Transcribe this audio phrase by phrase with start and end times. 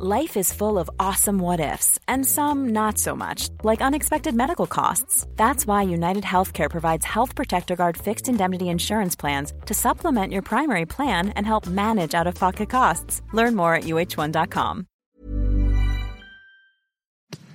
[0.00, 4.68] Life is full of awesome what ifs, and some not so much, like unexpected medical
[4.68, 5.26] costs.
[5.34, 10.42] That's why United Healthcare provides Health Protector Guard fixed indemnity insurance plans to supplement your
[10.42, 13.22] primary plan and help manage out of pocket costs.
[13.32, 14.86] Learn more at uh1.com.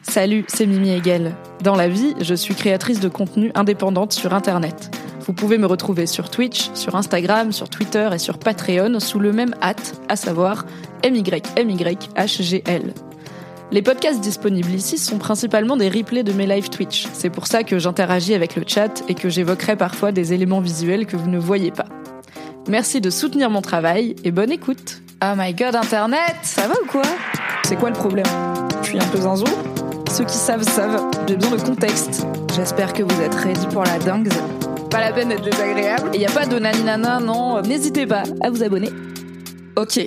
[0.02, 1.34] Salut, c'est Mimi Hegel.
[1.64, 4.92] Dans la vie, je suis créatrice de contenu indépendante sur Internet.
[5.26, 9.32] Vous pouvez me retrouver sur Twitch, sur Instagram, sur Twitter et sur Patreon sous le
[9.32, 10.66] même hâte, à savoir
[11.06, 12.94] MYMYHGL.
[13.72, 17.08] Les podcasts disponibles ici sont principalement des replays de mes live Twitch.
[17.14, 21.06] C'est pour ça que j'interagis avec le chat et que j'évoquerai parfois des éléments visuels
[21.06, 21.88] que vous ne voyez pas.
[22.68, 25.02] Merci de soutenir mon travail et bonne écoute.
[25.24, 27.02] Oh my god, Internet, ça va ou quoi?
[27.64, 28.28] C'est quoi le problème?
[28.82, 29.46] Je suis un peu zinzou
[30.12, 32.28] Ceux qui savent savent, j'ai besoin de contexte.
[32.54, 34.30] J'espère que vous êtes ready pour la dingue
[34.94, 36.12] pas la peine d'être désagréable.
[36.14, 37.60] Et il n'y a pas de naninana, non.
[37.64, 38.92] N'hésitez pas à vous abonner.
[39.76, 40.00] Ok.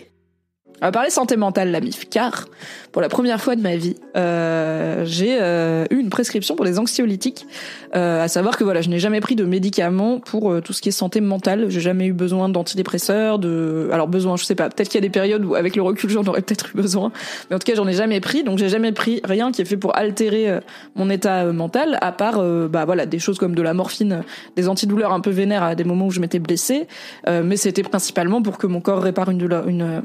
[0.82, 2.46] On va parler santé mentale, la MIF, car
[2.92, 6.78] pour la première fois de ma vie, euh, j'ai euh, eu une prescription pour des
[6.78, 7.46] anxiolytiques,
[7.94, 10.82] euh, à savoir que voilà, je n'ai jamais pris de médicaments pour euh, tout ce
[10.82, 11.70] qui est santé mentale.
[11.70, 15.06] J'ai jamais eu besoin d'antidépresseurs, de, alors besoin, je sais pas, peut-être qu'il y a
[15.06, 17.10] des périodes où avec le recul j'en aurais peut-être eu besoin,
[17.48, 19.66] mais en tout cas j'en ai jamais pris, donc j'ai jamais pris rien qui est
[19.66, 20.60] fait pour altérer euh,
[20.94, 24.22] mon état mental, à part bah voilà des choses comme de la morphine,
[24.56, 26.86] des antidouleurs un peu vénères à des moments où je m'étais blessée,
[27.26, 30.02] mais c'était principalement pour que mon corps répare une douleur, une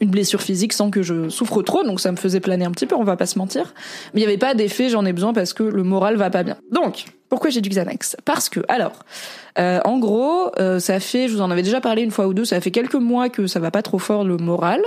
[0.00, 2.86] une blessure physique sans que je souffre trop, donc ça me faisait planer un petit
[2.86, 3.74] peu, on va pas se mentir.
[4.14, 6.42] Mais il y avait pas d'effet, j'en ai besoin parce que le moral va pas
[6.42, 6.56] bien.
[6.70, 8.16] Donc, pourquoi j'ai du Xanax?
[8.24, 9.04] Parce que, alors,
[9.58, 12.34] euh, en gros, euh, ça fait, je vous en avais déjà parlé une fois ou
[12.34, 14.82] deux, ça fait quelques mois que ça va pas trop fort le moral,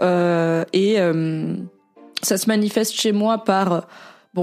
[0.00, 0.98] euh, et
[2.22, 3.86] ça se manifeste chez moi par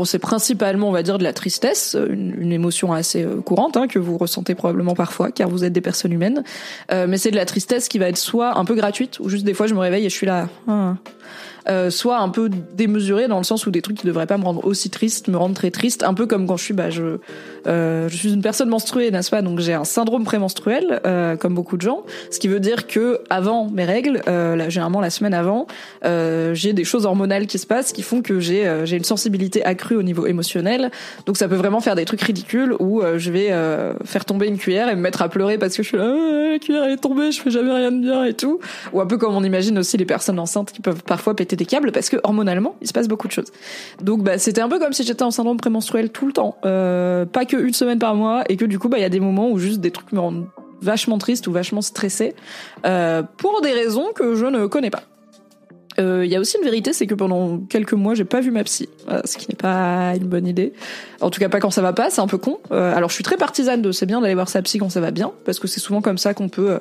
[0.06, 4.00] C'est principalement, on va dire, de la tristesse, une, émotion assez euh, courante hein, que
[4.00, 6.44] vous ressentez probablement parfois, car vous êtes des personnes humaines.
[6.92, 9.46] Euh, mais c'est de la tristesse qui va être soit un peu gratuite, ou juste
[9.46, 10.50] des fois je me réveille et je suis là.
[10.68, 10.98] Hein,
[11.70, 14.44] euh, soit un peu démesuré dans le sens où des trucs qui devraient pas me
[14.44, 17.18] rendre aussi triste me rendent très triste, un peu comme quand je suis, bah, je,
[17.68, 19.42] euh, je suis une personne menstruée, n'est-ce pas?
[19.42, 23.20] Donc j'ai un syndrome prémenstruel, euh, comme beaucoup de gens, ce qui veut dire que
[23.30, 25.68] avant mes règles, euh, là, généralement la semaine avant,
[26.06, 29.64] euh, j'ai des choses hormonales qui se passent qui font que j'ai j'ai une sensibilité
[29.64, 30.92] accrue au niveau émotionnel.
[31.26, 33.52] Donc ça peut vraiment faire des trucs ridicules où je vais
[34.06, 36.52] faire tomber une cuillère et me mettre à pleurer parce que je suis là, ah,
[36.54, 38.60] la cuillère est tombée, je fais jamais rien de bien et tout.
[38.94, 41.66] Ou un peu comme on imagine aussi les personnes enceintes qui peuvent parfois péter des
[41.66, 43.52] câbles parce que hormonalement, il se passe beaucoup de choses.
[44.02, 47.26] Donc bah, c'était un peu comme si j'étais en syndrome prémenstruel tout le temps, euh,
[47.26, 49.20] pas que une semaine par mois, et que du coup, bah il y a des
[49.20, 50.48] moments où juste des trucs me rendent
[50.82, 52.36] vachement triste ou vachement stressée
[52.86, 55.04] euh, pour des raisons que je ne connais pas.
[56.00, 58.52] Euh, il y a aussi une vérité, c'est que pendant quelques mois, j'ai pas vu
[58.52, 58.88] ma psy,
[59.26, 60.74] ce qui n'est pas une bonne idée.
[61.22, 62.60] En tout cas, pas quand ça va pas, c'est un peu con.
[62.72, 65.02] Euh, alors, je suis très partisane de c'est bien d'aller voir sa psy quand ça
[65.02, 66.78] va bien, parce que c'est souvent comme ça qu'on peut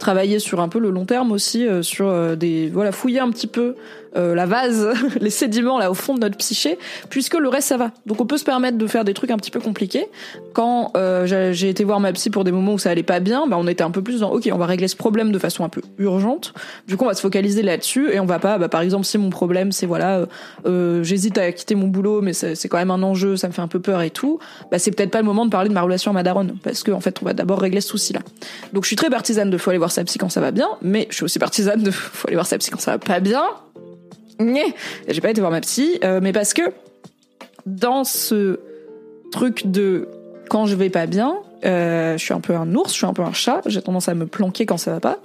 [0.00, 3.76] travailler sur un peu le long terme aussi, sur des voilà fouiller un petit peu
[4.16, 4.88] euh, la vase,
[5.20, 6.78] les sédiments là au fond de notre psyché,
[7.10, 7.90] puisque le reste ça va.
[8.06, 10.08] Donc on peut se permettre de faire des trucs un petit peu compliqués.
[10.52, 13.46] Quand euh, j'ai été voir ma psy pour des moments où ça allait pas bien,
[13.46, 15.64] bah on était un peu plus dans ok, on va régler ce problème de façon
[15.64, 16.54] un peu urgente.
[16.86, 19.18] Du coup on va se focaliser là-dessus et on va pas, bah, par exemple si
[19.18, 20.26] mon problème c'est voilà,
[20.66, 23.62] euh, j'hésite à quitter mon boulot, mais c'est quand même un enjeu, ça me fait
[23.62, 24.38] un peu peur et tout.
[24.70, 26.82] Bah c'est peut-être pas le moment de parler de ma relation à ma daronne, parce
[26.82, 28.20] que en fait on va d'abord régler ce souci là.
[28.72, 30.68] Donc je suis très partisane de faut aller voir sa psy quand ça va bien,
[30.82, 33.20] mais je suis aussi partisane de faut aller voir sa psy quand ça va pas
[33.20, 33.44] bien
[35.08, 36.62] j'ai pas été voir ma psy, euh, mais parce que
[37.64, 38.60] dans ce
[39.32, 40.08] truc de
[40.48, 43.12] quand je vais pas bien, euh, je suis un peu un ours, je suis un
[43.12, 45.18] peu un chat, j'ai tendance à me planquer quand ça va pas.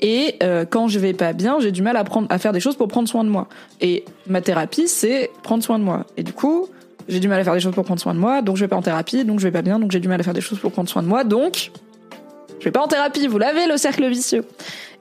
[0.00, 2.60] Et euh, quand je vais pas bien, j'ai du mal à prendre, à faire des
[2.60, 3.48] choses pour prendre soin de moi.
[3.80, 6.04] Et ma thérapie, c'est prendre soin de moi.
[6.16, 6.68] Et du coup,
[7.08, 8.68] j'ai du mal à faire des choses pour prendre soin de moi, donc je vais
[8.68, 10.42] pas en thérapie, donc je vais pas bien, donc j'ai du mal à faire des
[10.42, 11.70] choses pour prendre soin de moi, donc
[12.58, 13.26] je vais pas en thérapie.
[13.26, 14.44] Vous l'avez le cercle vicieux.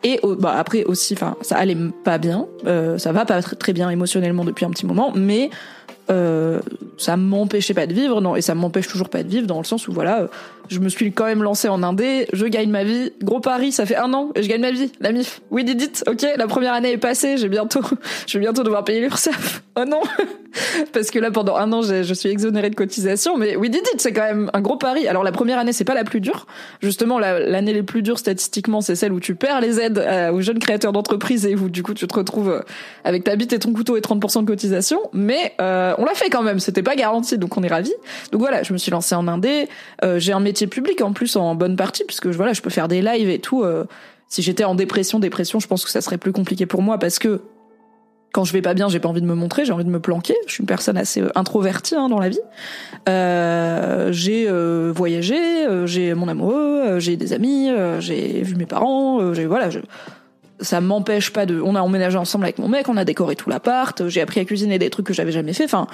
[0.04, 3.90] Et bah, après aussi, enfin, ça allait pas bien, euh, ça va pas très bien
[3.90, 5.50] émotionnellement depuis un petit moment, mais
[6.10, 6.60] euh,
[6.98, 9.66] ça m'empêchait pas de vivre, non, et ça m'empêche toujours pas de vivre dans le
[9.66, 10.28] sens où voilà,
[10.70, 13.86] je me suis quand même lancé en indé, je gagne ma vie, gros pari, ça
[13.86, 15.42] fait un an et je gagne ma vie, la mif.
[15.52, 17.82] Oui, did it, ok, la première année est passée, j'ai bientôt,
[18.28, 19.64] je vais bientôt devoir payer l'URSSAF.
[19.78, 20.02] Oh non,
[20.94, 24.02] parce que là pendant un an je suis exonérée de cotisation, mais oui, did it,
[24.02, 25.08] c'est quand même un gros pari.
[25.08, 26.48] Alors la première année c'est pas la plus dure,
[26.82, 30.42] justement l'année les plus dures statistiquement c'est celle où tu perds les aides euh, aux
[30.42, 32.62] jeunes créateurs d'entreprises et où du coup tu te retrouves euh,
[33.04, 36.30] avec ta bite et ton couteau et 30% de cotisation, mais euh, on l'a fait
[36.30, 37.94] quand même, c'était pas garanti donc on est ravis.
[38.32, 39.68] Donc voilà, je me suis lancée en indé,
[40.18, 43.02] j'ai un métier public en plus en bonne partie puisque voilà, je peux faire des
[43.02, 43.64] lives et tout.
[43.64, 43.86] Euh,
[44.28, 47.18] si j'étais en dépression, dépression, je pense que ça serait plus compliqué pour moi parce
[47.20, 47.42] que
[48.38, 50.00] quand je vais pas bien, j'ai pas envie de me montrer, j'ai envie de me
[50.00, 50.36] planquer.
[50.46, 52.40] Je suis une personne assez euh, introvertie hein, dans la vie.
[53.10, 54.48] Euh, j'ai
[54.92, 55.36] voyagé,
[55.86, 59.80] j'ai mon amoureux, j'ai des amis, j'ai vu mes parents, j'ai voilà, je,
[60.60, 61.60] ça m'empêche pas de.
[61.60, 64.46] On a emménagé ensemble avec mon mec, on a décoré tout l'appart, j'ai appris à
[64.46, 65.64] cuisiner des trucs que j'avais jamais fait.
[65.64, 65.88] Enfin,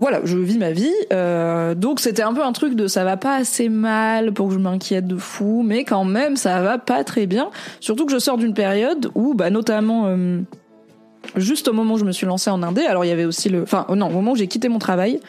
[0.00, 0.94] voilà, je vis ma vie.
[1.12, 4.54] Euh, donc c'était un peu un truc de ça va pas assez mal pour que
[4.54, 7.50] je m'inquiète de fou, mais quand même ça va pas très bien.
[7.80, 10.04] Surtout que je sors d'une période où, bah notamment.
[10.06, 10.40] Euh,
[11.36, 13.48] juste au moment où je me suis lancée en indé, alors il y avait aussi
[13.48, 15.20] le, enfin non, au moment où j'ai quitté mon travail.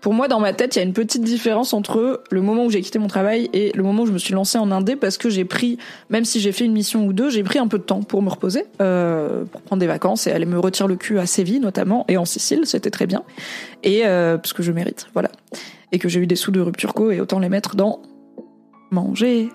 [0.00, 2.70] Pour moi, dans ma tête, il y a une petite différence entre le moment où
[2.70, 5.18] j'ai quitté mon travail et le moment où je me suis lancée en indé, parce
[5.18, 5.78] que j'ai pris,
[6.10, 8.22] même si j'ai fait une mission ou deux, j'ai pris un peu de temps pour
[8.22, 11.60] me reposer, euh, pour prendre des vacances et aller me retirer le cul à Séville
[11.60, 13.22] notamment et en Sicile, c'était très bien,
[13.82, 15.30] et euh, parce que je mérite, voilà,
[15.92, 18.00] et que j'ai eu des sous de rupture co et autant les mettre dans
[18.90, 19.48] manger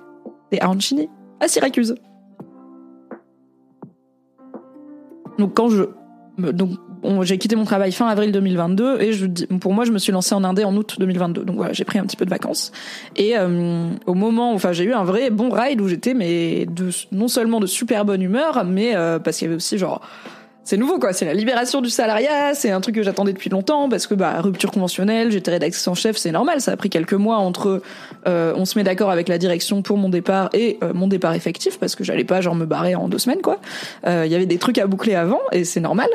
[0.51, 1.09] des arancini
[1.39, 1.95] à Syracuse.
[5.41, 5.83] Donc quand je
[6.37, 6.77] donc
[7.23, 9.25] j'ai quitté mon travail fin avril 2022 et je
[9.59, 11.43] pour moi je me suis lancée en indé en août 2022.
[11.43, 12.71] Donc voilà, j'ai pris un petit peu de vacances
[13.15, 16.67] et euh, au moment enfin j'ai eu un vrai bon ride où j'étais mais
[17.11, 20.01] non seulement de super bonne humeur mais euh, parce qu'il y avait aussi genre
[20.63, 23.89] c'est nouveau quoi, c'est la libération du salariat, c'est un truc que j'attendais depuis longtemps
[23.89, 27.13] parce que bah rupture conventionnelle, j'étais rédactrice en chef, c'est normal, ça a pris quelques
[27.15, 27.81] mois entre
[28.27, 31.33] euh, on se met d'accord avec la direction pour mon départ et euh, mon départ
[31.33, 33.59] effectif parce que j'allais pas genre me barrer en deux semaines quoi.
[34.05, 36.09] Euh, il y avait des trucs à boucler avant et c'est normal.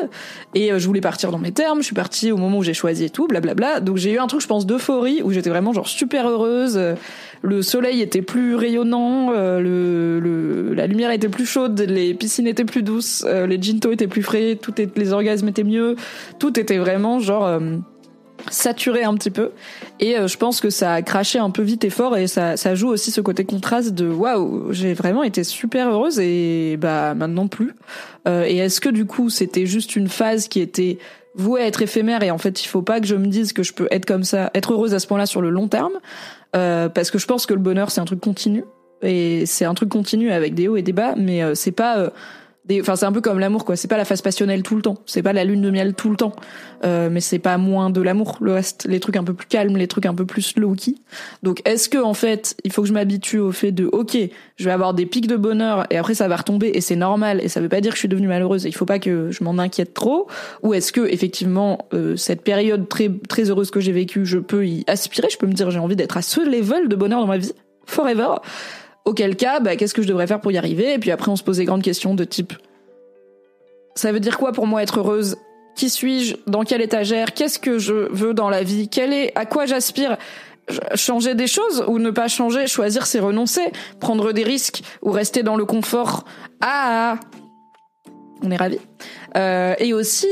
[0.54, 3.04] Et je voulais partir dans mes termes, je suis partie au moment où j'ai choisi
[3.04, 3.80] et tout, blablabla.
[3.80, 6.80] Donc j'ai eu un truc je pense d'euphorie où j'étais vraiment genre super heureuse
[7.42, 12.82] le soleil était plus rayonnant, euh, la lumière était plus chaude, les piscines étaient plus
[12.82, 15.96] douces, euh, les ginto étaient plus frais, tout les orgasmes étaient mieux,
[16.38, 17.60] tout était vraiment genre euh,
[18.50, 19.50] saturé un petit peu.
[20.00, 22.74] Et je pense que ça a craché un peu vite et fort et ça, ça
[22.74, 27.48] joue aussi ce côté contraste de waouh j'ai vraiment été super heureuse et bah maintenant
[27.48, 27.74] plus.
[28.26, 30.98] Et est-ce que du coup c'était juste une phase qui était
[31.34, 33.62] vouée à être éphémère et en fait il faut pas que je me dise que
[33.62, 35.92] je peux être comme ça être heureuse à ce point-là sur le long terme?
[36.56, 38.64] Euh, parce que je pense que le bonheur c'est un truc continu.
[39.02, 41.98] Et c'est un truc continu avec des hauts et des bas, mais euh, c'est pas
[41.98, 42.10] euh,
[42.80, 43.76] enfin c'est un peu comme l'amour quoi.
[43.76, 44.98] C'est pas la phase passionnelle tout le temps.
[45.06, 46.34] C'est pas la lune de miel tout le temps.
[46.84, 48.38] Euh, mais c'est pas moins de l'amour.
[48.40, 50.94] Le reste les trucs un peu plus calmes les trucs un peu plus low key
[51.42, 54.16] donc est-ce que en fait il faut que je m'habitue au fait de ok
[54.56, 57.40] je vais avoir des pics de bonheur et après ça va retomber et c'est normal
[57.42, 59.30] et ça veut pas dire que je suis devenue malheureuse et il faut pas que
[59.30, 60.28] je m'en inquiète trop?
[60.62, 64.66] Ou est-ce que effectivement euh, cette période très très heureuse que j'ai vécue je peux
[64.66, 65.28] y aspirer?
[65.30, 67.52] Je peux me dire j'ai envie d'être à ce level de bonheur dans ma vie
[67.86, 68.36] forever
[69.06, 70.92] Auquel cas, bah, qu'est-ce que je devrais faire pour y arriver?
[70.92, 72.52] Et puis après, on se pose des grandes questions de type
[73.96, 75.36] ça veut dire quoi pour moi être heureuse?
[75.74, 76.36] Qui suis-je?
[76.46, 77.34] Dans quelle étagère?
[77.34, 78.88] Qu'est-ce que je veux dans la vie?
[78.88, 80.16] Quel est à quoi j'aspire?
[80.94, 82.66] Changer des choses ou ne pas changer?
[82.66, 83.72] Choisir, c'est renoncer.
[84.00, 86.24] Prendre des risques ou rester dans le confort.
[86.60, 87.18] Ah,
[88.42, 88.80] on est ravis.
[89.36, 90.28] Euh, et aussi,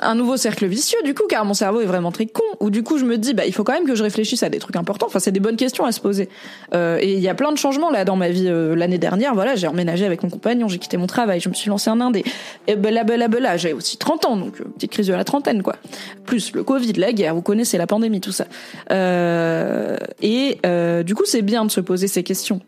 [0.00, 2.82] un nouveau cercle vicieux du coup car mon cerveau est vraiment très con ou du
[2.82, 4.76] coup je me dis bah il faut quand même que je réfléchisse à des trucs
[4.76, 5.06] importants.
[5.06, 6.28] Enfin c'est des bonnes questions à se poser.
[6.74, 9.34] Euh, et il y a plein de changements là dans ma vie euh, l'année dernière.
[9.34, 12.00] Voilà j'ai emménagé avec mon compagnon j'ai quitté mon travail je me suis lancé en
[12.00, 12.24] indé
[12.66, 15.62] et bla bla bla j'ai aussi 30 ans donc euh, petite crise de la trentaine
[15.62, 15.76] quoi.
[16.24, 18.46] Plus le covid la guerre vous connaissez la pandémie tout ça.
[18.90, 22.60] Euh, et euh, du coup c'est bien de se poser ces questions.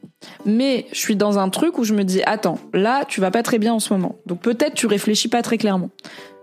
[0.45, 3.43] Mais je suis dans un truc où je me dis attends là tu vas pas
[3.43, 4.17] très bien en ce moment.
[4.27, 5.91] Donc peut-être tu réfléchis pas très clairement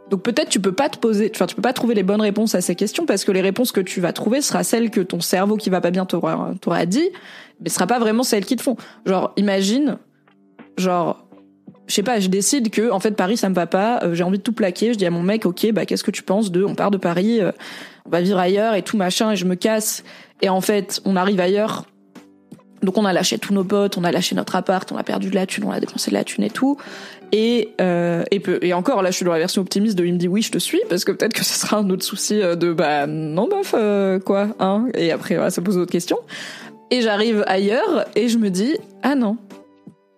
[0.10, 2.56] donc peut-être tu peux pas te poser, enfin tu peux pas trouver les bonnes réponses
[2.56, 5.20] à ces questions parce que les réponses que tu vas trouver sera celles que ton
[5.20, 7.10] cerveau qui va pas bien t'aura dit,
[7.60, 8.78] mais ce sera pas vraiment celles qui te font.
[9.06, 9.98] Genre imagine,
[10.78, 11.26] genre
[11.88, 14.24] je sais pas, je décide que en fait Paris ça me va pas, euh, j'ai
[14.24, 16.52] envie de tout plaquer, je dis à mon mec OK, bah qu'est-ce que tu penses
[16.52, 17.52] de on part de Paris, euh,
[18.06, 20.04] on va vivre ailleurs et tout machin et je me casse
[20.42, 21.86] et en fait on arrive ailleurs
[22.86, 25.30] donc on a lâché tous nos potes, on a lâché notre appart, on a perdu
[25.30, 26.78] de la thune, on a dépensé de la thune et tout.
[27.32, 30.18] Et, euh, et, et encore, là, je suis dans la version optimiste de il me
[30.18, 32.56] dit oui, je te suis, parce que peut-être que ce sera un autre souci euh,
[32.56, 34.88] de bah non, euh, quoi, hein.
[34.94, 36.20] Et après, voilà, ça pose d'autres questions.
[36.92, 39.38] Et j'arrive ailleurs et je me dis ah non,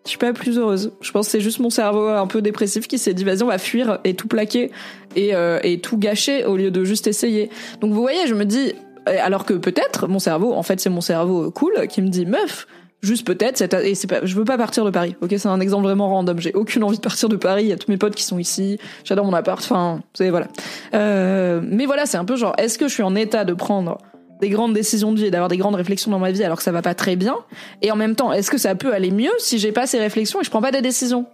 [0.04, 0.92] je suis pas plus heureuse.
[1.00, 3.48] Je pense que c'est juste mon cerveau un peu dépressif qui s'est dit vas-y on
[3.48, 4.72] va fuir et tout plaquer
[5.16, 7.50] et, euh, et tout gâcher au lieu de juste essayer.
[7.80, 8.74] Donc vous voyez, je me dis
[9.06, 12.68] alors que peut-être mon cerveau, en fait c'est mon cerveau cool qui me dit meuf,
[13.02, 15.34] juste peut-être et c'est pas je veux pas partir de Paris ok?
[15.38, 16.40] C'est un exemple vraiment random.
[16.40, 17.64] J'ai aucune envie de partir de Paris.
[17.66, 18.80] Il y a tous mes potes qui sont ici.
[19.04, 19.60] J'adore mon appart.
[19.60, 20.48] Enfin c'est voilà.
[20.94, 24.00] Euh, mais voilà c'est un peu genre est-ce que je suis en état de prendre
[24.42, 26.64] des grandes décisions de vie et d'avoir des grandes réflexions dans ma vie alors que
[26.64, 27.36] ça va pas très bien?
[27.82, 30.42] Et en même temps est-ce que ça peut aller mieux si j'ai pas ces réflexions
[30.42, 31.26] et je prends pas des décisions?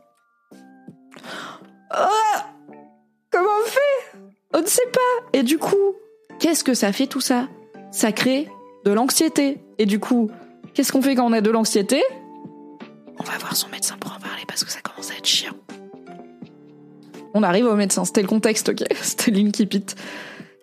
[1.89, 2.09] Ah!
[3.31, 4.19] Comment on fait?
[4.53, 5.37] On ne sait pas.
[5.37, 5.95] Et du coup
[6.39, 7.47] qu'est-ce que ça fait tout ça?
[7.91, 8.49] Ça crée
[8.85, 9.59] de l'anxiété.
[9.79, 10.29] Et du coup
[10.73, 12.03] Qu'est-ce qu'on fait quand on a de l'anxiété?
[13.19, 15.53] On va voir son médecin pour en parler parce que ça commence à être chiant.
[17.35, 19.85] On arrive au médecin, c'était le contexte, ok C'était l'Inkipit.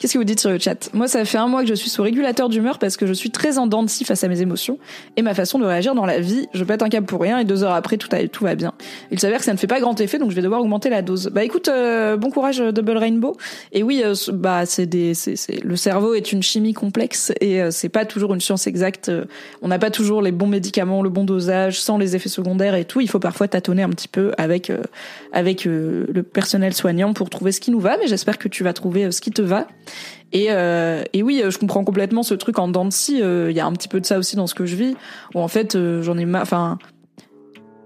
[0.01, 0.89] Qu'est-ce que vous dites sur le chat?
[0.95, 3.31] Moi, ça fait un mois que je suis sous régulateur d'humeur parce que je suis
[3.31, 4.79] très en dents face à mes émotions
[5.19, 6.49] et ma façon de réagir dans la vie.
[6.55, 8.09] Je pète un câble pour rien et deux heures après, tout,
[8.41, 8.73] va bien.
[9.11, 11.03] Il s'avère que ça ne fait pas grand effet, donc je vais devoir augmenter la
[11.03, 11.29] dose.
[11.31, 13.37] Bah écoute, euh, bon courage euh, Double Rainbow.
[13.73, 17.61] Et oui, euh, bah c'est des, c'est, c'est, le cerveau est une chimie complexe et
[17.71, 19.13] c'est pas toujours une science exacte.
[19.61, 22.87] On n'a pas toujours les bons médicaments, le bon dosage, sans les effets secondaires et
[22.87, 23.03] tout.
[23.03, 24.73] Il faut parfois tâtonner un petit peu avec
[25.33, 27.99] avec le personnel soignant pour trouver ce qui nous va.
[27.99, 29.67] Mais j'espère que tu vas trouver ce qui te va.
[30.33, 33.21] Et, euh, et oui, je comprends complètement ce truc en dents de scie.
[33.21, 34.97] Il y a un petit peu de ça aussi dans ce que je vis,
[35.35, 36.43] où en fait, euh, j'en ai marre.
[36.43, 36.79] Enfin,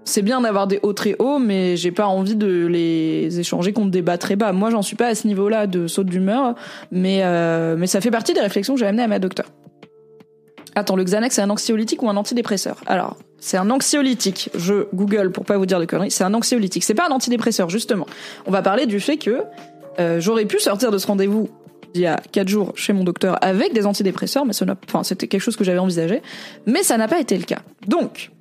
[0.03, 3.89] c'est bien d'avoir des hauts très hauts, mais j'ai pas envie de les échanger contre
[3.89, 4.51] des bas très bas.
[4.51, 6.53] Moi, j'en suis pas à ce niveau-là de saut d'humeur,
[6.91, 9.47] mais euh, ça fait partie des réflexions que j'ai amenées à ma docteur.
[10.75, 12.81] Attends, le Xanax, c'est un anxiolytique ou un antidépresseur?
[12.85, 14.49] Alors, c'est un anxiolytique.
[14.55, 16.11] Je Google pour pas vous dire de conneries.
[16.11, 16.83] C'est un anxiolytique.
[16.83, 18.05] C'est pas un antidépresseur, justement.
[18.45, 19.43] On va parler du fait que
[19.99, 21.49] euh, j'aurais pu sortir de ce rendez-vous
[21.95, 24.53] il y a quatre jours chez mon docteur avec des antidépresseurs, mais
[24.87, 26.21] enfin, c'était quelque chose que j'avais envisagé,
[26.65, 27.59] mais ça n'a pas été le cas.
[27.87, 28.31] Donc,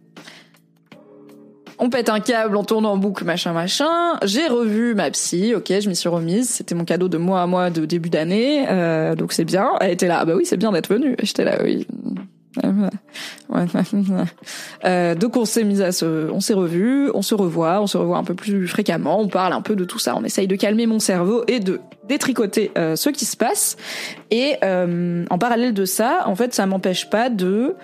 [1.79, 4.19] on pète un câble, on tourne en boucle, machin, machin.
[4.25, 6.49] J'ai revu ma psy, ok, je m'y suis remise.
[6.49, 9.71] C'était mon cadeau de mois à mois de début d'année, euh, donc c'est bien.
[9.81, 11.17] Elle était là, ah bah oui, c'est bien d'être venue.
[11.23, 11.87] J'étais là, oui.
[14.85, 17.97] Euh, donc on s'est mis à se, on s'est revu, on se revoit, on se
[17.97, 20.57] revoit un peu plus fréquemment, on parle un peu de tout ça, on essaye de
[20.57, 23.79] calmer mon cerveau et de détricoter euh, ce qui se passe.
[24.31, 27.77] Et euh, en parallèle de ça, en fait, ça m'empêche pas de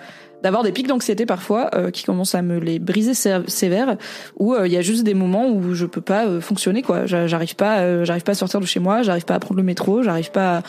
[0.43, 3.95] d'avoir des pics d'anxiété parfois qui commencent à me les briser sévères
[4.39, 7.05] où il y a juste des moments où je peux pas fonctionner quoi.
[7.05, 10.01] J'arrive pas j'arrive pas à sortir de chez moi j'arrive pas à prendre le métro
[10.01, 10.63] j'arrive pas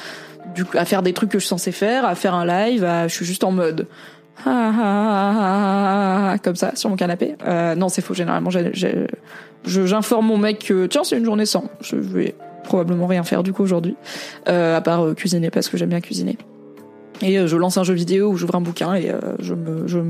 [0.74, 3.24] à faire des trucs que je suis censée faire, à faire un live, je suis
[3.24, 3.86] juste en mode
[6.42, 7.36] comme ça sur mon canapé.
[7.46, 8.14] Euh, non, c'est faux.
[8.14, 8.50] Généralement,
[9.64, 11.64] j'informe mon mec que tiens, c'est une journée sans.
[11.80, 12.34] Je vais
[12.64, 13.96] probablement rien faire du coup aujourd'hui,
[14.48, 16.38] euh, à part euh, cuisiner parce que j'aime bien cuisiner.
[17.20, 20.00] Et je lance un jeu vidéo ou j'ouvre un bouquin et je me, je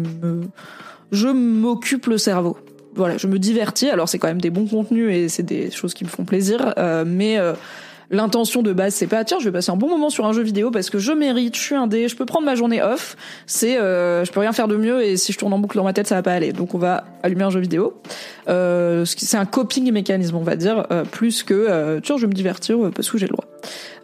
[1.10, 2.56] je m'occupe le cerveau.
[2.94, 3.90] Voilà, je me divertis.
[3.90, 6.72] Alors c'est quand même des bons contenus et c'est des choses qui me font plaisir,
[7.06, 7.38] mais
[8.14, 10.42] L'intention de base, c'est pas tiens, je vais passer un bon moment sur un jeu
[10.42, 13.16] vidéo parce que je mérite, je suis un dé, je peux prendre ma journée off.
[13.46, 15.84] C'est euh, je peux rien faire de mieux et si je tourne en boucle dans
[15.84, 16.52] ma tête, ça va pas aller.
[16.52, 17.94] Donc on va allumer un jeu vidéo.
[18.48, 22.28] Euh, c'est un coping mécanisme, on va dire, euh, plus que euh, tiens, je vais
[22.28, 23.46] me divertir parce que j'ai le droit.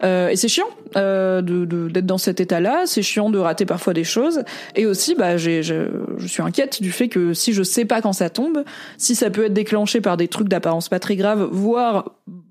[0.03, 2.83] Euh, et c'est chiant euh, de d'être dans cet état-là.
[2.85, 4.43] C'est chiant de rater parfois des choses.
[4.75, 5.85] Et aussi, bah, j'ai, je,
[6.17, 8.63] je suis inquiète du fait que si je sais pas quand ça tombe,
[8.97, 12.05] si ça peut être déclenché par des trucs d'apparence pas très grave, voire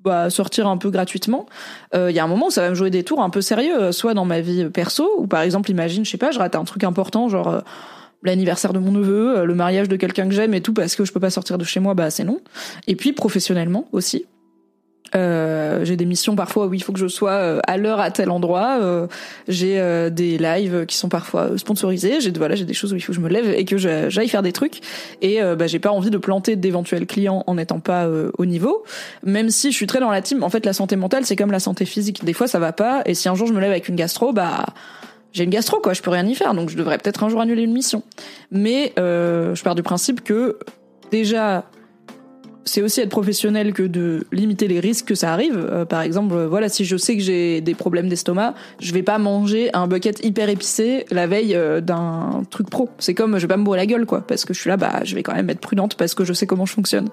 [0.04, 1.46] bah, sortir un peu gratuitement,
[1.92, 3.40] il euh, y a un moment où ça va me jouer des tours un peu
[3.40, 6.38] sérieux, euh, soit dans ma vie perso, ou par exemple, imagine, je sais pas, je
[6.38, 7.60] rate un truc important, genre euh,
[8.22, 11.12] l'anniversaire de mon neveu, le mariage de quelqu'un que j'aime et tout, parce que je
[11.12, 12.40] peux pas sortir de chez moi, bah c'est non.
[12.86, 14.24] Et puis professionnellement aussi.
[15.14, 18.10] Euh, j'ai des missions parfois où il faut que je sois euh, à l'heure à
[18.10, 18.78] tel endroit.
[18.80, 19.06] Euh,
[19.46, 22.20] j'ai euh, des lives qui sont parfois sponsorisés.
[22.20, 24.28] J'ai voilà, j'ai des choses où il faut que je me lève et que j'aille
[24.28, 24.80] faire des trucs.
[25.22, 28.84] Et bah, j'ai pas envie de planter d'éventuels clients en n'étant pas au niveau.
[29.24, 30.42] Même si je suis très dans la team.
[30.42, 32.24] En fait, la santé mentale, c'est comme la santé physique.
[32.24, 33.02] Des fois, ça va pas.
[33.06, 34.66] Et si un jour je me lève avec une gastro, bah
[35.32, 35.94] j'ai une gastro quoi.
[35.94, 36.54] Je peux rien y faire.
[36.54, 38.02] Donc je devrais peut-être un jour annuler une mission.
[38.52, 40.58] Mais je pars du principe que
[41.10, 41.64] déjà
[42.68, 45.56] c'est aussi être professionnel que de limiter les risques que ça arrive.
[45.56, 49.02] Euh, par exemple, euh, voilà, si je sais que j'ai des problèmes d'estomac, je vais
[49.02, 52.90] pas manger un bucket hyper épicé la veille euh, d'un truc pro.
[52.98, 54.76] C'est comme je vais pas me bourrer la gueule, quoi, parce que je suis là,
[54.76, 57.08] bah, je vais quand même être prudente parce que je sais comment je fonctionne.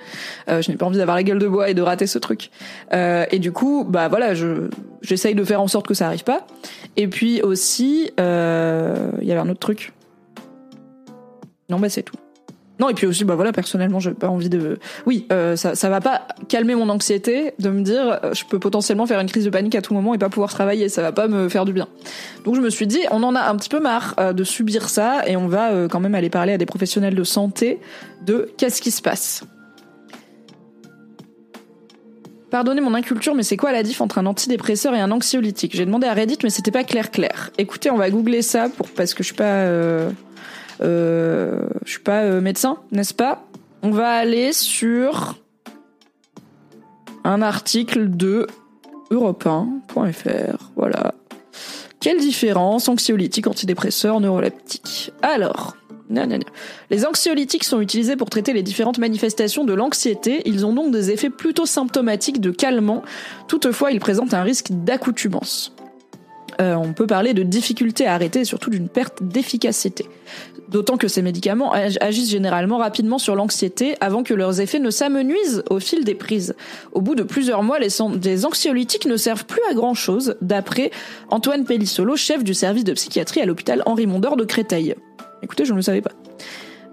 [0.47, 2.51] je n'ai pas envie d'avoir la gueule de bois et de rater ce truc.
[2.91, 4.69] et du coup, bah voilà, je
[5.01, 6.45] j'essaye de faire en sorte que ça arrive pas.
[6.97, 9.93] Et puis aussi, il y avait un autre truc.
[11.69, 12.17] Non, bah c'est tout.
[12.79, 14.79] Non, et puis aussi, bah voilà, personnellement, j'ai pas envie de.
[15.05, 18.59] Oui, euh, ça, ça va pas calmer mon anxiété de me dire, euh, je peux
[18.59, 20.89] potentiellement faire une crise de panique à tout moment et pas pouvoir travailler.
[20.89, 21.87] Ça va pas me faire du bien.
[22.43, 24.89] Donc je me suis dit, on en a un petit peu marre euh, de subir
[24.89, 27.79] ça et on va quand même aller parler à des professionnels de santé
[28.25, 29.43] de qu'est-ce qui se passe.
[32.51, 35.75] Pardonnez mon inculture, mais c'est quoi la diff entre un antidépresseur et un anxiolytique?
[35.75, 37.51] J'ai demandé à Reddit, mais c'était pas clair clair.
[37.57, 39.65] Écoutez, on va googler ça pour parce que je suis pas.
[40.81, 43.45] Euh, je suis pas euh, médecin, n'est-ce pas?
[43.81, 44.51] On va aller
[47.23, 48.47] un article de
[49.11, 50.71] europe1.fr.
[50.75, 51.13] Voilà.
[51.99, 55.75] Quelle différence anxiolytique, antidépresseur, neuroleptique Alors,
[56.89, 60.41] les anxiolytiques sont utilisés pour traiter les différentes manifestations de l'anxiété.
[60.45, 63.01] Ils ont donc des effets plutôt symptomatiques de calmant.
[63.47, 65.74] Toutefois, ils présentent un risque d'accoutumance.
[66.61, 70.05] Euh, on peut parler de difficulté à arrêter et surtout d'une perte d'efficacité.
[70.69, 75.63] D'autant que ces médicaments agissent généralement rapidement sur l'anxiété avant que leurs effets ne s'amenuisent
[75.69, 76.55] au fil des prises.
[76.91, 80.91] Au bout de plusieurs mois, les, anxiolytiques ne servent plus à grand chose, d'après
[81.29, 84.95] Antoine Pellissolo, chef du service de psychiatrie à l'hôpital Henri Mondor de Créteil.
[85.43, 86.11] Écoutez, je ne le savais pas.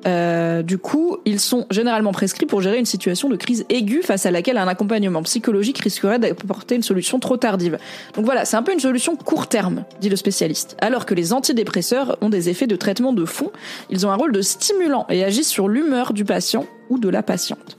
[0.06, 4.26] Euh, du coup, ils sont généralement prescrits pour gérer une situation de crise aiguë face
[4.26, 7.78] à laquelle un accompagnement psychologique risquerait d'apporter une solution trop tardive.
[8.14, 10.76] Donc voilà, c'est un peu une solution court terme, dit le spécialiste.
[10.80, 13.50] Alors que les antidépresseurs ont des effets de traitement de fond,
[13.90, 17.23] ils ont un rôle de stimulant et agissent sur l'humeur du patient ou de la
[17.23, 17.76] patiente.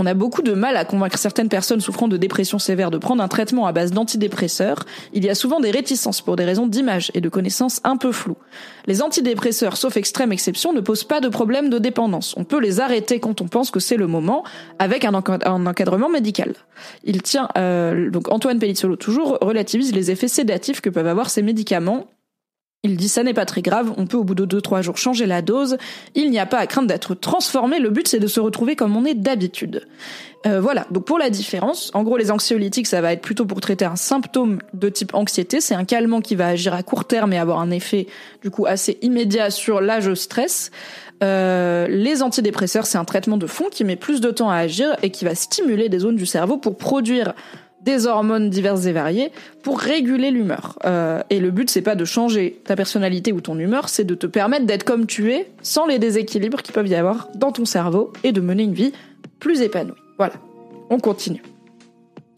[0.00, 3.20] On a beaucoup de mal à convaincre certaines personnes souffrant de dépression sévère de prendre
[3.20, 4.84] un traitement à base d'antidépresseurs.
[5.12, 8.12] Il y a souvent des réticences pour des raisons d'image et de connaissances un peu
[8.12, 8.36] floues.
[8.86, 12.34] Les antidépresseurs, sauf extrême exception, ne posent pas de problème de dépendance.
[12.36, 14.44] On peut les arrêter quand on pense que c'est le moment,
[14.78, 16.54] avec un, encadrement médical.
[17.02, 21.42] Il tient, euh, donc Antoine Pellizzolo toujours relativise les effets sédatifs que peuvent avoir ces
[21.42, 22.06] médicaments
[22.84, 25.26] il dit ça n'est pas très grave, on peut au bout de 2-3 jours changer
[25.26, 25.78] la dose,
[26.14, 28.96] il n'y a pas à craindre d'être transformé, le but c'est de se retrouver comme
[28.96, 29.86] on est d'habitude.
[30.46, 33.60] Euh, voilà, donc pour la différence, en gros les anxiolytiques ça va être plutôt pour
[33.60, 37.32] traiter un symptôme de type anxiété, c'est un calmant qui va agir à court terme
[37.32, 38.06] et avoir un effet
[38.42, 40.70] du coup assez immédiat sur l'âge stress.
[41.24, 44.96] Euh, les antidépresseurs c'est un traitement de fond qui met plus de temps à agir
[45.02, 47.34] et qui va stimuler des zones du cerveau pour produire
[47.88, 50.78] des hormones diverses et variées pour réguler l'humeur.
[50.84, 54.14] Euh, et le but, c'est pas de changer ta personnalité ou ton humeur, c'est de
[54.14, 57.64] te permettre d'être comme tu es, sans les déséquilibres qui peuvent y avoir dans ton
[57.64, 58.92] cerveau, et de mener une vie
[59.40, 59.96] plus épanouie.
[60.18, 60.34] Voilà,
[60.90, 61.42] on continue.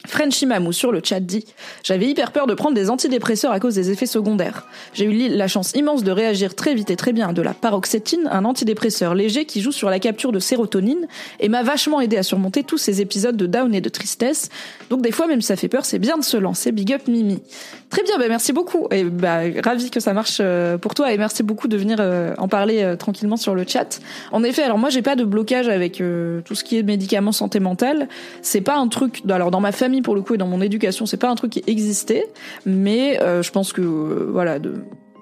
[0.07, 1.45] Frenchy Mamou sur le chat dit
[1.83, 4.67] J'avais hyper peur de prendre des antidépresseurs à cause des effets secondaires.
[4.93, 8.27] J'ai eu la chance immense de réagir très vite et très bien de la paroxétine,
[8.31, 11.07] un antidépresseur léger qui joue sur la capture de sérotonine
[11.39, 14.49] et m'a vachement aidé à surmonter tous ces épisodes de down et de tristesse.
[14.89, 16.71] Donc des fois, même si ça fait peur, c'est bien de se lancer.
[16.71, 17.41] Big up Mimi.
[17.89, 18.87] Très bien, bah merci beaucoup.
[18.91, 22.33] Et bah ravi que ça marche euh, pour toi et merci beaucoup de venir euh,
[22.37, 23.99] en parler euh, tranquillement sur le chat.
[24.31, 27.59] En effet, alors moi j'ai pas de blocage avec tout ce qui est médicaments santé
[27.59, 28.07] mentale.
[28.41, 29.21] C'est pas un truc.
[29.29, 31.51] Alors dans ma famille pour le coup et dans mon éducation, c'est pas un truc
[31.51, 32.25] qui existait,
[32.65, 34.57] mais euh, je pense que euh, voilà,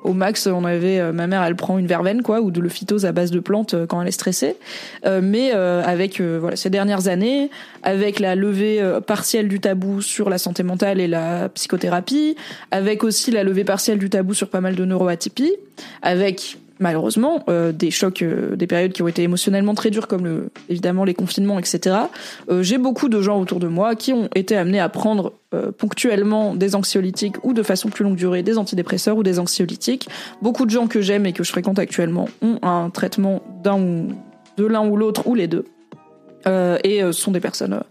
[0.03, 3.05] au max, on avait euh, ma mère, elle prend une verveine quoi, ou de l'ophytose
[3.05, 4.55] à base de plantes quand elle est stressée.
[5.05, 7.49] mais avec voilà ces dernières années,
[7.81, 12.35] avec la levée partielle du tabou sur la santé mentale et la psychothérapie,
[12.69, 15.55] avec aussi la levée partielle du tabou sur pas mal de neuroatypies,
[16.03, 20.25] avec malheureusement euh, des chocs, euh, des périodes qui ont été émotionnellement très dures, comme
[20.25, 21.95] le, évidemment les confinements, etc.
[22.49, 25.33] Euh, j'ai beaucoup de gens autour de moi qui ont été amenés à prendre
[25.79, 30.07] ponctuellement des anxiolytiques ou de façon plus longue durée des antidépresseurs ou des anxiolytiques.
[30.43, 34.09] Beaucoup de gens que j'aime et que je fréquente actuellement ont un traitement d'un ou
[34.57, 35.65] de l'un ou l'autre ou les deux.
[36.47, 37.81] Euh, et euh, sont des personnes euh,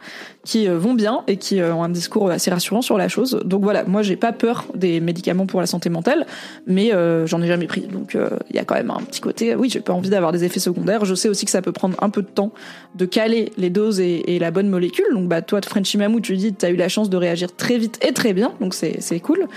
[0.42, 3.42] qui vont bien et qui ont un discours assez rassurant sur la chose.
[3.44, 6.26] Donc voilà, moi j'ai pas peur des médicaments pour la santé mentale,
[6.66, 6.90] mais
[7.26, 7.82] j'en ai jamais pris.
[7.82, 8.16] Donc
[8.48, 10.60] il y a quand même un petit côté, oui, j'ai pas envie d'avoir des effets
[10.60, 11.04] secondaires.
[11.04, 12.52] Je sais aussi que ça peut prendre un peu de temps
[12.94, 15.04] de caler les doses et, la bonne molécule.
[15.12, 17.76] Donc bah toi, de Frenchy Mamou, tu dis, t'as eu la chance de réagir très
[17.76, 19.48] vite et très bien, donc c'est c'est cool.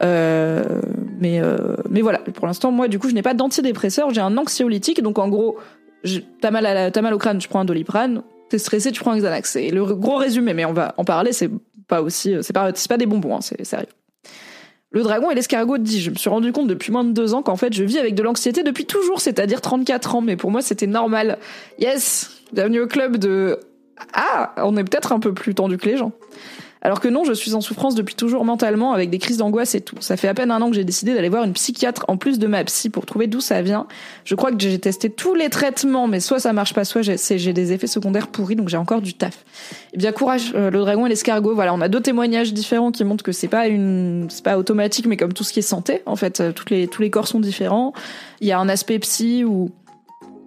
[0.00, 1.40] mais
[1.88, 5.20] mais voilà, pour l'instant, moi du coup, je n'ai pas d'antidépresseur, j'ai un anxiolytique, donc
[5.20, 5.58] en gros,
[6.40, 9.12] t'as mal, à t'as mal au crâne, je prends un doliprane t'es stressé, tu prends
[9.12, 9.52] un Xanax.
[9.52, 11.32] C'est le gros résumé, mais on va en parler.
[11.32, 11.50] C'est
[11.88, 13.88] pas aussi, c'est pas, c'est pas des bonbons, hein, c'est sérieux.
[14.92, 17.42] Le dragon et l'escargot dit, je me suis rendu compte depuis moins de deux ans
[17.42, 20.62] qu'en fait je vis avec de l'anxiété depuis toujours, c'est-à-dire 34 ans, mais pour moi
[20.62, 21.38] c'était normal.
[21.78, 23.60] Yes, bienvenue au club de...
[24.14, 26.10] Ah, on est peut-être un peu plus tendu que les gens.
[26.82, 29.82] Alors que non, je suis en souffrance depuis toujours mentalement, avec des crises d'angoisse et
[29.82, 29.96] tout.
[30.00, 32.38] Ça fait à peine un an que j'ai décidé d'aller voir une psychiatre en plus
[32.38, 33.86] de ma psy pour trouver d'où ça vient.
[34.24, 37.52] Je crois que j'ai testé tous les traitements, mais soit ça marche pas, soit j'ai
[37.52, 39.44] des effets secondaires pourris, donc j'ai encore du taf.
[39.92, 41.54] Eh bien, courage, euh, le dragon et l'escargot.
[41.54, 45.06] Voilà, on a deux témoignages différents qui montrent que c'est pas une, c'est pas automatique,
[45.06, 47.40] mais comme tout ce qui est santé, en fait, euh, les, tous les corps sont
[47.40, 47.92] différents.
[48.40, 49.70] Il y a un aspect psy où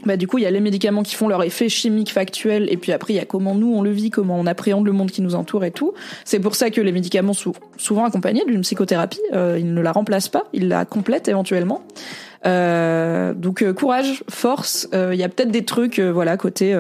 [0.06, 2.78] bah du coup il y a les médicaments qui font leur effet chimique factuel et
[2.78, 5.12] puis après il y a comment nous on le vit, comment on appréhende le monde
[5.12, 5.94] qui nous entoure et tout.
[6.26, 9.22] C'est pour ça que les médicaments sont souvent accompagnés d'une psychothérapie.
[9.34, 11.84] Euh, ils ne la remplacent pas, ils la complètent éventuellement.
[12.46, 14.88] Euh, donc euh, courage, force.
[14.94, 16.78] Euh, il y a peut-être des trucs, voilà côté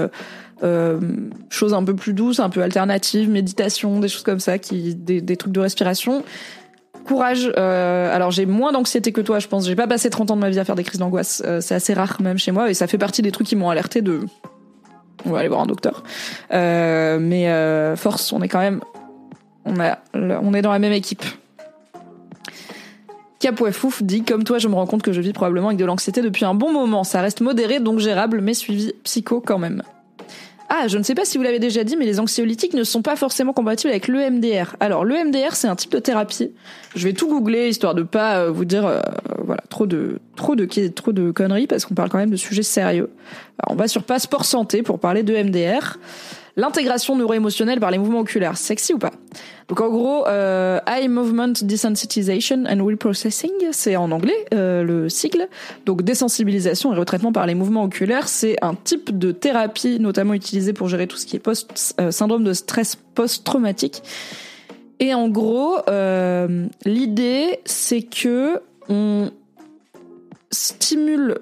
[1.49, 5.19] choses un peu plus douces, un peu alternatives, méditation, des choses comme ça, qui des,
[5.19, 6.23] des trucs de respiration
[7.03, 7.51] courage.
[7.57, 9.67] Euh, alors j'ai moins d'anxiété que toi, je pense.
[9.67, 11.43] J'ai pas passé 30 ans de ma vie à faire des crises d'angoisse.
[11.45, 13.69] Euh, c'est assez rare même chez moi et ça fait partie des trucs qui m'ont
[13.69, 14.21] alerté de.
[15.25, 16.03] On va aller voir un docteur.
[16.51, 18.81] Euh, mais force, on est quand même,
[19.65, 19.75] on
[20.15, 21.23] on est dans la même équipe.
[23.39, 26.21] Capouafouf dit comme toi, je me rends compte que je vis probablement avec de l'anxiété
[26.21, 27.03] depuis un bon moment.
[27.03, 29.83] Ça reste modéré donc gérable, mais suivi psycho quand même.
[30.75, 33.03] Ah, je ne sais pas si vous l'avez déjà dit, mais les anxiolytiques ne sont
[33.03, 34.75] pas forcément compatibles avec l'EMDR.
[34.79, 36.49] Alors, l'EMDR, c'est un type de thérapie.
[36.95, 38.99] Je vais tout googler histoire de pas euh, vous dire, euh,
[39.45, 42.63] voilà, trop de, trop de, trop de conneries parce qu'on parle quand même de sujets
[42.63, 43.11] sérieux.
[43.59, 45.99] Alors, on va sur Passeport Santé pour parler d'EMDR.
[46.55, 49.11] L'intégration neuro-émotionnelle par les mouvements oculaires, sexy ou pas?
[49.69, 55.47] Donc en gros, euh, Eye Movement Desensitization and Reprocessing, c'est en anglais euh, le sigle.
[55.87, 60.73] Donc désensibilisation et retraitement par les mouvements oculaires, c'est un type de thérapie notamment utilisé
[60.73, 64.03] pour gérer tout ce qui est post euh, syndrome de stress post-traumatique.
[64.99, 65.79] Et en gros,
[66.85, 69.31] l'idée c'est que on
[70.51, 71.39] stimule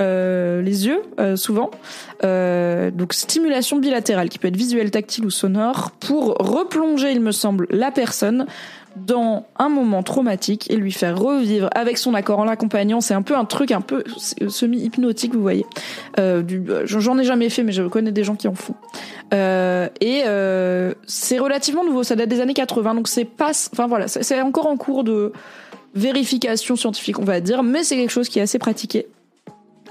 [0.00, 1.70] euh, les yeux, euh, souvent.
[2.24, 7.32] Euh, donc stimulation bilatérale, qui peut être visuelle, tactile ou sonore, pour replonger, il me
[7.32, 8.46] semble, la personne
[8.96, 13.02] dans un moment traumatique et lui faire revivre avec son accord en l'accompagnant.
[13.02, 14.04] C'est un peu un truc un peu
[14.48, 15.66] semi-hypnotique, vous voyez.
[16.16, 18.74] J'en ai jamais fait, mais je connais des gens qui en font.
[19.32, 20.22] Et
[21.06, 23.50] c'est relativement nouveau, ça date des années 80, donc c'est pas...
[23.72, 25.32] Enfin voilà, c'est encore en cours de
[25.94, 29.08] vérification scientifique, on va dire, mais c'est quelque chose qui est assez pratiqué.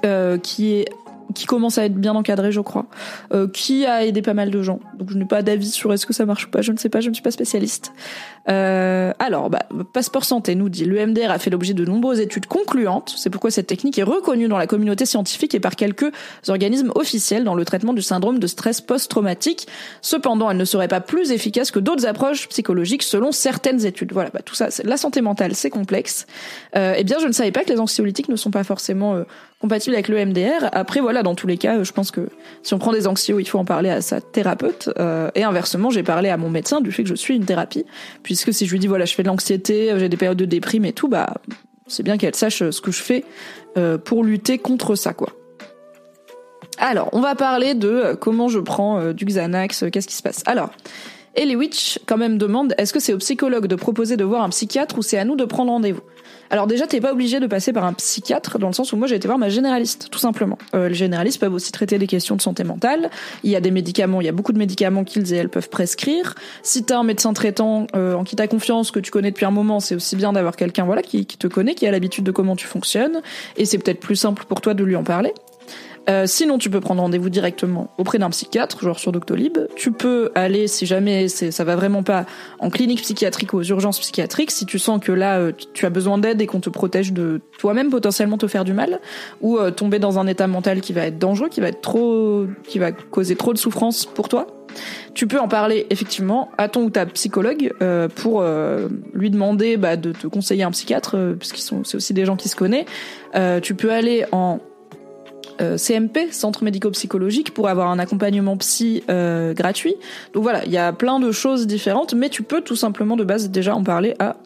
[0.05, 0.85] Euh, qui est
[1.33, 2.85] qui commence à être bien encadré, je crois,
[3.33, 4.79] euh, qui a aidé pas mal de gens.
[4.97, 6.89] Donc je n'ai pas d'avis sur est-ce que ça marche ou pas, je ne sais
[6.89, 7.91] pas, je ne suis pas spécialiste.
[8.47, 12.45] Euh, alors, bah, Passeport Santé nous dit, le MDR a fait l'objet de nombreuses études
[12.45, 16.11] concluantes, c'est pourquoi cette technique est reconnue dans la communauté scientifique et par quelques
[16.47, 19.67] organismes officiels dans le traitement du syndrome de stress post-traumatique.
[20.01, 24.13] Cependant, elle ne serait pas plus efficace que d'autres approches psychologiques selon certaines études.
[24.13, 26.27] Voilà, bah, tout ça, la santé mentale, c'est complexe.
[26.75, 29.25] Euh, eh bien, je ne savais pas que les anxiolytiques ne sont pas forcément
[29.65, 30.69] compatible avec le MDR.
[30.73, 32.29] Après, voilà, dans tous les cas, je pense que
[32.61, 34.91] si on prend des anxios, il faut en parler à sa thérapeute.
[34.99, 37.83] Euh, et inversement, j'ai parlé à mon médecin du fait que je suis une thérapie,
[38.21, 40.85] puisque si je lui dis voilà, je fais de l'anxiété, j'ai des périodes de déprime
[40.85, 41.33] et tout, bah
[41.87, 43.25] c'est bien qu'elle sache ce que je fais
[43.75, 45.29] euh, pour lutter contre ça, quoi.
[46.77, 50.43] Alors, on va parler de euh, comment je prends du Xanax, qu'est-ce qui se passe?
[50.45, 50.69] Alors,
[51.35, 54.99] Witch quand même demande est-ce que c'est au psychologue de proposer de voir un psychiatre
[54.99, 56.03] ou c'est à nous de prendre rendez-vous?
[56.49, 59.07] Alors déjà, t'es pas obligé de passer par un psychiatre dans le sens où moi
[59.07, 60.57] j'ai été voir ma généraliste, tout simplement.
[60.73, 63.09] Euh, les généralistes peuvent aussi traiter des questions de santé mentale.
[63.43, 65.69] Il y a des médicaments, il y a beaucoup de médicaments qu'ils et elles peuvent
[65.69, 66.35] prescrire.
[66.63, 69.51] Si t'as un médecin traitant euh, en qui t'as confiance, que tu connais depuis un
[69.51, 72.31] moment, c'est aussi bien d'avoir quelqu'un voilà qui, qui te connaît, qui a l'habitude de
[72.31, 73.21] comment tu fonctionnes,
[73.57, 75.33] et c'est peut-être plus simple pour toi de lui en parler.
[76.09, 79.57] Euh, sinon, tu peux prendre rendez-vous directement auprès d'un psychiatre, genre sur Doctolib.
[79.75, 82.25] Tu peux aller, si jamais ça va vraiment pas,
[82.59, 85.89] en clinique psychiatrique ou aux urgences psychiatriques, si tu sens que là, euh, tu as
[85.89, 88.99] besoin d'aide et qu'on te protège de toi-même potentiellement te faire du mal,
[89.41, 92.45] ou euh, tomber dans un état mental qui va être dangereux, qui va être trop,
[92.63, 94.47] qui va causer trop de souffrance pour toi.
[95.13, 97.71] Tu peux en parler effectivement à ton ou ta psychologue
[98.15, 98.43] pour
[99.13, 102.49] lui demander bah, de te conseiller un psychiatre, puisqu'ils sont c'est aussi des gens qui
[102.49, 102.85] se connaissent.
[103.61, 104.59] tu peux aller en
[105.61, 109.95] euh, CMP, Centre médico-psychologique, pour avoir un accompagnement psy euh, gratuit.
[110.33, 113.23] Donc voilà, il y a plein de choses différentes, mais tu peux tout simplement de
[113.23, 114.37] base déjà en parler à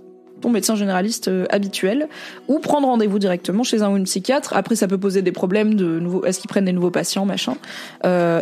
[0.41, 2.07] ton médecin généraliste euh, habituel
[2.47, 4.53] ou prendre rendez-vous directement chez un ou une psychiatre.
[4.55, 7.55] Après, ça peut poser des problèmes de nouveau, est-ce qu'ils prennent des nouveaux patients, machin.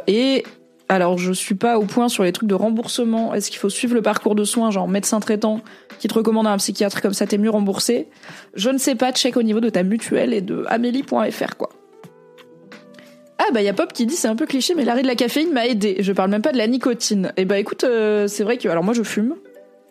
[0.07, 0.43] et
[0.89, 3.33] alors, je suis pas au point sur les trucs de remboursement.
[3.33, 5.59] Est-ce qu'il faut suivre le parcours de soins, genre médecin traitant
[5.99, 8.07] qui te recommande un psychiatre comme ça, t'es mieux remboursé?
[8.55, 9.11] Je ne sais pas.
[9.11, 11.69] Check au niveau de ta mutuelle et de amélie.fr quoi.
[13.39, 15.07] Ah bah il y a Pop qui dit c'est un peu cliché mais l'arrêt de
[15.07, 15.97] la caféine m'a aidé.
[15.99, 17.31] Je parle même pas de la nicotine.
[17.37, 19.35] Et eh bah écoute, euh, c'est vrai que alors moi je fume,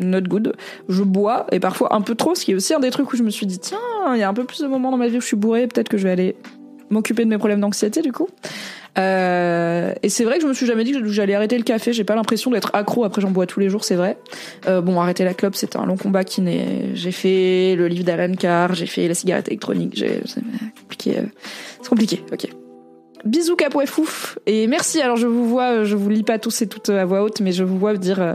[0.00, 0.54] not good.
[0.88, 3.16] Je bois et parfois un peu trop, ce qui est aussi un des trucs où
[3.16, 3.78] je me suis dit tiens,
[4.14, 5.66] il y a un peu plus de moments dans ma vie où je suis bourrée,
[5.66, 6.36] peut-être que je vais aller
[6.90, 8.28] m'occuper de mes problèmes d'anxiété du coup.
[8.98, 11.92] Euh, et c'est vrai que je me suis jamais dit que j'allais arrêter le café.
[11.92, 13.04] J'ai pas l'impression d'être accro.
[13.04, 14.16] Après, j'en bois tous les jours, c'est vrai.
[14.66, 16.94] Euh, bon, arrêter la clope, c'était un long combat qui n'est.
[16.94, 19.92] J'ai fait le livre d'Alan Carr, j'ai fait la cigarette électronique.
[19.94, 20.42] J'ai c'est
[20.80, 21.16] compliqué.
[21.82, 22.22] C'est compliqué.
[22.32, 22.48] Ok.
[23.26, 25.00] Bisous Capouefouf et merci.
[25.00, 27.52] Alors je vous vois, je vous lis pas tous et toutes à voix haute, mais
[27.52, 28.34] je vous vois dire euh,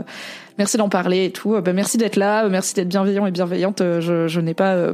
[0.58, 1.58] merci d'en parler et tout.
[1.62, 3.78] Ben, merci d'être là, merci d'être bienveillant et bienveillante.
[3.78, 4.92] Je, n'ai pas, euh,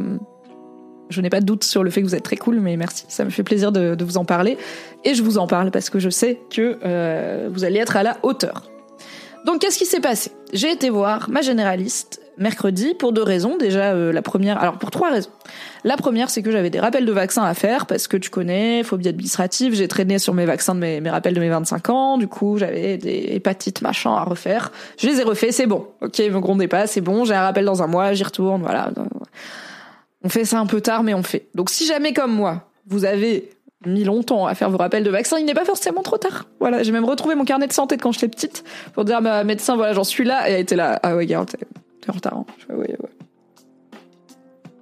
[1.10, 3.06] de doute sur le fait que vous êtes très cool, mais merci.
[3.08, 4.56] Ça me fait plaisir de, vous en parler
[5.04, 8.04] et je vous en parle parce que je sais que euh, vous allez être à
[8.04, 8.70] la hauteur.
[9.46, 10.30] Donc qu'est-ce qui s'est passé?
[10.52, 13.56] J'ai été voir ma généraliste mercredi pour deux raisons.
[13.56, 15.30] Déjà, euh, la première, alors pour trois raisons.
[15.84, 18.82] La première, c'est que j'avais des rappels de vaccins à faire parce que tu connais,
[18.82, 19.74] phobie administrative.
[19.74, 22.18] J'ai traîné sur mes vaccins de mes, rappels de mes 25 ans.
[22.18, 24.72] Du coup, j'avais des hépatites machin à refaire.
[24.98, 25.86] Je les ai refaits, c'est bon.
[26.00, 27.24] Ok, me grondez pas, c'est bon.
[27.24, 28.62] J'ai un rappel dans un mois, j'y retourne.
[28.62, 28.90] Voilà.
[30.22, 31.48] On fait ça un peu tard, mais on fait.
[31.54, 33.50] Donc, si jamais comme moi, vous avez
[33.86, 36.46] mis longtemps à faire vos rappels de vaccins, il n'est pas forcément trop tard.
[36.58, 39.20] Voilà, j'ai même retrouvé mon carnet de santé de quand j'étais petite pour dire à
[39.20, 40.98] ma médecin, voilà, j'en suis là, et elle était là.
[41.02, 41.26] Ah ouais,
[42.06, 42.44] gars, en retard.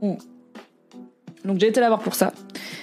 [0.02, 0.16] Hein.
[1.44, 2.32] Donc j'ai été la voir pour ça.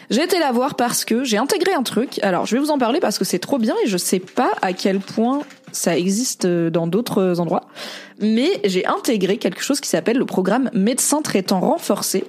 [0.10, 2.20] J'ai été la voir parce que j'ai intégré un truc.
[2.24, 4.52] Alors, je vais vous en parler parce que c'est trop bien et je sais pas
[4.62, 5.42] à quel point
[5.72, 7.68] ça existe dans d'autres endroits.
[8.20, 12.26] Mais j'ai intégré quelque chose qui s'appelle le programme médecin traitant renforcé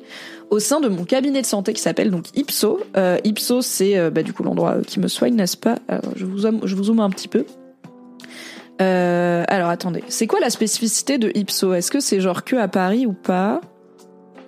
[0.51, 2.81] au sein de mon cabinet de santé qui s'appelle donc Ipso.
[2.97, 5.77] Euh, Ipso, c'est euh, bah, du coup l'endroit qui me soigne, n'est-ce pas?
[5.88, 7.45] Alors, je vous zoome, je vous zoome un petit peu.
[8.81, 12.69] Euh, alors attendez, c'est quoi la spécificité de Ipso Est-ce que c'est genre que à
[12.69, 13.61] Paris ou pas?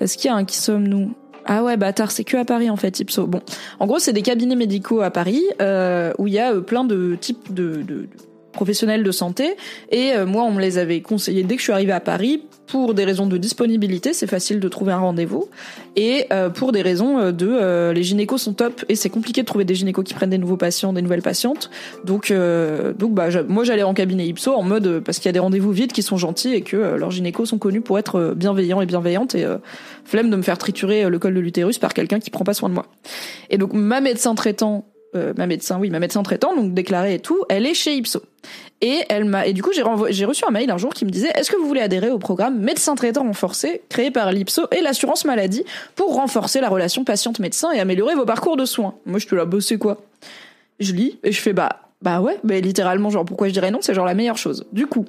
[0.00, 1.12] Est-ce qu'il y a un qui sommes-nous
[1.48, 3.28] ah ouais, bâtard, c'est que à Paris en fait, Ipso.
[3.28, 3.40] Bon,
[3.78, 6.82] en gros, c'est des cabinets médicaux à Paris euh, où il y a euh, plein
[6.82, 8.08] de types de, de,
[8.56, 9.56] professionnels de santé.
[9.92, 12.42] Et euh, moi, on me les avait conseillés dès que je suis arrivée à Paris
[12.66, 15.48] pour des raisons de disponibilité, c'est facile de trouver un rendez-vous,
[15.94, 19.46] et euh, pour des raisons euh, de les gynécos sont top et c'est compliqué de
[19.46, 21.70] trouver des gynécos qui prennent des nouveaux patients, des nouvelles patientes.
[22.04, 22.32] Donc
[22.98, 25.70] donc bah moi j'allais en cabinet Ipso en mode parce qu'il y a des rendez-vous
[25.70, 29.34] vides qui sont gentils et que leurs gynécos sont connus pour être bienveillants et bienveillantes
[29.36, 29.46] et
[30.04, 32.68] flemme de me faire triturer le col de l'utérus par quelqu'un qui prend pas soin
[32.68, 32.86] de moi.
[33.50, 37.18] Et donc ma médecin traitant euh, ma médecin, oui, ma médecin traitant, donc déclarée et
[37.18, 38.22] tout, elle est chez Ipso.
[38.80, 41.30] Et elle m'a, et du coup, j'ai reçu un mail un jour qui me disait,
[41.34, 45.24] est-ce que vous voulez adhérer au programme médecin traitant renforcé créé par l'Ipso et l'assurance
[45.24, 48.94] maladie pour renforcer la relation patiente-médecin et améliorer vos parcours de soins?
[49.06, 50.02] Moi, je te la bosser quoi?
[50.78, 53.78] Je lis et je fais, bah, bah ouais, mais littéralement, genre, pourquoi je dirais non?
[53.80, 54.66] C'est genre la meilleure chose.
[54.72, 55.06] Du coup.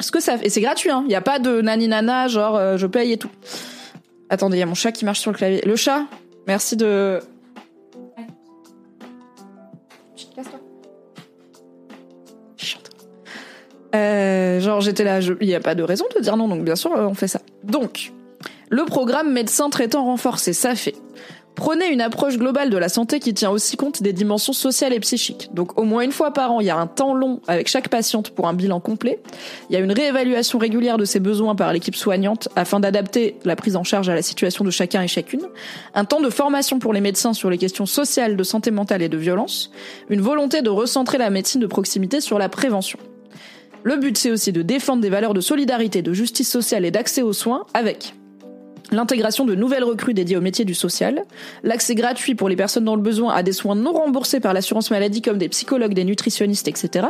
[0.00, 1.04] Ce que ça fait, et c'est gratuit, hein.
[1.06, 3.30] Il y a pas de nani nana, genre, euh, je paye et tout.
[4.28, 5.62] Attendez, il y a mon chat qui marche sur le clavier.
[5.64, 6.02] Le chat,
[6.46, 7.20] merci de,
[13.94, 16.76] Euh, genre j'étais là, il n'y a pas de raison de dire non, donc bien
[16.76, 17.40] sûr euh, on fait ça.
[17.62, 18.12] Donc,
[18.70, 20.94] le programme médecin traitant renforcé, ça fait.
[21.54, 24.98] Prenez une approche globale de la santé qui tient aussi compte des dimensions sociales et
[24.98, 25.50] psychiques.
[25.54, 27.88] Donc au moins une fois par an, il y a un temps long avec chaque
[27.88, 29.20] patiente pour un bilan complet.
[29.70, 33.54] Il y a une réévaluation régulière de ses besoins par l'équipe soignante afin d'adapter la
[33.54, 35.42] prise en charge à la situation de chacun et chacune.
[35.94, 39.08] Un temps de formation pour les médecins sur les questions sociales, de santé mentale et
[39.08, 39.70] de violence.
[40.10, 42.98] Une volonté de recentrer la médecine de proximité sur la prévention.
[43.84, 47.20] Le but, c'est aussi de défendre des valeurs de solidarité, de justice sociale et d'accès
[47.20, 48.14] aux soins avec
[48.90, 51.24] l'intégration de nouvelles recrues dédiées au métier du social,
[51.62, 54.90] l'accès gratuit pour les personnes dans le besoin à des soins non remboursés par l'assurance
[54.90, 57.08] maladie comme des psychologues, des nutritionnistes, etc.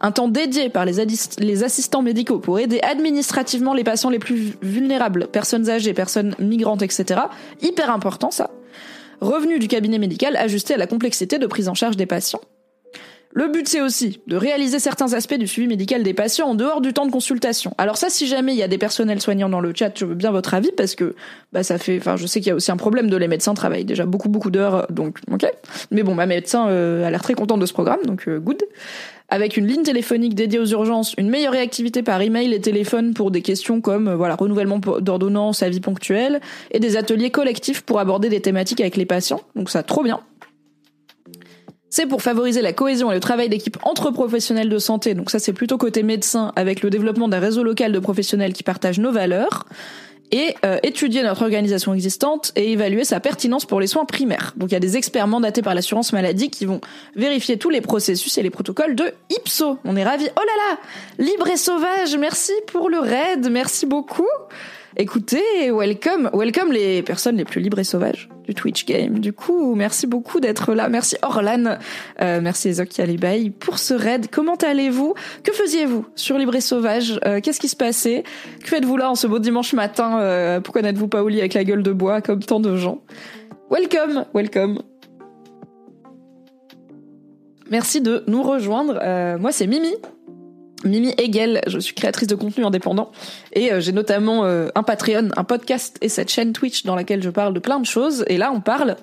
[0.00, 1.00] Un temps dédié par les,
[1.62, 7.20] assistants médicaux pour aider administrativement les patients les plus vulnérables, personnes âgées, personnes migrantes, etc.
[7.62, 8.50] Hyper important ça.
[9.20, 12.40] Revenu du cabinet médical ajusté à la complexité de prise en charge des patients.
[13.32, 16.80] Le but, c'est aussi de réaliser certains aspects du suivi médical des patients en dehors
[16.80, 17.72] du temps de consultation.
[17.78, 20.16] Alors ça, si jamais il y a des personnels soignants dans le chat, je veux
[20.16, 21.14] bien votre avis parce que
[21.52, 23.54] bah ça fait, enfin, je sais qu'il y a aussi un problème de les médecins
[23.54, 25.46] travaillent déjà beaucoup beaucoup d'heures, donc ok.
[25.92, 28.64] Mais bon, ma médecin euh, a l'air très contente de ce programme, donc euh, good.
[29.28, 33.30] Avec une ligne téléphonique dédiée aux urgences, une meilleure réactivité par email et téléphone pour
[33.30, 36.40] des questions comme euh, voilà renouvellement d'ordonnance, avis ponctuel,
[36.72, 39.42] et des ateliers collectifs pour aborder des thématiques avec les patients.
[39.54, 40.20] Donc ça, trop bien.
[41.92, 45.14] C'est pour favoriser la cohésion et le travail d'équipe entre professionnels de santé.
[45.14, 48.62] Donc ça, c'est plutôt côté médecin avec le développement d'un réseau local de professionnels qui
[48.62, 49.66] partagent nos valeurs
[50.30, 54.54] et euh, étudier notre organisation existante et évaluer sa pertinence pour les soins primaires.
[54.56, 56.80] Donc il y a des experts mandatés par l'assurance maladie qui vont
[57.16, 59.78] vérifier tous les processus et les protocoles de IPSO.
[59.84, 60.28] On est ravis.
[60.36, 64.28] Oh là là Libre et sauvage, merci pour le raid, merci beaucoup.
[64.96, 69.18] Écoutez, welcome, welcome les personnes les plus libres et sauvages Twitch game.
[69.18, 70.88] Du coup, merci beaucoup d'être là.
[70.88, 71.78] Merci Orlan,
[72.20, 74.26] euh, merci Ezok Alibay pour ce raid.
[74.30, 75.14] Comment allez-vous?
[75.44, 77.18] Que faisiez-vous sur Libre et Sauvage?
[77.24, 78.24] Euh, Qu'est-ce qui se passait?
[78.62, 80.18] Que faites-vous là en ce beau dimanche matin?
[80.20, 83.00] Euh, Pourquoi n'êtes-vous pas au lit avec la gueule de bois comme tant de gens?
[83.70, 84.82] Welcome, welcome.
[87.70, 88.94] Merci de nous rejoindre.
[89.38, 89.94] Moi, c'est Mimi.
[90.84, 93.12] Mimi Hegel, je suis créatrice de contenu indépendant
[93.52, 97.22] et euh, j'ai notamment euh, un Patreon, un podcast et cette chaîne Twitch dans laquelle
[97.22, 98.96] je parle de plein de choses et là on parle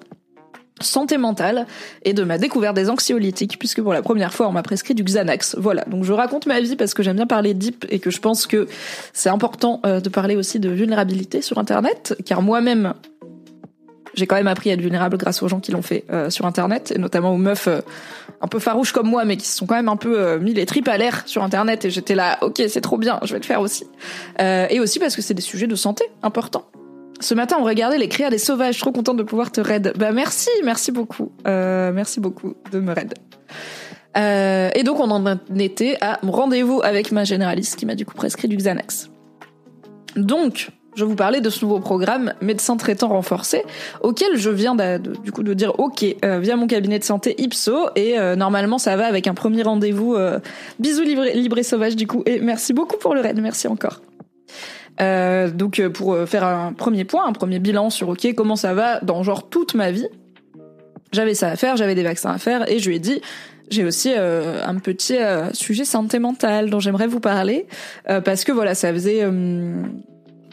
[0.81, 1.65] santé mentale
[2.03, 5.03] et de ma découverte des anxiolytiques puisque pour la première fois on m'a prescrit du
[5.03, 5.55] Xanax.
[5.59, 8.19] Voilà, donc je raconte ma vie parce que j'aime bien parler deep et que je
[8.19, 8.67] pense que
[9.13, 12.93] c'est important euh, de parler aussi de vulnérabilité sur internet car moi-même
[14.17, 16.91] j'ai quand même appris à être vulnérable grâce aux gens qui l'ont fait sur internet
[16.95, 17.69] et notamment aux meufs
[18.41, 20.53] un peu farouches comme moi, mais qui se sont quand même un peu euh, mis
[20.53, 21.85] les tripes à l'air sur Internet.
[21.85, 23.85] Et j'étais là, ok, c'est trop bien, je vais le faire aussi.
[24.39, 26.65] Euh, et aussi parce que c'est des sujets de santé importants.
[27.19, 28.77] Ce matin, on regardait les créas des sauvages.
[28.77, 29.93] Trop contente de pouvoir te raid.
[29.97, 33.13] Bah merci, merci beaucoup, euh, merci beaucoup de me raid.
[34.15, 38.05] Euh, et donc on en était à mon rendez-vous avec ma généraliste qui m'a du
[38.05, 39.09] coup prescrit du Xanax.
[40.15, 43.63] Donc, je vous parlais de ce nouveau programme médecin traitant renforcé
[44.01, 47.89] auquel je viens du coup de dire ok euh, via mon cabinet de santé Ipso
[47.95, 50.39] et euh, normalement ça va avec un premier rendez-vous euh,
[50.79, 52.23] bisous libre, libre et sauvage du coup.
[52.25, 54.01] Et merci beaucoup pour le raid merci encore.
[54.99, 59.21] Donc pour faire un premier point un premier bilan sur ok comment ça va dans
[59.21, 60.07] genre toute ma vie.
[61.11, 63.21] J'avais ça à faire, j'avais des vaccins à faire, et je lui ai dit,
[63.69, 67.67] j'ai aussi euh, un petit euh, sujet santé mentale dont j'aimerais vous parler
[68.09, 69.25] euh, parce que voilà ça faisait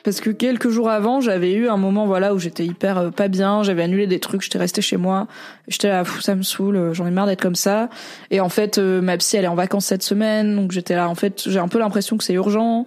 [0.05, 3.63] parce que quelques jours avant j'avais eu un moment voilà où j'étais hyper pas bien
[3.63, 5.27] j'avais annulé des trucs j'étais restée chez moi.
[5.67, 7.89] J'étais là fou ça me saoule j'en ai marre d'être comme ça.
[8.31, 11.09] Et en fait ma psy elle est en vacances cette semaine donc j'étais là.
[11.09, 12.87] En fait j'ai un peu l'impression que c'est urgent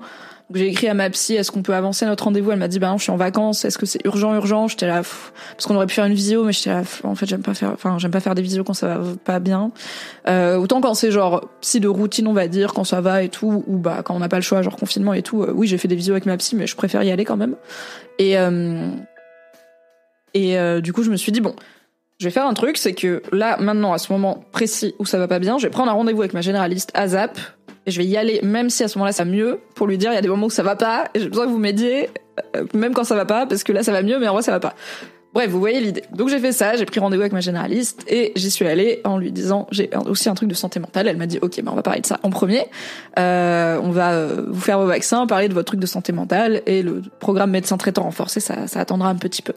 [0.53, 2.51] j'ai écrit à ma psy, est-ce qu'on peut avancer notre rendez-vous?
[2.51, 3.65] Elle m'a dit, bah non, je suis en vacances.
[3.65, 4.67] Est-ce que c'est urgent, urgent?
[4.67, 7.41] J'étais là, parce qu'on aurait pu faire une visio, mais j'étais là, en fait, j'aime
[7.41, 9.71] pas faire, enfin, j'aime pas faire des visios quand ça va pas bien.
[10.27, 13.29] Euh, autant quand c'est genre psy de routine, on va dire, quand ça va et
[13.29, 15.43] tout, ou bah quand on n'a pas le choix, genre confinement et tout.
[15.43, 17.37] Euh, oui, j'ai fait des visios avec ma psy, mais je préfère y aller quand
[17.37, 17.55] même.
[18.17, 18.89] Et euh,
[20.33, 21.55] et euh, du coup, je me suis dit bon,
[22.19, 25.17] je vais faire un truc, c'est que là, maintenant, à ce moment précis où ça
[25.17, 27.37] va pas bien, je vais prendre un rendez-vous avec ma généraliste ASAP
[27.87, 29.97] et je vais y aller, même si à ce moment-là ça va mieux, pour lui
[29.97, 31.57] dire il y a des moments où ça va pas, et j'ai besoin que vous
[31.57, 32.09] m'aidiez,
[32.55, 34.43] euh, même quand ça va pas, parce que là ça va mieux, mais en vrai
[34.43, 34.75] ça va pas.
[35.33, 36.03] Bref, vous voyez l'idée.
[36.13, 39.17] Donc j'ai fait ça, j'ai pris rendez-vous avec ma généraliste et j'y suis allée en
[39.17, 41.07] lui disant j'ai aussi un truc de santé mentale.
[41.07, 42.65] Elle m'a dit ok, ben on va parler de ça en premier.
[43.19, 46.63] Euh, on va euh, vous faire vos vaccins, parler de votre truc de santé mentale
[46.65, 49.53] et le programme médecin traitant renforcé, ça, ça attendra un petit peu.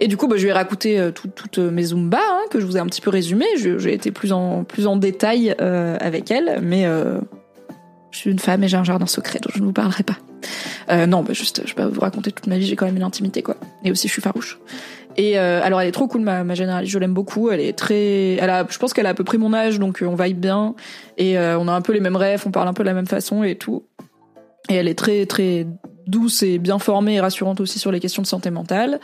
[0.00, 2.66] Et du coup, bah, je lui ai raconté euh, toutes mes Zumba hein, que je
[2.66, 3.46] vous ai un petit peu résumé.
[3.56, 7.18] J'ai été plus en plus en détail euh, avec elle, mais euh,
[8.18, 10.16] je suis une femme et j'ai un jardin secret dont je ne vous parlerai pas.
[10.90, 12.96] Euh, non, bah juste, je vais pas vous raconter toute ma vie, j'ai quand même
[12.96, 13.54] une intimité, quoi.
[13.84, 14.58] Et aussi, je suis farouche.
[15.16, 17.48] Et euh, alors, elle est trop cool, ma, ma généraliste, je l'aime beaucoup.
[17.48, 20.02] Elle est très, elle a, je pense qu'elle a à peu près mon âge, donc
[20.02, 20.74] euh, on vibe bien.
[21.16, 22.94] Et euh, on a un peu les mêmes rêves, on parle un peu de la
[22.94, 23.84] même façon et tout.
[24.68, 25.68] Et elle est très, très
[26.08, 29.00] douce et bien formée et rassurante aussi sur les questions de santé mentale.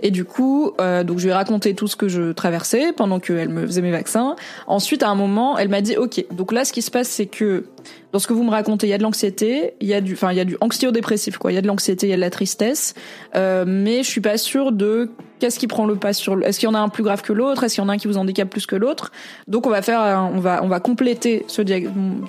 [0.00, 3.20] Et du coup, euh, donc je lui ai raconté tout ce que je traversais pendant
[3.20, 4.36] qu'elle me faisait mes vaccins.
[4.66, 6.24] Ensuite, à un moment, elle m'a dit OK.
[6.32, 7.64] Donc là, ce qui se passe, c'est que
[8.12, 10.12] dans ce que vous me racontez, il y a de l'anxiété, il y a du,
[10.12, 11.50] enfin, il y a du anxio-dépressif, quoi.
[11.50, 12.94] Il y a de l'anxiété, il y a de la tristesse,
[13.34, 16.40] euh, mais je suis pas sûre de qu'est-ce qui prend le pas sur.
[16.44, 17.64] Est-ce qu'il y en a un plus grave que l'autre?
[17.64, 19.10] Est-ce qu'il y en a un qui vous handicape plus que l'autre?
[19.48, 21.62] Donc on va faire, on va, on va compléter ce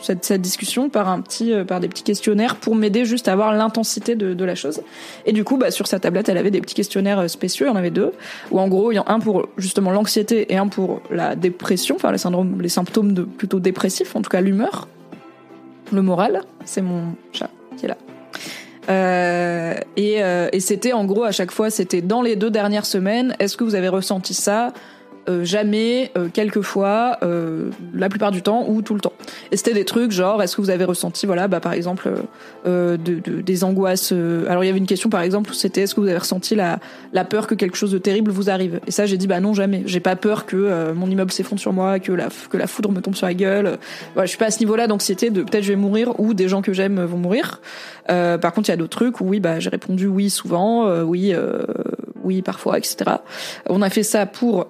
[0.02, 3.34] cette, cette discussion par un petit, euh, par des petits questionnaires pour m'aider juste à
[3.34, 4.82] avoir l'intensité de, la chose.
[5.26, 7.66] Et du coup, bah, sur sa tablette, elle avait des petits questionnaires euh, spéciaux.
[7.66, 8.12] Il y en avait deux,
[8.52, 11.36] où en gros, il y en a un pour justement l'anxiété et un pour la
[11.36, 14.88] dépression, enfin les symptômes de plutôt dépressifs, en tout cas l'humeur
[15.92, 16.42] le moral.
[16.66, 17.98] C'est mon chat qui est là.
[18.90, 22.86] Euh, et, euh, et c'était en gros à chaque fois, c'était dans les deux dernières
[22.86, 23.36] semaines.
[23.40, 24.74] Est-ce que vous avez ressenti ça?
[25.28, 29.14] Euh, jamais, euh, quelquefois, euh, la plupart du temps ou tout le temps.
[29.52, 32.12] Et c'était des trucs genre, est-ce que vous avez ressenti, voilà, bah par exemple,
[32.66, 34.12] de, de, des angoisses.
[34.12, 36.80] alors il y avait une question par exemple, c'était est-ce que vous avez ressenti la,
[37.14, 38.80] la peur que quelque chose de terrible vous arrive?
[38.88, 39.84] Et ça j'ai dit bah non jamais.
[39.86, 43.02] J'ai pas peur que mon immeuble s'effondre sur moi, que la que la foudre me
[43.02, 43.78] tombe sur la gueule.
[44.14, 46.48] Voilà, je suis pas à ce niveau-là d'anxiété de peut-être je vais mourir ou des
[46.48, 47.62] gens que j'aime vont mourir.
[48.08, 51.34] par contre il y a d'autres trucs où oui bah j'ai répondu oui souvent, oui
[52.24, 53.18] oui parfois etc.
[53.70, 54.68] On a fait ça pour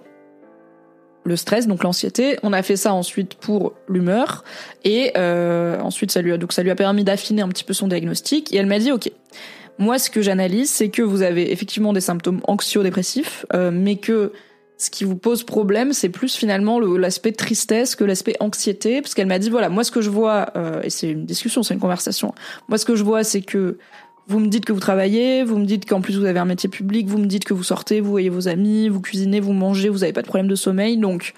[1.25, 2.37] le stress, donc l'anxiété.
[2.43, 4.43] On a fait ça ensuite pour l'humeur
[4.83, 7.73] et euh, ensuite ça lui a donc ça lui a permis d'affiner un petit peu
[7.73, 8.53] son diagnostic.
[8.53, 9.11] Et elle m'a dit ok,
[9.79, 14.31] moi ce que j'analyse c'est que vous avez effectivement des symptômes anxio-dépressifs, euh, mais que
[14.77, 19.27] ce qui vous pose problème, c'est plus finalement l'aspect tristesse que l'aspect anxiété, parce qu'elle
[19.27, 21.79] m'a dit voilà moi ce que je vois euh, et c'est une discussion, c'est une
[21.79, 22.35] conversation.
[22.69, 23.77] Moi ce que je vois c'est que
[24.27, 26.69] vous me dites que vous travaillez, vous me dites qu'en plus vous avez un métier
[26.69, 29.89] public, vous me dites que vous sortez, vous voyez vos amis, vous cuisinez, vous mangez,
[29.89, 30.97] vous n'avez pas de problème de sommeil.
[30.97, 31.33] Donc,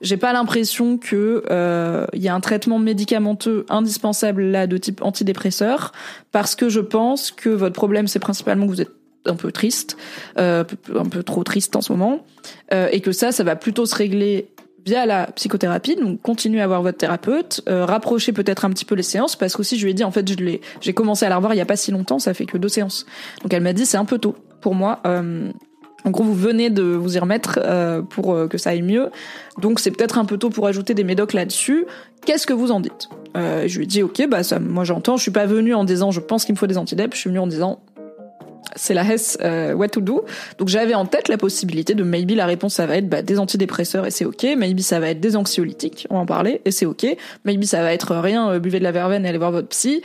[0.00, 5.02] j'ai pas l'impression que euh, il y a un traitement médicamenteux indispensable là de type
[5.02, 5.92] antidépresseur,
[6.32, 8.92] parce que je pense que votre problème c'est principalement que vous êtes
[9.26, 9.98] un peu triste,
[10.38, 10.64] euh,
[10.96, 12.24] un peu trop triste en ce moment,
[12.72, 14.48] euh, et que ça, ça va plutôt se régler
[14.84, 18.94] via la psychothérapie, donc continuez à voir votre thérapeute, euh, rapprochez peut-être un petit peu
[18.94, 21.28] les séances, parce qu'aussi je lui ai dit en fait je l'ai, j'ai commencé à
[21.28, 23.06] la revoir il y a pas si longtemps, ça fait que deux séances.
[23.42, 25.00] Donc elle m'a dit c'est un peu tôt pour moi.
[25.06, 25.50] Euh,
[26.04, 29.10] en gros, vous venez de vous y remettre euh, pour euh, que ça aille mieux,
[29.60, 31.84] donc c'est peut-être un peu tôt pour ajouter des médocs là-dessus.
[32.24, 33.08] Qu'est-ce que vous en dites?
[33.36, 35.16] Euh, Je lui ai dit ok, bah ça, moi j'entends.
[35.16, 37.14] Je suis pas venue en disant je pense qu'il me faut des antidep.
[37.14, 37.80] Je suis venue en disant
[38.76, 40.24] c'est la Hess euh, What to Do.
[40.58, 43.38] Donc j'avais en tête la possibilité de maybe la réponse ça va être bah, des
[43.38, 46.70] antidépresseurs et c'est ok, maybe ça va être des anxiolytiques, on va en parler et
[46.70, 47.06] c'est ok,
[47.44, 50.02] maybe ça va être rien, euh, buvez de la verveine et allez voir votre psy.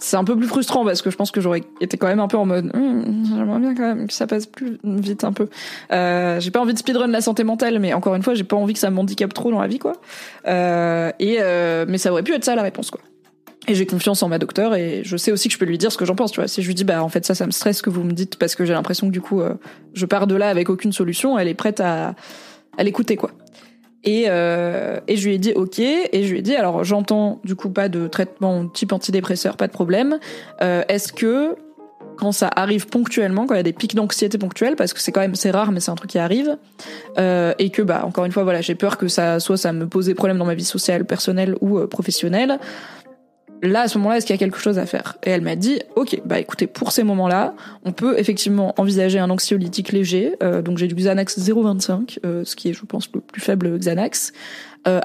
[0.00, 2.28] C'est un peu plus frustrant parce que je pense que j'aurais été quand même un
[2.28, 5.48] peu en mode hum, j'aimerais bien quand même que ça passe plus vite un peu.
[5.92, 8.56] Euh, j'ai pas envie de speedrun la santé mentale, mais encore une fois j'ai pas
[8.56, 9.94] envie que ça m'handicape trop dans la vie quoi.
[10.46, 13.00] Euh, et euh, mais ça aurait pu être ça la réponse quoi.
[13.68, 15.92] Et j'ai confiance en ma docteur et je sais aussi que je peux lui dire
[15.92, 16.48] ce que j'en pense, tu vois.
[16.48, 18.36] Si je lui dis, bah, en fait, ça, ça me stresse que vous me dites
[18.36, 19.54] parce que j'ai l'impression que du coup, euh,
[19.92, 22.14] je pars de là avec aucune solution, elle est prête à,
[22.78, 23.30] à l'écouter, quoi.
[24.04, 27.40] Et, euh, et je lui ai dit ok, et je lui ai dit alors j'entends
[27.44, 30.18] du coup pas de traitement type antidépresseur, pas de problème.
[30.62, 31.56] Euh, Est-ce que
[32.16, 35.10] quand ça arrive ponctuellement, quand il y a des pics d'anxiété ponctuels, parce que c'est
[35.10, 36.56] quand même c'est rare, mais c'est un truc qui arrive,
[37.18, 39.88] euh, et que bah encore une fois voilà, j'ai peur que ça soit ça me
[39.88, 42.60] pose des problèmes dans ma vie sociale, personnelle ou euh, professionnelle.
[43.62, 45.16] Là, à ce moment-là, est-ce qu'il y a quelque chose à faire?
[45.24, 47.54] Et elle m'a dit, ok, bah écoutez, pour ces moments-là,
[47.84, 50.34] on peut effectivement envisager un anxiolytique léger.
[50.42, 53.78] Euh, donc j'ai du Xanax 0,25, euh, ce qui est, je pense, le plus faible
[53.78, 54.32] Xanax.
[54.86, 55.00] Euh,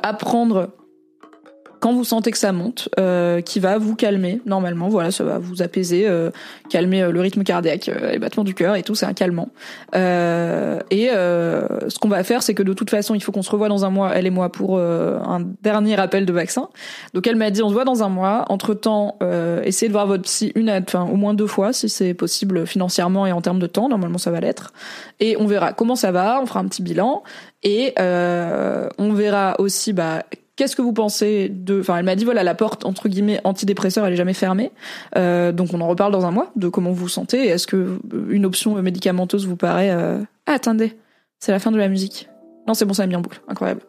[1.84, 4.88] quand vous sentez que ça monte, euh, qui va vous calmer normalement.
[4.88, 6.32] Voilà, ça va vous apaiser, euh,
[6.70, 8.96] calmer euh, le rythme cardiaque, les battements du cœur et tout.
[8.96, 9.50] C'est un calmant.
[9.94, 13.68] et ce qu'on va faire, c'est que de toute façon, il faut qu'on se revoie
[13.68, 16.70] dans un mois, elle et moi, pour un dernier rappel de vaccin.
[17.14, 18.46] Donc elle m'a dit, on se voit dans un mois.
[18.48, 19.18] Entre temps,
[19.66, 23.28] essayez de voir votre psy une, enfin au moins deux fois si c'est possible financièrement
[23.28, 23.90] et en termes de temps.
[23.90, 24.72] Normalement, ça va l'être.
[25.20, 26.40] Et on verra comment ça va.
[26.42, 27.24] On fera un petit bilan
[27.62, 30.24] et on verra aussi bah
[30.56, 34.06] Qu'est-ce que vous pensez de Enfin, elle m'a dit voilà la porte entre guillemets antidépresseur
[34.06, 34.72] elle est jamais fermée.
[35.18, 37.48] Euh, donc on en reparle dans un mois de comment vous vous sentez.
[37.48, 38.00] Est-ce que
[38.30, 40.20] une option médicamenteuse vous paraît euh...
[40.46, 40.96] ah, attendez,
[41.40, 42.30] c'est la fin de la musique.
[42.68, 43.82] Non c'est bon ça a mis en boucle, incroyable.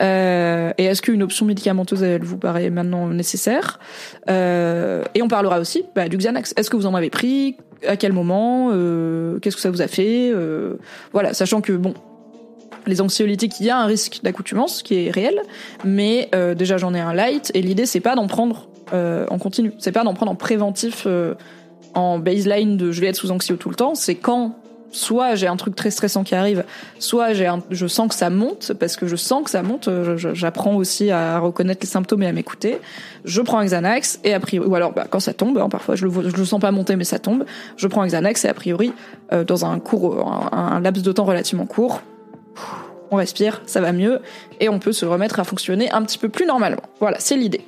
[0.00, 3.80] Euh, et est-ce qu'une option médicamenteuse elle vous paraît maintenant nécessaire?
[4.30, 6.54] Euh, Et on parlera aussi bah, du Xanax.
[6.56, 7.56] Est-ce que vous en avez pris?
[7.86, 8.70] À quel moment?
[8.72, 10.30] Euh, Qu'est-ce que ça vous a fait?
[10.32, 10.74] Euh,
[11.12, 11.94] Voilà, sachant que bon,
[12.88, 15.40] les anxiolytiques, il y a un risque d'accoutumance qui est réel,
[15.84, 19.38] mais euh, déjà j'en ai un light et l'idée c'est pas d'en prendre euh, en
[19.38, 21.34] continu, c'est pas d'en prendre en préventif euh,
[21.94, 24.56] en baseline de je vais être sous anxio tout le temps, c'est quand
[24.90, 26.64] soit j'ai un truc très stressant qui arrive,
[26.98, 30.76] soit j'ai je sens que ça monte parce que je sens que ça monte, j'apprends
[30.76, 32.78] aussi à reconnaître les symptômes et à m'écouter.
[33.26, 36.06] Je prends Xanax et a priori ou alors bah, quand ça tombe, hein, parfois je
[36.06, 37.44] le je le sens pas monter mais ça tombe,
[37.76, 38.92] je prends un Xanax et a priori
[39.46, 42.00] dans un court un laps de temps relativement court,
[43.10, 44.20] on respire, ça va mieux,
[44.60, 46.82] et on peut se remettre à fonctionner un petit peu plus normalement.
[47.00, 47.64] Voilà, c'est l'idée.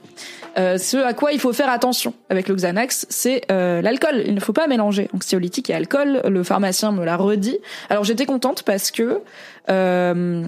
[0.58, 4.22] Euh, ce à quoi il faut faire attention avec le Xanax, c'est euh, l'alcool.
[4.26, 6.22] Il ne faut pas mélanger anxiolytique et alcool.
[6.26, 7.58] Le pharmacien me l'a redit.
[7.88, 9.20] Alors j'étais contente parce que
[9.68, 10.44] euh,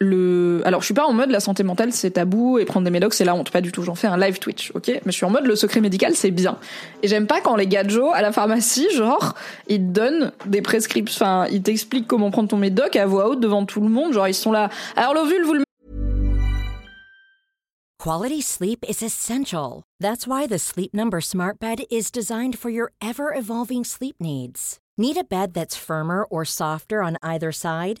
[0.00, 2.90] le alors je suis pas en mode la santé mentale c'est tabou et prendre des
[2.90, 3.50] médocs c'est la honte.
[3.50, 4.88] Pas du tout j'en fais un live Twitch ok?
[4.88, 6.58] Mais je suis en mode le secret médical c'est bien.
[7.02, 9.34] Et j'aime pas quand les gadgets à la pharmacie genre
[9.68, 13.40] ils te donnent des prescriptions enfin ils t'expliquent comment prendre ton médoc à voix haute
[13.40, 14.70] devant tout le monde genre ils sont là.
[14.96, 15.64] Alors l'ovule vous le
[18.04, 19.82] Quality sleep is essential.
[19.98, 24.76] That's why the Sleep Number Smart Bed is designed for your ever evolving sleep needs.
[24.98, 28.00] Need a bed that's firmer or softer on either side?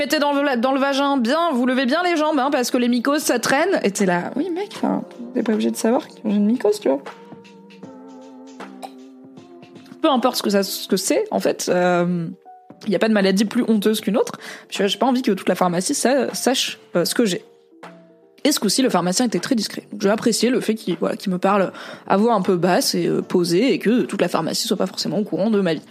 [0.00, 2.78] Mettez dans le, dans le vagin bien, vous levez bien les jambes, hein, parce que
[2.78, 3.78] les mycoses ça traîne.
[3.82, 4.78] Et t'es là, oui mec,
[5.34, 7.02] t'es pas obligé de savoir que j'ai une mycose, tu vois.
[10.00, 12.26] Peu importe ce que ça, ce que c'est, en fait, il euh,
[12.88, 14.32] n'y a pas de maladie plus honteuse qu'une autre.
[14.70, 17.44] J'ai pas envie que toute la pharmacie sache euh, ce que j'ai.
[18.44, 19.86] Et ce coup-ci, le pharmacien était très discret.
[20.00, 21.70] J'ai apprécié le fait qu'il voilà, me parle
[22.08, 24.86] à voix un peu basse et euh, posée, et que toute la pharmacie soit pas
[24.86, 25.84] forcément au courant de ma vie.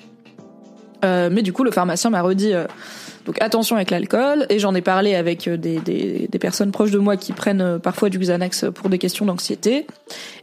[1.04, 2.54] mais du coup, le pharmacien m'a redit
[3.26, 4.46] donc attention avec l'alcool.
[4.50, 7.80] Et j'en ai parlé avec euh, des, des, personnes proches de moi qui prennent euh,
[7.80, 9.86] parfois du Xanax pour des questions d'anxiété.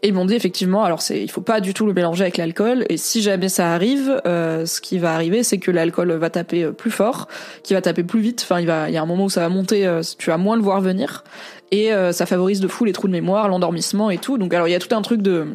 [0.02, 2.36] Et ils m'ont dit effectivement, alors c'est, il faut pas du tout le mélanger avec
[2.36, 2.84] l'alcool.
[2.88, 6.70] Et si jamais ça arrive, euh, ce qui va arriver, c'est que l'alcool va taper
[6.70, 7.28] plus fort,
[7.62, 8.42] qui va taper plus vite.
[8.44, 10.80] Enfin, il y a un moment où ça va monter, tu vas moins le voir
[10.80, 11.24] venir.
[11.70, 14.38] Et ça favorise de fou les trous de mémoire, l'endormissement et tout.
[14.38, 15.46] Donc alors il y a tout un truc de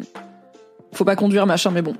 [0.93, 1.95] faut pas conduire machin mais bon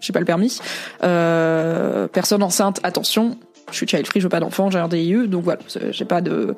[0.00, 0.60] j'ai pas le permis
[1.02, 3.36] euh, personne enceinte attention
[3.70, 5.60] je suis child free, je veux pas d'enfant, j'ai un DIU, donc voilà,
[5.90, 6.54] j'ai pas de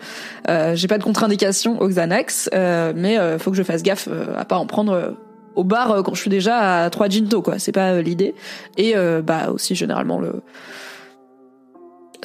[0.49, 4.09] euh, j'ai pas de contre-indication aux Xanax, euh, mais euh, faut que je fasse gaffe
[4.11, 5.17] euh, à pas en prendre
[5.55, 8.35] au bar quand je suis déjà à 3 ginto quoi, c'est pas l'idée.
[8.79, 10.43] Et bah aussi généralement le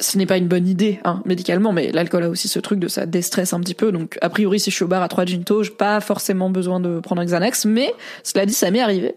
[0.00, 2.86] ce n'est pas une bonne idée hein, médicalement, mais l'alcool a aussi ce truc de
[2.86, 3.92] ça déstresse un petit peu.
[3.92, 6.80] Donc a priori si je suis au bar à 3 ginto, j'ai pas forcément besoin
[6.80, 9.16] de prendre un Xanax, mais cela dit ça m'est arrivé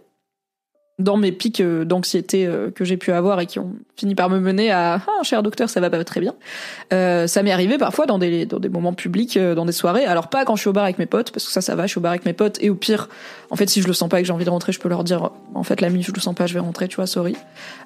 [1.02, 4.32] dans mes pics euh, d'anxiété euh, que j'ai pu avoir et qui ont fini par
[4.32, 6.34] me mener à ah cher docteur ça va pas très bien.
[6.92, 10.06] Euh, ça m'est arrivé parfois dans des dans des moments publics euh, dans des soirées.
[10.06, 11.84] Alors pas quand je suis au bar avec mes potes parce que ça ça va
[11.84, 12.58] je suis au bar avec mes potes.
[12.62, 13.10] Et au pire
[13.52, 14.90] en fait si je le sens pas et que j'ai envie de rentrer je peux
[14.90, 17.36] leur dire en fait l'ami je le sens pas je vais rentrer tu vois sorry.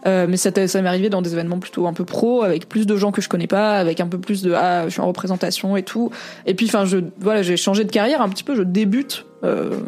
[0.07, 2.88] Euh, mais ça ça m'est arrivé dans des événements plutôt un peu pro avec plus
[2.88, 5.07] de gens que je connais pas avec un peu plus de ah je suis en
[5.07, 6.11] représentation et tout
[6.45, 9.26] et puis enfin je voilà j'ai changé de carrière un petit peu je débute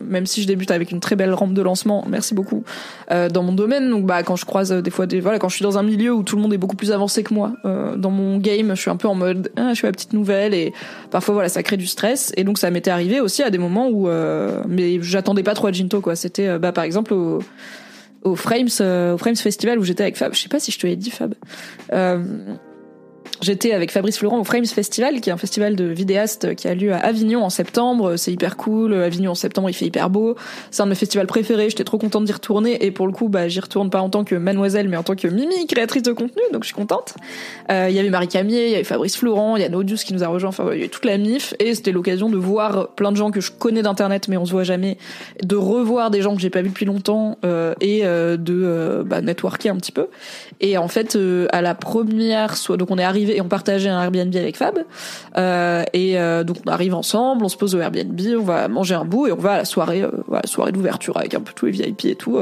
[0.07, 2.63] même si je débute avec une très belle rampe de lancement, merci beaucoup,
[3.09, 3.89] dans mon domaine.
[3.89, 6.13] Donc bah quand je croise des fois des voilà quand je suis dans un milieu
[6.13, 8.91] où tout le monde est beaucoup plus avancé que moi dans mon game, je suis
[8.91, 10.73] un peu en mode ah, je suis la petite nouvelle et
[11.11, 13.89] parfois voilà ça crée du stress et donc ça m'était arrivé aussi à des moments
[13.89, 14.09] où
[14.67, 16.15] mais j'attendais pas trop à Jinto quoi.
[16.15, 17.39] C'était bah par exemple au
[18.27, 18.67] au Frames,
[19.13, 20.33] au Frames Festival où j'étais avec Fab.
[20.33, 21.33] Je sais pas si je te l'ai dit, Fab.
[21.93, 22.23] Euh,
[23.41, 26.75] J'étais avec Fabrice Florent au Frames Festival, qui est un festival de vidéastes qui a
[26.75, 28.15] lieu à Avignon en septembre.
[28.15, 28.93] C'est hyper cool.
[28.93, 30.35] Avignon en septembre, il fait hyper beau.
[30.71, 31.69] C'est un de mes festivals préférés.
[31.69, 32.85] J'étais trop contente d'y retourner.
[32.85, 35.15] Et pour le coup, bah, j'y retourne pas en tant que mademoiselle, mais en tant
[35.15, 36.41] que Mimi, créatrice de contenu.
[36.51, 37.15] Donc je suis contente.
[37.71, 40.03] Euh, il y avait Marie Camier, il y avait Fabrice Florent, il y a Naudius
[40.03, 40.49] qui nous a rejoint.
[40.49, 41.53] Enfin, il y avait toute la MIF.
[41.59, 44.51] Et c'était l'occasion de voir plein de gens que je connais d'internet, mais on se
[44.51, 44.97] voit jamais.
[45.43, 49.03] De revoir des gens que j'ai pas vus depuis longtemps euh, et euh, de euh,
[49.03, 50.07] bah, networker un petit peu.
[50.59, 53.89] Et en fait, euh, à la première, soit donc on est arrivé et on partageait
[53.89, 54.79] un Airbnb avec Fab.
[55.37, 58.95] Euh, et euh, donc on arrive ensemble, on se pose au Airbnb, on va manger
[58.95, 61.53] un bout et on va à la soirée, euh, voilà, soirée d'ouverture avec un peu
[61.55, 62.39] tous les VIP et tout.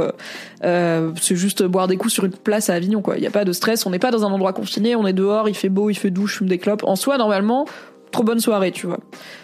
[0.62, 3.18] C'est juste boire des coups sur une place à Avignon, quoi.
[3.18, 5.14] Il y a pas de stress, on n'est pas dans un endroit confiné, on est
[5.14, 6.84] dehors, il fait beau, il fait doux, je fume des clopes.
[6.84, 7.66] En soi, normalement,
[8.12, 9.00] trop bonne soirée, tu vois.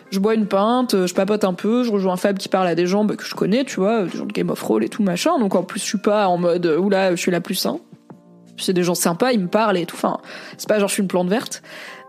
[0.09, 2.85] Je bois une pinte, je papote un peu, je rejoins Fab qui parle à des
[2.85, 5.03] gens bah, que je connais, tu vois, des gens de Game of Roll et tout
[5.03, 5.39] machin.
[5.39, 7.79] Donc en plus, je suis pas en mode oula, je suis la plus sain
[8.62, 9.95] c'est des gens sympas, ils me parlent et tout.
[9.95, 10.20] Enfin,
[10.57, 11.62] c'est pas genre je suis une plante verte.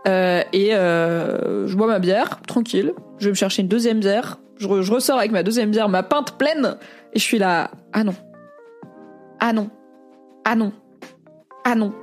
[0.07, 2.93] Euh, et euh, je bois ma bière, tranquille.
[3.19, 4.39] Je vais me chercher une deuxième bière.
[4.57, 6.77] Je, ressors avec ma deuxième bière, ma pinte pleine.
[7.13, 8.15] Et je suis là, ah non.
[9.39, 9.69] Ah non.
[10.45, 10.73] Ah non.
[11.63, 11.93] Ah non.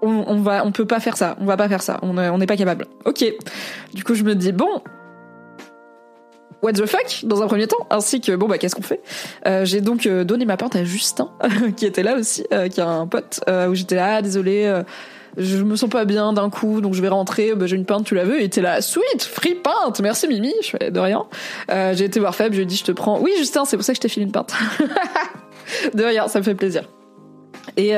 [0.00, 1.36] On, va, on peut pas faire ça.
[1.40, 1.98] On va pas faire ça.
[2.02, 2.86] On n'est pas capable.
[3.04, 3.24] Ok.
[3.94, 4.80] Du coup, je me dis, bon,
[6.62, 9.00] what the fuck dans un premier temps, ainsi que bon bah qu'est-ce qu'on fait?
[9.46, 11.30] Euh, J'ai donc euh, donné ma pinte à Justin
[11.76, 14.82] qui était là aussi, euh, qui a un pote où j'étais là, ah, désolé.
[15.36, 17.54] je me sens pas bien d'un coup, donc je vais rentrer.
[17.54, 20.54] Bah, j'ai une pinte, tu la veux Et t'es là, sweet, free pinte, merci Mimi.
[20.62, 21.24] Je fais de rien.
[21.68, 23.20] j'ai été voir Fab, je lui ai dit, je te prends.
[23.20, 24.54] Oui, Justin, c'est pour ça que je t'ai filé une pinte.
[25.94, 26.84] de rien, ça me fait plaisir.
[27.76, 27.92] Et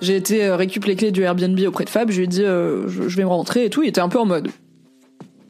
[0.00, 2.10] j'ai été récupérer les clés du Airbnb auprès de Fab.
[2.10, 3.82] Je lui ai dit, je, je vais me rentrer et tout.
[3.82, 4.48] Il était un peu en mode,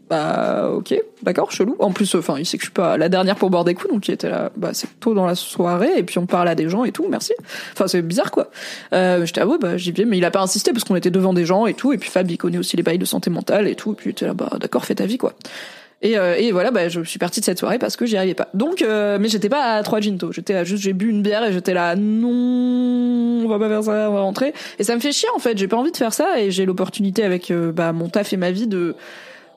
[0.09, 1.75] bah ok, d'accord, chelou.
[1.81, 3.93] En plus, enfin, il sait que je suis pas la dernière pour boire des coups,
[3.93, 6.55] donc il était là, bah c'est tôt dans la soirée, et puis on parle à
[6.55, 7.33] des gens et tout, merci.
[7.73, 8.51] Enfin, c'est bizarre quoi.
[8.93, 11.11] Euh, J'étais ah ouais, bah j'y vais, mais il a pas insisté parce qu'on était
[11.11, 13.31] devant des gens et tout, et puis Fab il connaît aussi les bails de santé
[13.31, 15.35] mentale et tout, et puis il était là, bah d'accord, fais ta vie quoi.
[16.03, 18.35] Et, euh, et voilà, bah je suis partie de cette soirée parce que j'y arrivais
[18.35, 18.49] pas.
[18.55, 21.53] Donc, euh, mais j'étais pas à trois ginto, j'étais juste, j'ai bu une bière et
[21.53, 24.53] j'étais là, non, on va pas faire ça, on va rentrer.
[24.79, 26.67] Et ça me fait chier en fait, j'ai pas envie de faire ça, et j'ai
[26.67, 28.95] l'opportunité avec euh, bah mon taf et ma vie de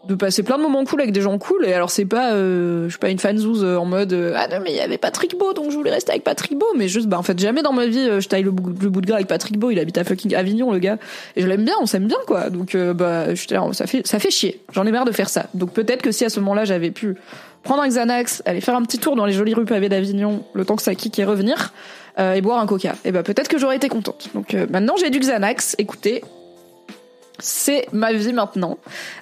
[0.08, 2.86] de passer plein de moments cool avec des gens cool et alors c'est pas euh,
[2.86, 4.97] je suis pas une fanzouze euh, en mode euh, ah non mais il y avait
[4.97, 7.62] Patrick Beau donc je voulais rester avec Patrick Beau mais juste bah en fait jamais
[7.62, 10.06] dans ma vie je taille le, bout de gras avec Patrick Beau il habite à
[10.06, 10.97] fucking Avignon le gars.
[11.36, 12.50] Et je l'aime bien on s'aime bien quoi.
[12.50, 14.62] Donc bah je ça fait ça fait chier.
[14.72, 15.47] J'en ai marre de faire ça.
[15.54, 17.16] Donc peut-être que si à ce moment-là j'avais pu
[17.64, 20.64] prendre un Xanax aller faire un petit tour dans les jolies rues pavées d'Avignon le
[20.64, 21.74] temps que ça kick et revenir
[22.18, 22.95] et boire un coca.
[23.06, 24.30] Et bah peut-être que j'aurais été contente.
[24.34, 25.76] Donc maintenant j'ai du Xanax.
[25.78, 26.24] Écoutez
[27.40, 28.78] c'est ma vie maintenant.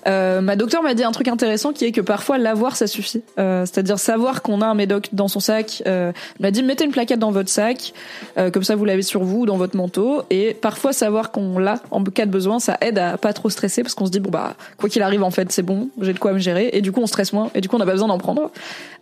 [0.07, 3.24] Euh, ma docteur m'a dit un truc intéressant qui est que parfois l'avoir ça suffit.
[3.39, 5.84] Euh, C'est-à-dire savoir qu'on a un médoc dans son sac.
[5.86, 7.93] Euh, elle m'a dit mettez une plaquette dans votre sac,
[8.38, 10.24] euh, comme ça vous l'avez sur vous dans votre manteau.
[10.30, 13.84] Et parfois savoir qu'on l'a en cas de besoin, ça aide à pas trop stresser
[13.84, 16.20] parce qu'on se dit bon bah quoi qu'il arrive en fait c'est bon, j'ai de
[16.20, 16.70] quoi me gérer.
[16.74, 18.51] Et du coup on stresse moins et du coup on n'a pas besoin d'en prendre.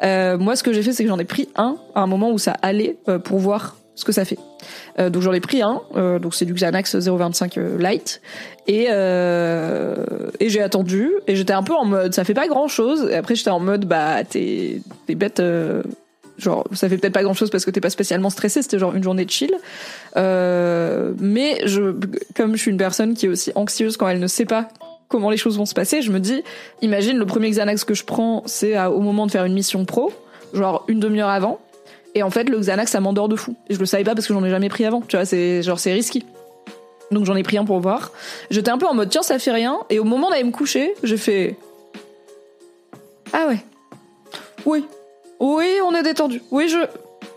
[0.04, 2.32] Euh, moi ce que j'ai fait c'est que j'en ai pris un à un moment
[2.32, 4.38] où ça allait euh, pour voir ce que ça fait.
[5.00, 8.22] Euh, donc j'en ai pris un, euh, donc c'est du Xanax 0,25 euh, light,
[8.68, 9.96] et euh,
[10.40, 13.08] et j'ai attendu et j'étais un peu en mode ça fait pas grand chose.
[13.10, 15.42] Et après j'étais en mode bah t'es t'es bête.
[16.38, 18.94] Genre ça fait peut-être pas grand chose parce que t'es pas spécialement stressé c'était genre
[18.94, 19.56] une journée de chill
[20.18, 21.96] mais je
[22.36, 24.68] comme je suis une personne qui est aussi anxieuse quand elle ne sait pas
[25.08, 26.44] comment les choses vont se passer je me dis
[26.82, 30.12] imagine le premier Xanax que je prends c'est au moment de faire une mission pro
[30.54, 31.62] genre une demi-heure avant
[32.16, 33.56] et en fait, le Xanax, ça m'endort de fou.
[33.70, 35.02] Je le savais pas parce que j'en ai jamais pris avant.
[35.02, 36.24] Tu vois, c'est genre c'est risqué.
[37.12, 38.12] Donc j'en ai pris un pour voir.
[38.50, 39.80] J'étais un peu en mode tiens, ça fait rien.
[39.90, 41.58] Et au moment d'aller me coucher, j'ai fait
[43.34, 43.60] ah ouais,
[44.66, 44.86] oui,
[45.42, 46.42] oui, on est détendu.
[46.52, 46.78] Oui, je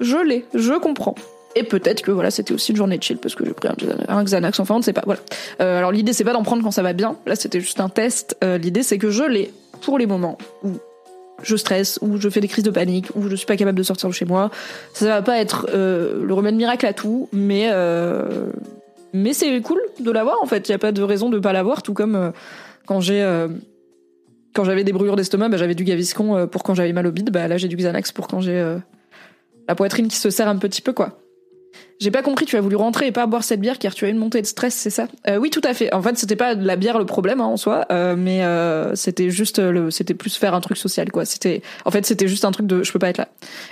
[0.01, 1.17] je l'ai, je comprends.
[1.57, 3.69] Et peut-être que voilà, c'était aussi une journée de chill parce que j'ai pris
[4.09, 4.61] un, Xanax.
[4.61, 5.03] Enfin, on ne sait pas.
[5.05, 5.21] Voilà.
[5.61, 7.17] Euh, alors l'idée c'est pas d'en prendre quand ça va bien.
[7.27, 8.37] Là, c'était juste un test.
[8.45, 9.51] Euh, l'idée c'est que je l'ai
[9.81, 10.71] pour les moments où
[11.43, 13.83] je stresse ou je fais des crises de panique ou je suis pas capable de
[13.83, 14.51] sortir de chez moi.
[14.93, 18.51] Ça va pas être euh, le remède miracle à tout, mais euh,
[19.13, 20.69] mais c'est cool de l'avoir en fait.
[20.69, 21.83] Il y a pas de raison de pas l'avoir.
[21.83, 22.31] Tout comme euh,
[22.87, 23.25] quand j'ai
[24.55, 27.31] quand j'avais des brûlures d'estomac, bah, j'avais du Gaviscon pour quand j'avais mal au bide.
[27.31, 28.77] Bah là j'ai du Xanax pour quand j'ai
[29.69, 31.21] la poitrine qui se serre un petit peu quoi.
[32.01, 34.09] J'ai pas compris, tu as voulu rentrer et pas boire cette bière car tu as
[34.09, 35.93] une montée de stress, c'est ça euh, Oui, tout à fait.
[35.93, 39.31] En fait, c'était pas la bière le problème hein, en soi, euh, mais euh, c'était
[39.31, 41.25] juste le, c'était plus faire un truc social quoi.
[41.25, 43.29] C'était, en fait, c'était juste un truc de, je peux pas être là.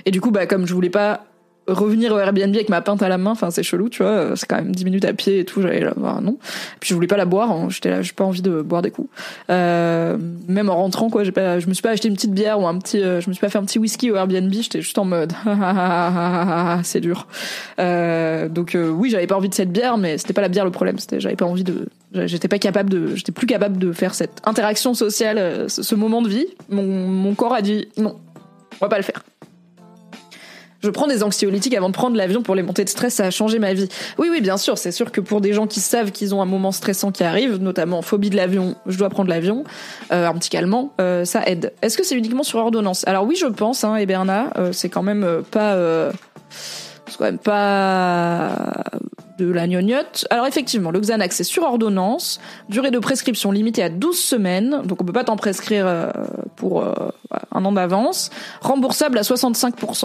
[0.07, 1.25] Et du coup, bah comme je voulais pas
[1.69, 4.47] revenir au Airbnb avec ma pinte à la main, enfin c'est chelou, tu vois, c'est
[4.47, 6.39] quand même 10 minutes à pied et tout, j'allais là, bah, non.
[6.81, 8.91] Puis je voulais pas la boire, hein, j'étais là, j'ai pas envie de boire des
[8.91, 9.09] coups.
[9.51, 10.17] Euh,
[10.49, 12.67] même en rentrant quoi, j'ai pas je me suis pas acheté une petite bière ou
[12.67, 14.99] un petit euh, je me suis pas fait un petit whisky au Airbnb, j'étais juste
[14.99, 15.33] en mode
[16.85, 17.27] c'est dur.
[17.79, 20.65] Euh, donc euh, oui, j'avais pas envie de cette bière mais c'était pas la bière
[20.65, 23.93] le problème, c'était j'avais pas envie de j'étais pas capable de j'étais plus capable de
[23.93, 26.47] faire cette interaction sociale euh, ce moment de vie.
[26.69, 28.17] Mon mon corps a dit non.
[28.81, 29.23] On va pas le faire
[30.87, 33.31] je prends des anxiolytiques avant de prendre l'avion pour les montées de stress, ça a
[33.31, 33.89] changé ma vie.
[34.19, 36.47] Oui, oui, bien sûr, c'est sûr que pour des gens qui savent qu'ils ont un
[36.47, 39.65] moment stressant qui arrive, notamment phobie de l'avion, je dois prendre l'avion,
[40.13, 41.73] euh, un petit calmant, euh, ça aide.
[41.83, 43.05] Est-ce que c'est uniquement sur ordonnance?
[43.09, 45.77] Alors oui, je pense, hein, et Bernard, euh, c'est quand même euh, pas,
[47.07, 48.85] c'est quand même pas
[49.41, 50.25] de la gnognotte.
[50.31, 55.03] Alors effectivement, le Xanax c'est sur ordonnance, durée de prescription limitée à 12 semaines, donc
[55.03, 56.13] on peut pas t'en prescrire
[56.55, 56.85] pour
[57.53, 58.31] un an d'avance,
[58.61, 60.05] remboursable à 65%.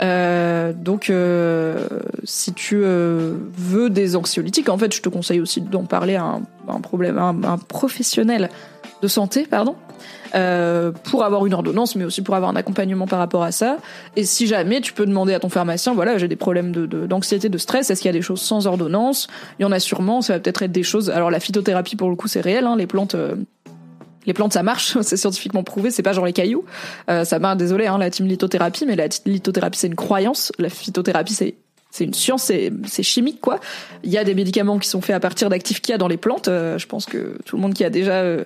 [0.00, 1.86] Euh, donc, euh,
[2.24, 6.24] si tu euh, veux des anxiolytiques, en fait, je te conseille aussi d'en parler à
[6.24, 8.48] un, un problème, un, un, professionnel
[9.02, 9.76] de santé, pardon,
[10.34, 13.78] euh, pour avoir une ordonnance, mais aussi pour avoir un accompagnement par rapport à ça.
[14.16, 17.48] Et si jamais, tu peux demander à ton pharmacien, voilà, j'ai des problèmes de, d'anxiété,
[17.48, 19.28] de, stress, est-ce qu'il y a des choses sans ordonnance?
[19.58, 21.10] Il y en a sûrement, ça va peut-être être des choses.
[21.10, 23.14] Alors la phytothérapie, pour le coup, c'est réel, hein, les plantes
[24.26, 26.64] les plantes ça marche, c'est scientifiquement prouvé, c'est pas genre les cailloux.
[27.08, 30.68] Euh, ça marche, désolé, hein, la team lithothérapie, mais la lithothérapie c'est une croyance, la
[30.68, 31.54] phytothérapie c'est
[31.94, 33.60] c'est une science, c'est, c'est chimique quoi.
[34.02, 36.08] Il y a des médicaments qui sont faits à partir d'actifs qu'il y a dans
[36.08, 36.48] les plantes.
[36.48, 38.44] Euh, je pense que tout le monde qui a déjà euh,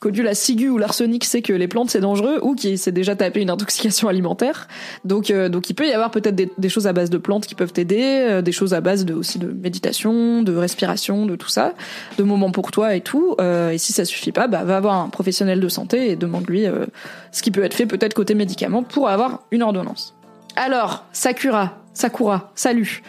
[0.00, 3.16] connu la ciguë ou l'arsenic sait que les plantes c'est dangereux ou qui s'est déjà
[3.16, 4.68] tapé une intoxication alimentaire.
[5.04, 7.54] Donc euh, donc il peut y avoir peut-être des, choses à base de plantes qui
[7.54, 11.48] peuvent t'aider, euh, des choses à base de aussi de méditation, de respiration, de tout
[11.48, 11.74] ça,
[12.18, 13.34] de moments pour toi et tout.
[13.40, 16.66] Euh, et si ça suffit pas, bah va voir un professionnel de santé et demande-lui
[16.66, 16.86] euh,
[17.32, 20.15] ce qui peut être fait peut-être côté médicaments pour avoir une ordonnance.
[20.56, 23.02] Alors, Sakura, Sakura, salut.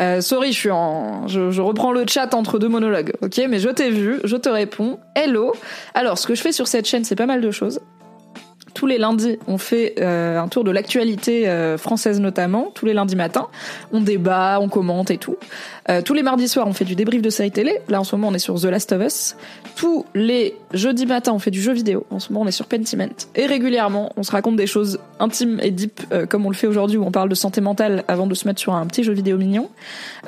[0.00, 3.68] Euh, sorry, je suis en, je, reprends le chat entre deux monologues, ok Mais je
[3.68, 4.98] t'ai vu, je te réponds.
[5.14, 5.52] Hello.
[5.94, 7.80] Alors, ce que je fais sur cette chaîne, c'est pas mal de choses.
[8.72, 12.92] Tous les lundis, on fait euh, un tour de l'actualité euh, française notamment, tous les
[12.92, 13.48] lundis matins.
[13.92, 15.36] On débat, on commente et tout.
[15.90, 17.80] Euh, tous les mardis soirs, on fait du débrief de série télé.
[17.88, 19.36] Là, en ce moment, on est sur The Last of Us.
[19.76, 22.06] Tous les jeudis matins, on fait du jeu vidéo.
[22.10, 23.08] En ce moment, on est sur Pentiment.
[23.34, 26.66] Et régulièrement, on se raconte des choses intimes et deep, euh, comme on le fait
[26.66, 29.12] aujourd'hui, où on parle de santé mentale avant de se mettre sur un petit jeu
[29.12, 29.68] vidéo mignon.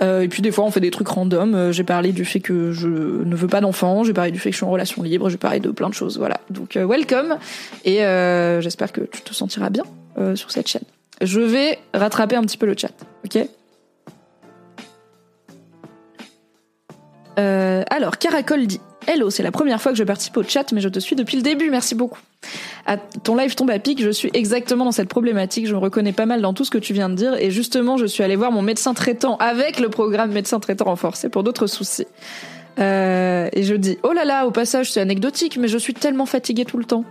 [0.03, 1.55] Euh, et puis, des fois, on fait des trucs random.
[1.55, 4.05] Euh, j'ai parlé du fait que je ne veux pas d'enfants.
[4.05, 5.31] J'ai parlé du fait que je suis en relation libre.
[5.31, 6.19] J'ai parlé de plein de choses.
[6.19, 6.41] Voilà.
[6.51, 7.39] Donc, euh, welcome.
[7.85, 7.99] Et
[8.61, 9.85] j'espère que tu te sentiras bien
[10.35, 10.83] sur cette chaîne.
[11.21, 12.93] Je vais rattraper un petit peu le chat.
[13.25, 13.47] Ok?
[17.39, 20.81] Euh, alors, Caracol dit Hello, c'est la première fois que je participe au chat, mais
[20.81, 22.19] je te suis depuis le début, merci beaucoup.
[23.23, 26.27] Ton live tombe à pic, je suis exactement dans cette problématique, je me reconnais pas
[26.27, 28.51] mal dans tout ce que tu viens de dire, et justement, je suis allée voir
[28.51, 32.07] mon médecin traitant avec le programme médecin traitant renforcé pour d'autres soucis.
[32.79, 36.27] Euh, et je dis oh là là, au passage c'est anecdotique, mais je suis tellement
[36.27, 37.05] fatiguée tout le temps.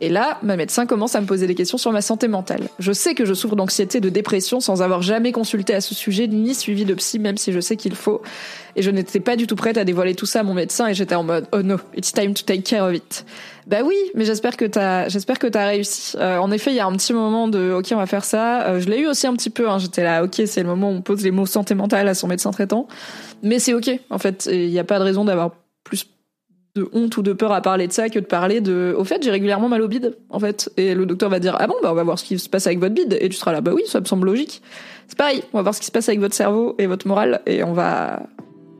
[0.00, 2.68] Et là, ma médecin commence à me poser des questions sur ma santé mentale.
[2.78, 6.28] Je sais que je souffre d'anxiété, de dépression, sans avoir jamais consulté à ce sujet
[6.28, 8.22] ni suivi de psy, même si je sais qu'il faut.
[8.78, 10.94] Et je n'étais pas du tout prête à dévoiler tout ça à mon médecin, et
[10.94, 13.26] j'étais en mode oh no, it's time to take care of it.
[13.66, 16.16] Bah oui, mais j'espère que t'as, j'espère que t'as réussi.
[16.16, 18.68] Euh, en effet, il y a un petit moment de ok, on va faire ça.
[18.68, 19.68] Euh, je l'ai eu aussi un petit peu.
[19.68, 19.78] Hein.
[19.80, 22.28] J'étais là, ok, c'est le moment où on pose les mots santé mentale à son
[22.28, 22.86] médecin traitant.
[23.42, 23.90] Mais c'est ok.
[24.10, 25.50] En fait, il n'y a pas de raison d'avoir
[25.82, 26.06] plus
[26.76, 28.94] de honte ou de peur à parler de ça que de parler de.
[28.96, 30.70] Au fait, j'ai régulièrement mal au bide, en fait.
[30.76, 32.68] Et le docteur va dire ah bon, bah on va voir ce qui se passe
[32.68, 33.18] avec votre bide.
[33.20, 34.62] Et tu seras là, bah oui, ça me semble logique.
[35.08, 35.42] C'est pareil.
[35.52, 37.72] On va voir ce qui se passe avec votre cerveau et votre morale, et on
[37.72, 38.22] va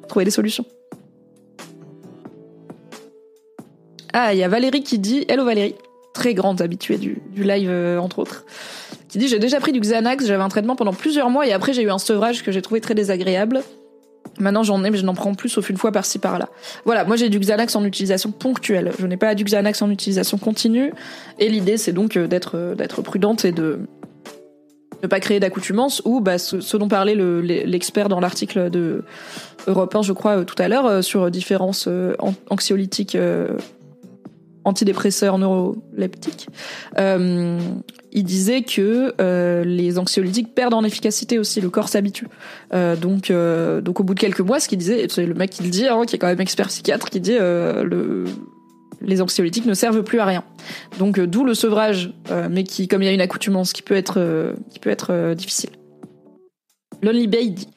[0.09, 0.65] trouver des solutions.
[4.13, 5.75] Ah, il y a Valérie qui dit Hello Valérie,
[6.15, 8.45] très grande habituée du, live euh, entre autres,
[9.09, 11.73] qui dit j'ai déjà pris du Xanax, j'avais un traitement pendant plusieurs mois et après
[11.73, 13.63] j'ai eu un sevrage que j'ai trouvé très désagréable.
[14.41, 16.49] Maintenant j'en ai mais je n'en prends plus sauf une fois par-ci par-là.
[16.85, 18.93] Voilà, moi j'ai du Xanax en utilisation ponctuelle.
[18.99, 20.93] Je n'ai pas du Xanax en utilisation continue
[21.39, 23.81] et l'idée c'est donc euh, euh, d'être prudente et de
[25.03, 29.05] ne pas créer d'accoutumance ou bah, ce, ce, dont parlait l'expert le, dans l'article de
[29.67, 31.89] Europe 1 je crois tout à l'heure sur différences
[32.51, 33.17] anxiolytiques
[34.69, 36.49] antidépresseurs neuroleptiques,
[36.99, 37.59] euh,
[38.13, 42.29] il disait que euh, les anxiolytiques perdent en efficacité aussi, le corps s'habitue.
[42.73, 45.51] Euh, donc, euh, donc au bout de quelques mois, ce qu'il disait, c'est le mec
[45.51, 48.25] qui le dit, hein, qui est quand même expert psychiatre, qui dit euh, le
[49.01, 50.45] les anxiolytiques ne servent plus à rien.
[50.99, 52.13] Donc d'où le sevrage,
[52.51, 55.71] mais qui, comme il y a une accoutumance, qui peut être, qui peut être difficile.
[57.03, 57.69] Lonely Bay dit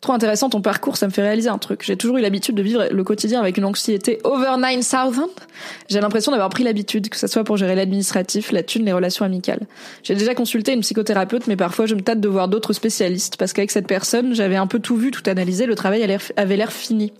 [0.00, 1.82] Trop intéressant ton parcours, ça me fait réaliser un truc.
[1.84, 5.26] J'ai toujours eu l'habitude de vivre le quotidien avec une anxiété over 9000.
[5.88, 9.24] J'ai l'impression d'avoir pris l'habitude, que ce soit pour gérer l'administratif, la thune, les relations
[9.24, 9.66] amicales.
[10.02, 13.52] J'ai déjà consulté une psychothérapeute, mais parfois je me tâte de voir d'autres spécialistes, parce
[13.52, 16.02] qu'avec cette personne, j'avais un peu tout vu, tout analysé, le travail
[16.36, 17.12] avait l'air fini.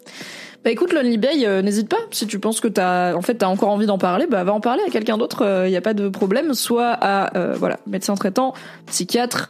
[0.63, 1.97] Bah écoute Lonely Bay, euh, n'hésite pas.
[2.11, 4.61] Si tu penses que t'as, en fait, t'as encore envie d'en parler, bah va en
[4.61, 5.39] parler à quelqu'un d'autre.
[5.41, 6.53] Il euh, n'y a pas de problème.
[6.53, 8.53] Soit à, euh, voilà, médecin traitant,
[8.87, 9.49] psychiatre,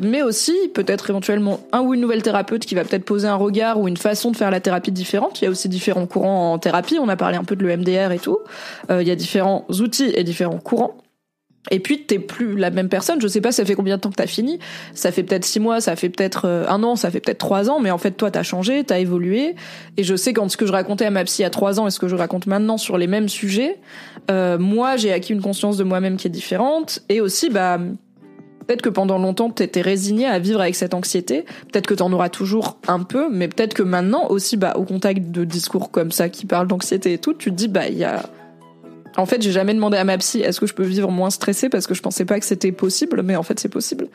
[0.00, 3.78] mais aussi peut-être éventuellement un ou une nouvelle thérapeute qui va peut-être poser un regard
[3.78, 5.42] ou une façon de faire la thérapie différente.
[5.42, 6.98] Il y a aussi différents courants en thérapie.
[6.98, 8.38] On a parlé un peu de l'EMDR et tout.
[8.88, 10.96] Il y a différents outils et différents courants.
[11.70, 13.20] Et puis t'es plus la même personne.
[13.20, 14.58] Je sais pas, ça fait combien de temps que t'as fini?
[14.94, 17.70] Ça fait peut-être six mois, ça fait peut-être euh, un an, ça fait peut-être trois
[17.70, 17.80] ans.
[17.80, 19.56] Mais en fait, toi, t'as changé, t'as évolué.
[19.96, 21.90] Et je sais quand ce que je racontais à ma psy à trois ans et
[21.90, 23.78] ce que je raconte maintenant sur les mêmes sujets,
[24.30, 27.00] euh, moi, j'ai acquis une conscience de moi-même qui est différente.
[27.08, 27.78] Et aussi, bah,
[28.66, 31.44] peut-être que pendant longtemps, t'étais résigné à vivre avec cette anxiété.
[31.72, 35.30] Peut-être que t'en auras toujours un peu, mais peut-être que maintenant aussi, bah, au contact
[35.30, 38.04] de discours comme ça qui parlent d'anxiété et tout, tu te dis, bah, il y
[38.04, 38.22] a
[39.16, 41.68] en fait, j'ai jamais demandé à ma psy est-ce que je peux vivre moins stressée
[41.68, 44.08] parce que je pensais pas que c'était possible, mais en fait c'est possible.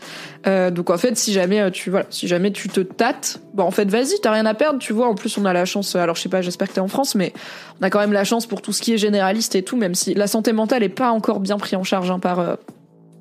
[0.47, 3.63] Euh, donc en fait, si jamais euh, tu voilà, si jamais tu te tâtes, bon
[3.63, 5.07] en fait vas-y, t'as rien à perdre, tu vois.
[5.07, 7.15] En plus on a la chance, alors je sais pas, j'espère que t'es en France,
[7.15, 7.33] mais
[7.79, 9.95] on a quand même la chance pour tout ce qui est généraliste et tout, même
[9.95, 12.55] si la santé mentale est pas encore bien pris en charge hein, par euh,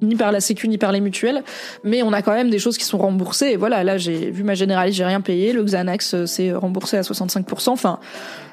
[0.02, 1.42] ni par la Sécu ni par les mutuelles,
[1.84, 3.52] mais on a quand même des choses qui sont remboursées.
[3.52, 6.96] Et voilà, là j'ai vu ma généraliste, j'ai rien payé, le Xanax euh, c'est remboursé
[6.96, 7.70] à 65%.
[7.70, 7.98] Enfin,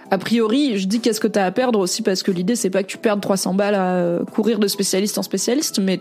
[0.10, 2.84] a priori, je dis qu'est-ce que t'as à perdre aussi parce que l'idée c'est pas
[2.84, 6.00] que tu perdes 300 balles à euh, courir de spécialiste en spécialiste, mais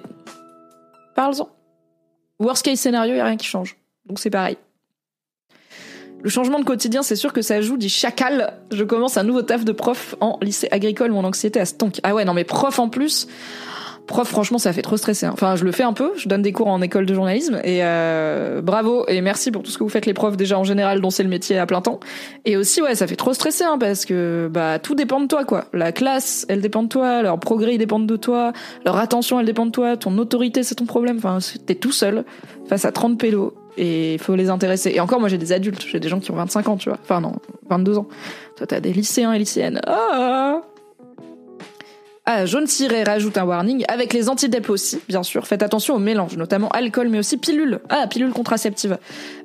[1.15, 1.49] parle-en.
[2.39, 3.77] Worst case scénario, y a rien qui change.
[4.07, 4.57] Donc c'est pareil.
[6.23, 8.55] Le changement de quotidien, c'est sûr que ça joue, dit chacal.
[8.71, 12.01] Je commence un nouveau taf de prof en lycée agricole, mon anxiété à stonk.
[12.03, 13.29] Ah ouais, non mais prof en plus
[14.07, 15.27] prof, franchement, ça fait trop stresser.
[15.27, 15.31] Hein.
[15.33, 16.13] Enfin, je le fais un peu.
[16.17, 19.71] Je donne des cours en école de journalisme et euh, bravo et merci pour tout
[19.71, 21.81] ce que vous faites les profs déjà en général, dont c'est le métier à plein
[21.81, 22.01] temps.
[22.45, 25.45] Et aussi, ouais, ça fait trop stresser hein, parce que bah tout dépend de toi,
[25.45, 25.67] quoi.
[25.73, 27.23] La classe, elle dépend de toi.
[27.23, 28.53] Leur progrès, ils dépendent de toi.
[28.85, 29.97] Leur attention, elle dépend de toi.
[29.97, 31.19] Ton autorité, c'est ton problème.
[31.19, 32.25] Enfin, t'es tout seul
[32.69, 34.93] face à 30 pélos et faut les intéresser.
[34.95, 35.85] Et encore, moi, j'ai des adultes.
[35.87, 36.99] J'ai des gens qui ont 25 ans, tu vois.
[37.03, 37.35] Enfin non,
[37.69, 38.09] 22 ans.
[38.57, 39.81] Toi, t'as des lycéens et lycéennes.
[39.87, 40.63] Ah
[42.29, 45.47] ah, jaune ciré rajoute un warning avec les antidep aussi, bien sûr.
[45.47, 47.79] Faites attention au mélange, notamment alcool, mais aussi pilule.
[47.89, 48.99] Ah, pilule contraceptive.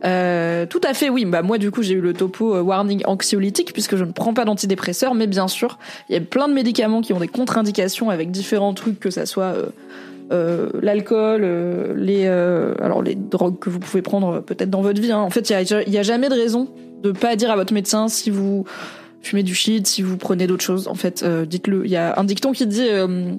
[0.03, 1.25] Euh, tout à fait, oui.
[1.25, 4.33] Bah moi, du coup, j'ai eu le topo euh, warning anxiolytique puisque je ne prends
[4.33, 5.77] pas d'antidépresseurs, mais bien sûr,
[6.09, 9.27] il y a plein de médicaments qui ont des contre-indications avec différents trucs, que ça
[9.27, 9.65] soit euh,
[10.31, 11.43] euh l'alcool,
[11.97, 15.11] les alors les drogues que vous pouvez prendre peut-être dans votre vie.
[15.11, 15.19] Hein.
[15.19, 16.67] En fait, il a, a jamais de raison
[17.03, 18.65] de pas dire à votre médecin si vous
[19.21, 21.85] fumez du shit, si vous prenez d'autres choses, en fait, euh, dites-le.
[21.85, 23.35] Il y a un dicton qui dit euh,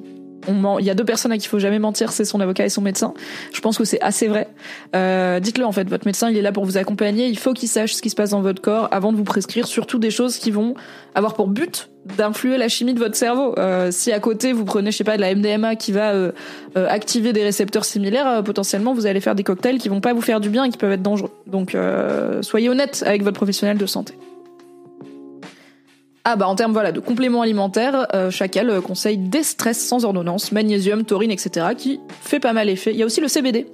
[0.48, 2.64] on il y a deux personnes à qui il faut jamais mentir, c'est son avocat
[2.64, 3.14] et son médecin.
[3.52, 4.48] Je pense que c'est assez vrai.
[4.94, 7.26] Euh, dites-le en fait, votre médecin il est là pour vous accompagner.
[7.26, 9.66] Il faut qu'il sache ce qui se passe dans votre corps avant de vous prescrire,
[9.66, 10.74] surtout des choses qui vont
[11.14, 13.54] avoir pour but d'influer la chimie de votre cerveau.
[13.58, 16.32] Euh, si à côté vous prenez, je sais pas, de la MDMA qui va euh,
[16.74, 20.40] activer des récepteurs similaires, potentiellement vous allez faire des cocktails qui vont pas vous faire
[20.40, 21.30] du bien et qui peuvent être dangereux.
[21.46, 21.76] Donc
[22.42, 24.14] soyez honnête avec votre professionnel de santé.
[26.24, 30.52] Ah bah en termes voilà de compléments alimentaires, euh, Chacal euh, conseille des sans ordonnance,
[30.52, 31.66] magnésium, taurine, etc.
[31.76, 32.92] qui fait pas mal effet.
[32.92, 33.66] Il y a aussi le CBD.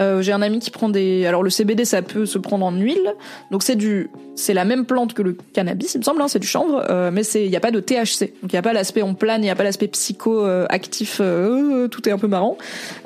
[0.00, 1.26] Euh, J'ai un ami qui prend des.
[1.26, 3.14] Alors le CBD ça peut se prendre en huile,
[3.52, 6.38] donc c'est du, c'est la même plante que le cannabis, il me semble, hein, c'est
[6.38, 8.62] du chanvre, euh, mais c'est, il y a pas de THC, donc il y a
[8.62, 12.28] pas l'aspect on plane, il y a pas l'aspect psychoactif, euh, tout est un peu
[12.28, 12.56] marrant.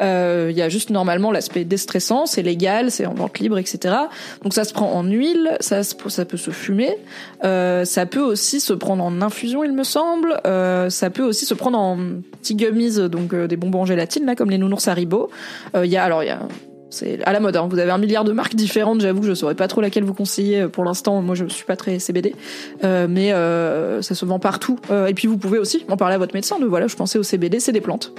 [0.00, 3.94] Il y a juste normalement l'aspect déstressant, c'est légal, c'est en vente libre, etc.
[4.42, 6.96] Donc ça se prend en huile, ça ça peut se fumer,
[7.42, 10.40] ça peut aussi se prendre en infusion, il me semble.
[10.46, 11.98] Euh, ça peut aussi se prendre en
[12.40, 15.30] petits gummies, donc euh, des bonbons en gélatine, là, comme les nounours Haribo.
[15.74, 16.40] Il euh, y a, alors, il y a
[16.88, 17.56] c'est à la mode.
[17.56, 17.66] Hein.
[17.68, 19.00] Vous avez un milliard de marques différentes.
[19.00, 21.20] J'avoue que je saurais pas trop laquelle vous conseiller pour l'instant.
[21.20, 22.34] Moi, je suis pas très CBD,
[22.82, 24.78] mais ça se vend partout.
[25.06, 26.58] et puis, vous pouvez aussi en parler à votre médecin.
[26.60, 28.14] De voilà, je pensais au CBD, c'est des plantes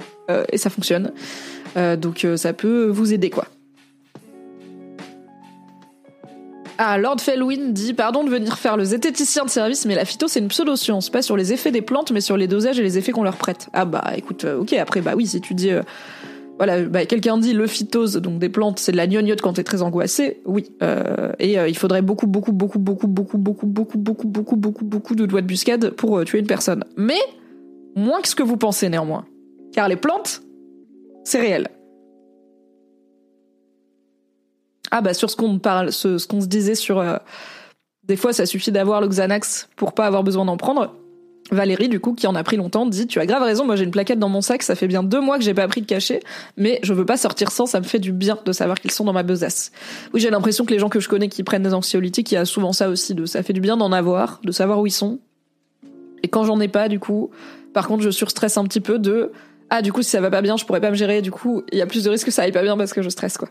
[0.52, 1.12] et ça fonctionne.
[1.96, 3.46] donc, ça peut vous aider, quoi.
[6.80, 10.28] Ah, Lord Felwyn dit Pardon de venir faire le zététicien de service, mais la phyto,
[10.28, 11.10] c'est une pseudo-science.
[11.10, 13.36] Pas sur les effets des plantes, mais sur les dosages et les effets qu'on leur
[13.36, 13.68] prête.
[13.72, 15.72] Ah, bah écoute, euh, ok, après, bah oui, si tu dis.
[15.72, 15.82] Euh,
[16.56, 19.64] voilà, bah, quelqu'un dit le phytose, donc des plantes, c'est de la gnognotte quand t'es
[19.64, 20.40] très angoissé.
[20.44, 20.72] Oui.
[20.82, 25.14] Euh, et il faudrait beaucoup, beaucoup, beaucoup, beaucoup, beaucoup, beaucoup, beaucoup, beaucoup, beaucoup, beaucoup, beaucoup
[25.14, 26.84] de doigts de buscade pour tuer une personne.
[26.96, 27.18] Mais
[27.94, 29.24] moins que ce que vous pensez néanmoins.
[29.72, 30.42] Car les plantes,
[31.22, 31.68] c'est réel.
[34.90, 37.16] Ah bah sur ce qu'on parle, ce, qu'on se disait sur euh,
[38.04, 40.94] des fois ça suffit d'avoir le Xanax pour pas avoir besoin d'en prendre.
[41.50, 43.84] Valérie, du coup, qui en a pris longtemps, dit Tu as grave raison, moi j'ai
[43.84, 45.86] une plaquette dans mon sac, ça fait bien deux mois que j'ai pas appris de
[45.86, 46.20] cacher,
[46.56, 49.04] mais je veux pas sortir sans, ça me fait du bien de savoir qu'ils sont
[49.04, 49.72] dans ma besace.
[50.12, 52.38] Oui, j'ai l'impression que les gens que je connais qui prennent des anxiolytiques, il y
[52.38, 54.92] a souvent ça aussi, de ça fait du bien d'en avoir, de savoir où ils
[54.92, 55.20] sont.
[56.22, 57.30] Et quand j'en ai pas, du coup,
[57.72, 59.32] par contre, je surstresse un petit peu de
[59.70, 61.62] Ah, du coup, si ça va pas bien, je pourrais pas me gérer, du coup,
[61.72, 63.38] il y a plus de risques que ça aille pas bien parce que je stresse,
[63.38, 63.48] quoi.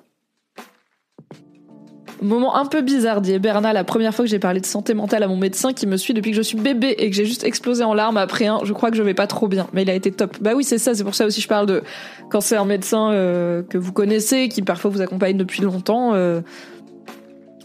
[2.22, 5.22] Moment un peu bizarre, dit Berna, la première fois que j'ai parlé de santé mentale
[5.22, 7.44] à mon médecin qui me suit depuis que je suis bébé et que j'ai juste
[7.44, 9.90] explosé en larmes après un, je crois que je vais pas trop bien, mais il
[9.90, 10.38] a été top.
[10.42, 11.84] Bah oui, c'est ça, c'est pour ça aussi je parle de
[12.30, 16.16] quand c'est un médecin euh, que vous connaissez, qui parfois vous accompagne depuis longtemps.
[16.16, 16.42] Euh,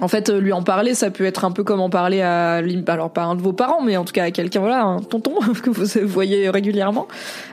[0.01, 2.61] en fait, euh, lui en parler, ça peut être un peu comme en parler à,
[2.89, 5.35] alors pas un de vos parents, mais en tout cas à quelqu'un, voilà, un tonton
[5.63, 7.09] que vous voyez régulièrement.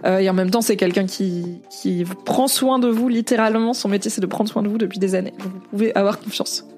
[0.05, 3.73] et en même temps, c'est quelqu'un qui, qui prend soin de vous, littéralement.
[3.73, 5.33] Son métier, c'est de prendre soin de vous depuis des années.
[5.39, 6.68] Vous pouvez avoir confiance.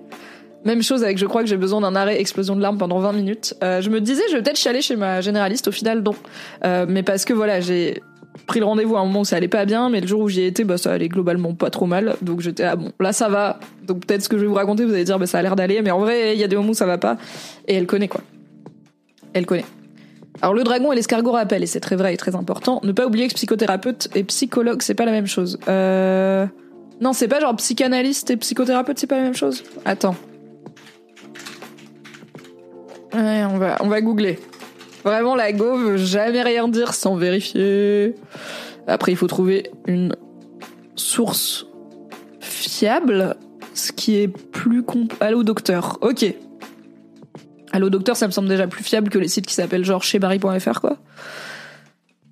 [0.63, 3.13] Même chose avec je crois que j'ai besoin d'un arrêt explosion de larmes pendant 20
[3.13, 3.55] minutes.
[3.63, 6.15] Euh, je me disais je vais peut-être chialer chez ma généraliste au final non.
[6.63, 8.01] Euh, mais parce que voilà, j'ai
[8.45, 10.29] pris le rendez-vous à un moment où ça allait pas bien, mais le jour où
[10.29, 12.15] j'y étais, bah ça allait globalement pas trop mal.
[12.21, 13.59] Donc j'étais ah bon, là ça va.
[13.87, 15.55] Donc peut-être ce que je vais vous raconter, vous allez dire bah ça a l'air
[15.55, 17.17] d'aller, mais en vrai, il y a des moments où ça va pas
[17.67, 18.21] et elle connaît quoi.
[19.33, 19.65] Elle connaît.
[20.41, 23.05] Alors le dragon et l'escargot rappellent, et c'est très vrai et très important, ne pas
[23.05, 25.59] oublier que psychothérapeute et psychologue, c'est pas la même chose.
[25.67, 26.45] Euh...
[26.99, 29.63] Non, c'est pas genre psychanalyste et psychothérapeute, c'est pas la même chose?
[29.85, 30.15] Attends.
[33.13, 34.39] On va, on va googler.
[35.03, 38.15] Vraiment, la go veut jamais rien dire sans vérifier.
[38.87, 40.15] Après, il faut trouver une
[40.95, 41.65] source
[42.39, 43.35] fiable,
[43.73, 45.13] ce qui est plus comp...
[45.19, 45.97] Allo docteur.
[46.01, 46.25] Ok.
[47.71, 50.19] Allo docteur, ça me semble déjà plus fiable que les sites qui s'appellent genre chez
[50.19, 50.97] Barry.fr, quoi.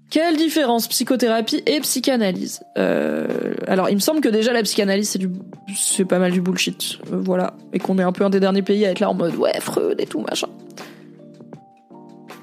[0.10, 2.62] Quelle différence psychothérapie et psychanalyse?
[2.78, 3.28] Euh,
[3.68, 5.30] Alors, il me semble que déjà la psychanalyse c'est du,
[5.78, 8.64] c'est pas mal du bullshit, euh, voilà, et qu'on est un peu un des derniers
[8.64, 10.48] pays à être là en mode ouais Freud et tout machin.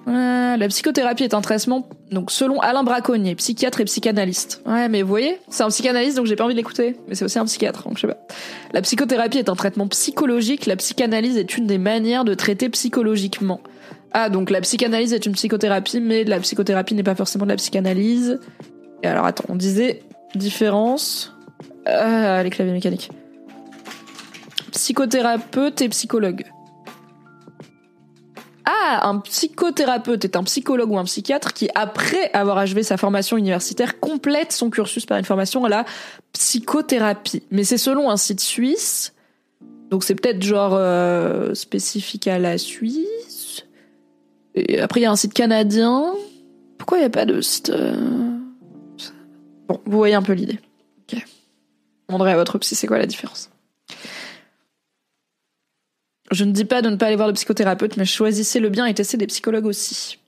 [0.07, 4.63] La psychothérapie est un traitement, donc selon Alain Braconnier, psychiatre et psychanalyste.
[4.65, 6.97] Ouais, mais vous voyez, c'est un psychanalyste, donc j'ai pas envie de l'écouter.
[7.09, 8.19] Mais c'est aussi un psychiatre, donc je sais pas.
[8.73, 13.61] La psychothérapie est un traitement psychologique, la psychanalyse est une des manières de traiter psychologiquement.
[14.13, 17.57] Ah, donc la psychanalyse est une psychothérapie, mais la psychothérapie n'est pas forcément de la
[17.57, 18.41] psychanalyse.
[19.03, 20.03] Et alors attends, on disait
[20.35, 21.35] différence.
[21.85, 23.11] Ah, les claviers mécaniques.
[24.73, 26.45] Psychothérapeute et psychologue.
[28.67, 33.37] Ah, un psychothérapeute est un psychologue ou un psychiatre qui, après avoir achevé sa formation
[33.37, 35.85] universitaire, complète son cursus par une formation à la
[36.33, 37.45] psychothérapie.
[37.53, 39.15] Mais c'est selon un site suisse,
[39.91, 43.65] donc c'est peut-être genre euh, spécifique à la Suisse.
[44.57, 46.15] Et après, il y a un site canadien.
[46.79, 47.71] Pourquoi il n'y a pas de site...
[47.71, 47.95] Euh,
[49.69, 50.59] bon, vous voyez un peu l'idée.
[51.03, 51.25] Ok.
[52.09, 53.51] Demanderai à votre psy c'est quoi la différence?
[56.31, 58.87] Je ne dis pas de ne pas aller voir le psychothérapeute, mais choisissez le bien
[58.87, 60.19] et testez des psychologues aussi.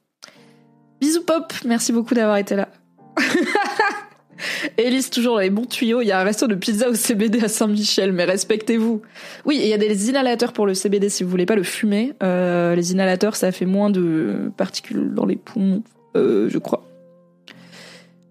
[1.00, 2.68] Bisous Pop, merci beaucoup d'avoir été là.
[4.78, 6.00] Élise, toujours les bons tuyaux.
[6.00, 9.02] Il y a un resto de pizza au CBD à Saint-Michel, mais respectez-vous.
[9.44, 12.14] Oui, il y a des inhalateurs pour le CBD si vous voulez pas le fumer.
[12.22, 15.82] Euh, les inhalateurs, ça fait moins de particules dans les poumons,
[16.16, 16.84] euh, je crois.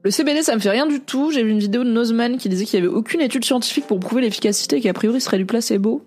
[0.03, 1.31] Le CBD, ça me fait rien du tout.
[1.31, 3.99] J'ai vu une vidéo de Nozman qui disait qu'il y avait aucune étude scientifique pour
[3.99, 6.01] prouver l'efficacité et qu'a priori ce serait du placebo.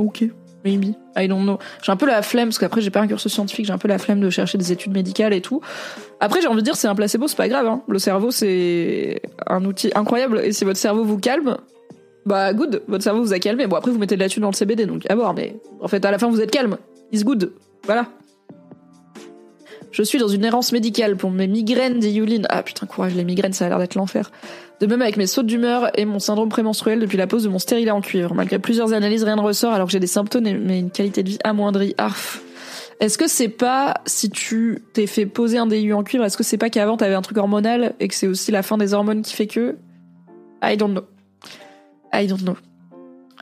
[0.00, 0.24] Ok,
[0.64, 0.94] maybe.
[1.16, 1.58] I don't know.
[1.82, 3.88] J'ai un peu la flemme, parce qu'après j'ai pas un cursus scientifique, j'ai un peu
[3.88, 5.60] la flemme de chercher des études médicales et tout.
[6.20, 7.66] Après j'ai envie de dire c'est un placebo, c'est pas grave.
[7.66, 7.82] Hein.
[7.86, 11.58] Le cerveau c'est un outil incroyable et si votre cerveau vous calme,
[12.24, 13.66] bah good, votre cerveau vous a calmé.
[13.66, 16.04] Bon après vous mettez de la dans le CBD donc à voir, mais en fait
[16.04, 16.78] à la fin vous êtes calme.
[17.12, 17.52] It's good.
[17.84, 18.06] Voilà.
[19.92, 22.42] Je suis dans une errance médicale pour mes migraines, dit Yulin.
[22.48, 24.30] Ah putain, courage, les migraines, ça a l'air d'être l'enfer.
[24.80, 27.58] De même avec mes sautes d'humeur et mon syndrome prémenstruel depuis la pose de mon
[27.58, 28.34] stérilet en cuivre.
[28.34, 31.30] Malgré plusieurs analyses, rien ne ressort alors que j'ai des symptômes mais une qualité de
[31.30, 31.94] vie amoindrie.
[31.98, 32.40] Arf.
[33.00, 36.44] Est-ce que c'est pas, si tu t'es fait poser un DIU en cuivre, est-ce que
[36.44, 39.22] c'est pas qu'avant t'avais un truc hormonal et que c'est aussi la fin des hormones
[39.22, 39.76] qui fait que?
[40.62, 41.04] I don't know.
[42.12, 42.56] I don't know.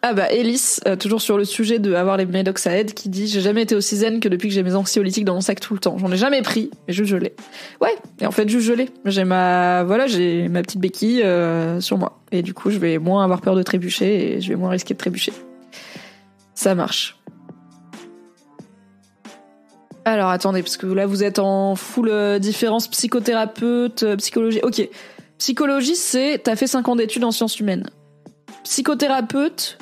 [0.01, 3.09] Ah bah Elise, euh, toujours sur le sujet de avoir les médocs à aide, qui
[3.09, 5.59] dit j'ai jamais été aussi zen que depuis que j'ai mes anxiolytiques dans mon sac
[5.59, 5.99] tout le temps.
[5.99, 7.35] J'en ai jamais pris, mais juste je l'ai.
[7.81, 8.91] Ouais, et en fait juste je l'ai.
[9.07, 12.99] J'ai ma voilà, j'ai ma petite béquille euh, sur moi, et du coup je vais
[12.99, 15.33] moins avoir peur de trébucher et je vais moins risquer de trébucher.
[16.55, 17.17] Ça marche.
[20.05, 24.61] Alors attendez, parce que là vous êtes en full euh, différence psychothérapeute, psychologie.
[24.63, 24.89] Ok,
[25.39, 27.91] psychologie c'est t'as fait 5 ans d'études en sciences humaines.
[28.63, 29.79] Psychothérapeute,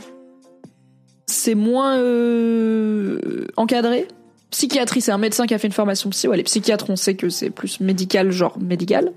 [1.26, 4.08] c'est moins euh, encadré.
[4.50, 6.28] Psychiatrie, c'est un médecin qui a fait une formation psy.
[6.28, 9.12] Ouais, les psychiatres, on sait que c'est plus médical, genre médical.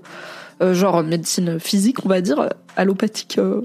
[0.62, 3.38] Euh, genre médecine physique, on va dire, allopathique.
[3.38, 3.62] Euh.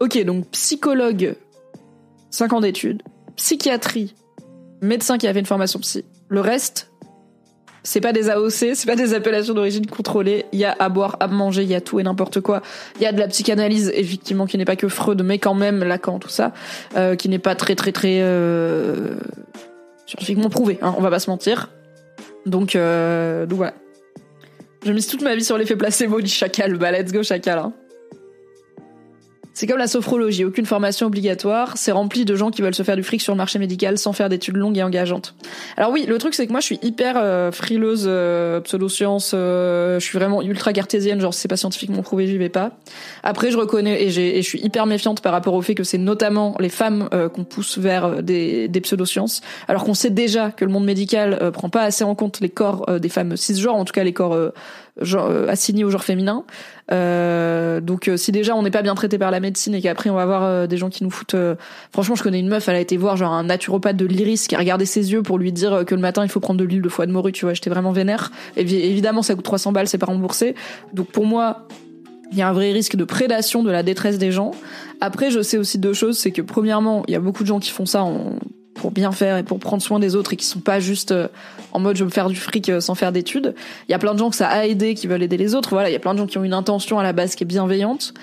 [0.00, 1.36] Ok, donc psychologue,
[2.30, 3.02] 5 ans d'études.
[3.36, 4.14] psychiatrie,
[4.82, 6.04] médecin qui a fait une formation psy.
[6.28, 6.91] Le reste,
[7.82, 10.46] c'est pas des AOC, c'est pas des appellations d'origine contrôlée.
[10.52, 12.62] Il y a à boire, à manger, il y a tout et n'importe quoi.
[12.96, 15.82] Il y a de la psychanalyse, effectivement, qui n'est pas que Freud, mais quand même
[15.82, 16.52] Lacan, tout ça,
[16.96, 19.16] euh, qui n'est pas très très très euh,
[20.06, 20.78] scientifiquement prouvé.
[20.82, 21.70] Hein, on va pas se mentir.
[22.46, 23.74] Donc, euh, donc voilà.
[24.84, 26.76] Je mise toute ma vie sur l'effet placebo du chacal.
[26.76, 27.58] Bah let's go chacal.
[27.58, 27.72] Hein.
[29.54, 32.96] C'est comme la sophrologie, aucune formation obligatoire, c'est rempli de gens qui veulent se faire
[32.96, 35.34] du fric sur le marché médical sans faire d'études longues et engageantes.
[35.76, 40.00] Alors oui, le truc c'est que moi je suis hyper euh, frileuse euh, pseudo-science, euh,
[40.00, 42.72] je suis vraiment ultra cartésienne, genre c'est pas scientifiquement prouvé, j'y vais pas.
[43.22, 45.98] Après je reconnais et, j'ai, je suis hyper méfiante par rapport au fait que c'est
[45.98, 50.72] notamment les femmes qu'on pousse vers des, des pseudo-sciences, alors qu'on sait déjà que le
[50.72, 54.04] monde médical prend pas assez en compte les corps des femmes cisgenres, en tout cas
[54.04, 54.52] les corps
[55.00, 56.44] genre, euh, assigné au genre féminin.
[56.90, 60.10] Euh, donc euh, si déjà on n'est pas bien traité par la médecine et qu'après
[60.10, 61.36] on va avoir des gens qui nous foutent.
[61.92, 64.54] Franchement, je connais une meuf, elle a été voir genre un naturopathe de l'iris qui
[64.54, 66.82] a regardé ses yeux pour lui dire que le matin il faut prendre de l'huile
[66.82, 67.32] de foie de morue.
[67.32, 68.30] Tu vois, j'étais vraiment vénère.
[68.56, 70.54] Et évidemment, ça coûte 300 balles, c'est pas remboursé.
[70.92, 71.66] Donc pour moi,
[72.30, 74.52] il y a un vrai risque de prédation de la détresse des gens.
[75.00, 77.60] Après, je sais aussi deux choses, c'est que premièrement, il y a beaucoup de gens
[77.60, 78.38] qui font ça en
[78.74, 81.28] pour bien faire et pour prendre soin des autres et qui sont pas juste euh,
[81.72, 83.54] en mode je veux me faire du fric euh, sans faire d'études.
[83.88, 85.70] Il y a plein de gens que ça a aidé, qui veulent aider les autres.
[85.70, 87.44] Voilà, il y a plein de gens qui ont une intention à la base qui
[87.44, 88.14] est bienveillante.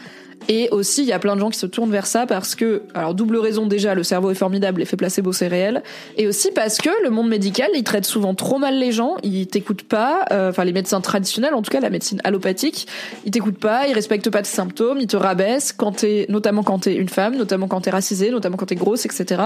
[0.48, 2.84] Et aussi, il y a plein de gens qui se tournent vers ça parce que,
[2.94, 5.84] alors double raison déjà, le cerveau est formidable, l'effet placebo c'est réel,
[6.18, 9.48] et aussi parce que le monde médical, il traite souvent trop mal les gens, ils
[9.48, 12.88] t'écoutent pas, euh, enfin les médecins traditionnels, en tout cas la médecine allopathique,
[13.26, 16.80] ils t'écoutent pas, ils respectent pas tes symptômes, ils te rabaissent quand t'es, notamment quand
[16.80, 19.42] t'es une femme, notamment quand t'es racisée, notamment quand t'es grosse, etc.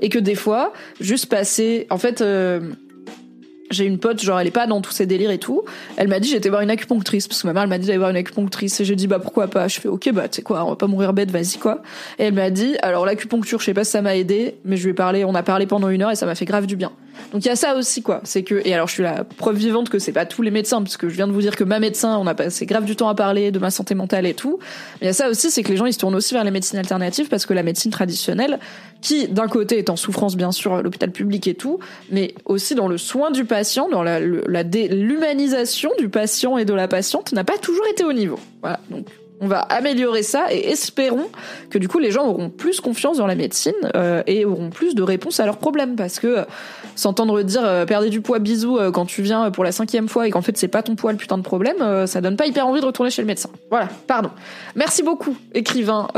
[0.00, 2.20] Et que des fois, juste passer, en fait.
[2.20, 2.60] Euh,
[3.70, 5.64] j'ai une pote, genre elle est pas dans tous ces délires et tout.
[5.96, 7.98] Elle m'a dit j'étais voir une acupunctrice parce que ma mère elle m'a dit d'aller
[7.98, 9.68] voir une acupunctrice et j'ai dit bah pourquoi pas?
[9.68, 11.82] Je fais ok bah tu sais quoi on va pas mourir bête vas-y quoi.
[12.18, 14.84] Et elle m'a dit alors l'acupuncture je sais pas si ça m'a aidé mais je
[14.84, 16.76] lui ai parlé on a parlé pendant une heure et ça m'a fait grave du
[16.76, 16.92] bien.
[17.32, 18.20] Donc il y a ça aussi quoi.
[18.24, 20.82] C'est que et alors je suis la preuve vivante que c'est pas tous les médecins
[20.82, 22.96] parce que je viens de vous dire que ma médecin on a passé grave du
[22.96, 24.58] temps à parler de ma santé mentale et tout.
[25.00, 26.44] Mais il y a ça aussi c'est que les gens ils se tournent aussi vers
[26.44, 28.58] les médecines alternatives parce que la médecine traditionnelle
[29.00, 31.78] qui d'un côté est en souffrance bien sûr l'hôpital public et tout
[32.10, 36.88] mais aussi dans le soin du patient dans la l'humanisation du patient et de la
[36.88, 38.38] patiente n'a pas toujours été au niveau.
[38.62, 39.06] Voilà donc
[39.40, 41.28] on va améliorer ça et espérons
[41.70, 44.94] que du coup les gens auront plus confiance dans la médecine euh, et auront plus
[44.94, 45.96] de réponses à leurs problèmes.
[45.96, 46.44] Parce que euh,
[46.94, 50.30] s'entendre dire euh, perdez du poids bisous quand tu viens pour la cinquième fois et
[50.30, 52.80] qu'en fait c'est pas ton poids le putain de problème ça donne pas hyper envie
[52.80, 54.30] de retourner chez le médecin voilà pardon.
[54.74, 56.08] Merci beaucoup écrivain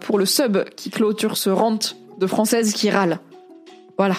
[0.00, 3.18] pour le sub qui clôture ce rente de française qui râle.
[3.96, 4.14] Voilà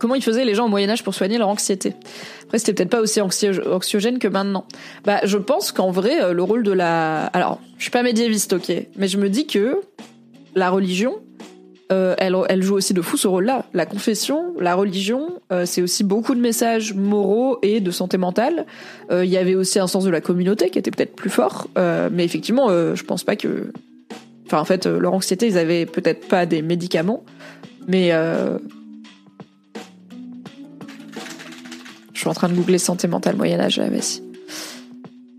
[0.00, 1.94] comment ils faisaient les gens au Moyen Âge pour soigner leur anxiété.
[2.44, 4.64] Après, c'était peut-être pas aussi anxiogène que maintenant.
[5.04, 7.26] Bah, je pense qu'en vrai, euh, le rôle de la...
[7.26, 9.80] Alors, je suis pas médiéviste, ok, mais je me dis que
[10.56, 11.20] la religion,
[11.92, 13.66] euh, elle, joue aussi de fou ce rôle-là.
[13.72, 18.66] La confession, la religion, euh, c'est aussi beaucoup de messages moraux et de santé mentale.
[19.12, 22.24] Il y avait aussi un sens de la communauté qui était peut-être plus fort, mais
[22.24, 23.72] effectivement, je pense pas que...
[24.46, 27.24] Enfin, en fait, leur anxiété, ils avaient peut-être pas des médicaments,
[27.86, 28.12] mais
[32.20, 33.80] Je suis en train de googler santé mentale Moyen-Âge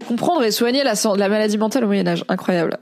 [0.07, 2.25] Comprendre et soigner la, la, maladie mentale au Moyen-Âge.
[2.27, 2.79] Incroyable.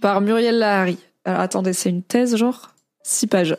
[0.00, 0.96] Par Muriel Lahari.
[1.24, 2.70] Alors attendez, c'est une thèse, genre
[3.02, 3.56] Six pages.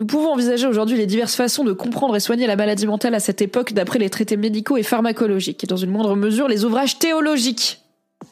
[0.00, 3.20] Nous pouvons envisager aujourd'hui les diverses façons de comprendre et soigner la maladie mentale à
[3.20, 6.98] cette époque d'après les traités médicaux et pharmacologiques, et dans une moindre mesure les ouvrages
[6.98, 7.80] théologiques.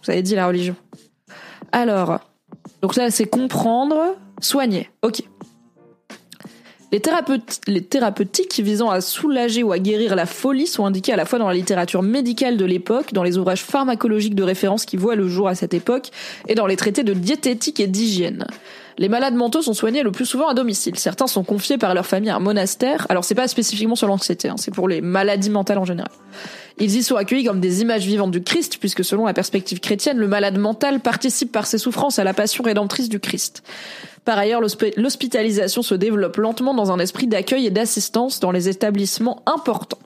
[0.03, 0.75] Vous avez dit la religion.
[1.71, 2.19] Alors,
[2.83, 4.91] donc là c'est comprendre, soigner.
[5.03, 5.23] Ok.
[6.93, 11.39] Les, thérapeutiques visant à soulager ou à guérir la folie sont indiquées à la fois
[11.39, 15.29] dans la littérature médicale de l'époque, dans les ouvrages pharmacologiques de référence qui voient le
[15.29, 16.11] jour à cette époque,
[16.49, 18.45] et dans les traités de diététique et d'hygiène.
[19.01, 20.99] Les malades mentaux sont soignés le plus souvent à domicile.
[20.99, 23.07] Certains sont confiés par leur famille à un monastère.
[23.09, 26.11] Alors c'est pas spécifiquement sur l'anxiété, hein, c'est pour les maladies mentales en général.
[26.79, 30.19] Ils y sont accueillis comme des images vivantes du Christ, puisque selon la perspective chrétienne,
[30.19, 33.63] le malade mental participe par ses souffrances à la passion rédemptrice du Christ.
[34.27, 39.43] Par ailleurs, l'hospitalisation se développe lentement dans un esprit d'accueil et d'assistance dans les établissements
[39.47, 39.99] importants.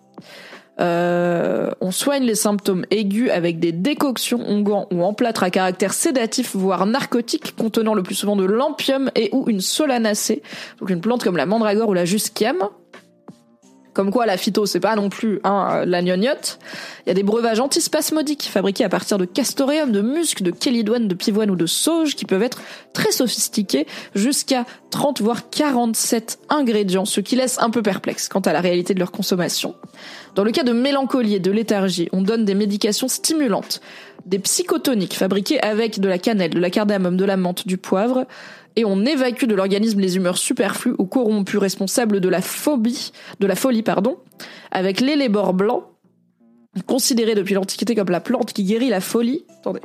[0.81, 6.57] Euh, on soigne les symptômes aigus avec des décoctions onguents ou emplâtres à caractère sédatif,
[6.57, 10.43] voire narcotique, contenant le plus souvent de l'ampium et ou une solanacée,
[10.81, 12.68] donc une plante comme la mandragore ou la jusquiame.
[13.95, 16.59] Comme quoi, la phyto, c'est pas non plus hein, la gnognotte.
[17.07, 21.07] Il y a des breuvages antispasmodiques fabriqués à partir de castoreum, de musc, de kélidoine,
[21.07, 22.61] de pivoine ou de sauge qui peuvent être
[22.92, 23.86] très sophistiqués,
[24.16, 28.95] jusqu'à 30 voire 47 ingrédients, ce qui laisse un peu perplexe quant à la réalité
[28.95, 29.76] de leur consommation.
[30.34, 33.80] Dans le cas de mélancolie et de léthargie, on donne des médications stimulantes,
[34.26, 38.26] des psychotoniques fabriqués avec de la cannelle, de la cardamome, de la menthe, du poivre,
[38.77, 43.47] et on évacue de l'organisme les humeurs superflues ou corrompues responsables de la phobie, de
[43.47, 44.18] la folie, pardon,
[44.70, 45.85] avec l'élébore blanc,
[46.87, 49.45] considéré depuis l'Antiquité comme la plante qui guérit la folie.
[49.61, 49.81] Attendez.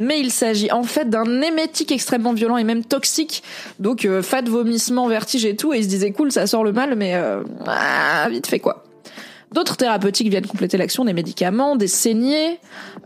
[0.00, 3.42] Mais il s'agit en fait d'un émétique extrêmement violent et même toxique.
[3.80, 5.74] Donc euh, fat, vomissement, vertige et tout.
[5.74, 8.84] Et il se disait cool, ça sort le mal, mais euh, ah, vite fait quoi.
[9.52, 12.58] D'autres thérapeutiques viennent compléter l'action, des médicaments, des saignées,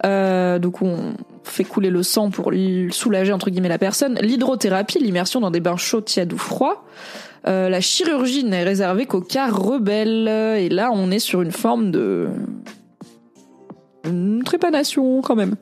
[0.04, 1.14] euh, donc on
[1.44, 2.52] fait couler le sang pour
[2.90, 4.18] soulager entre guillemets la personne.
[4.20, 6.84] L'hydrothérapie, l'immersion dans des bains chauds, tièdes ou froids.
[7.46, 10.28] Euh, la chirurgie n'est réservée qu'aux cas rebelles.
[10.28, 12.28] Et là, on est sur une forme de
[14.04, 15.56] une trépanation quand même.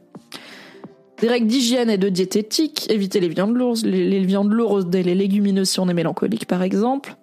[1.20, 5.80] Des règles d'hygiène et de diététique, éviter les viandes lourdes, les, et les légumineuses si
[5.80, 7.16] on est mélancolique par exemple.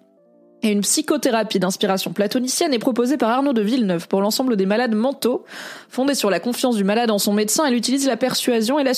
[0.62, 4.94] Et une psychothérapie d'inspiration platonicienne est proposée par Arnaud de Villeneuve pour l'ensemble des malades
[4.94, 5.44] mentaux.
[5.88, 8.94] Fondée sur la confiance du malade en son médecin, elle utilise la persuasion et la,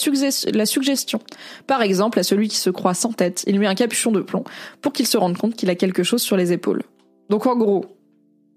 [0.66, 1.20] suggestion.
[1.66, 4.44] Par exemple, à celui qui se croit sans tête, il met un capuchon de plomb
[4.80, 6.82] pour qu'il se rende compte qu'il a quelque chose sur les épaules.
[7.28, 7.84] Donc en gros,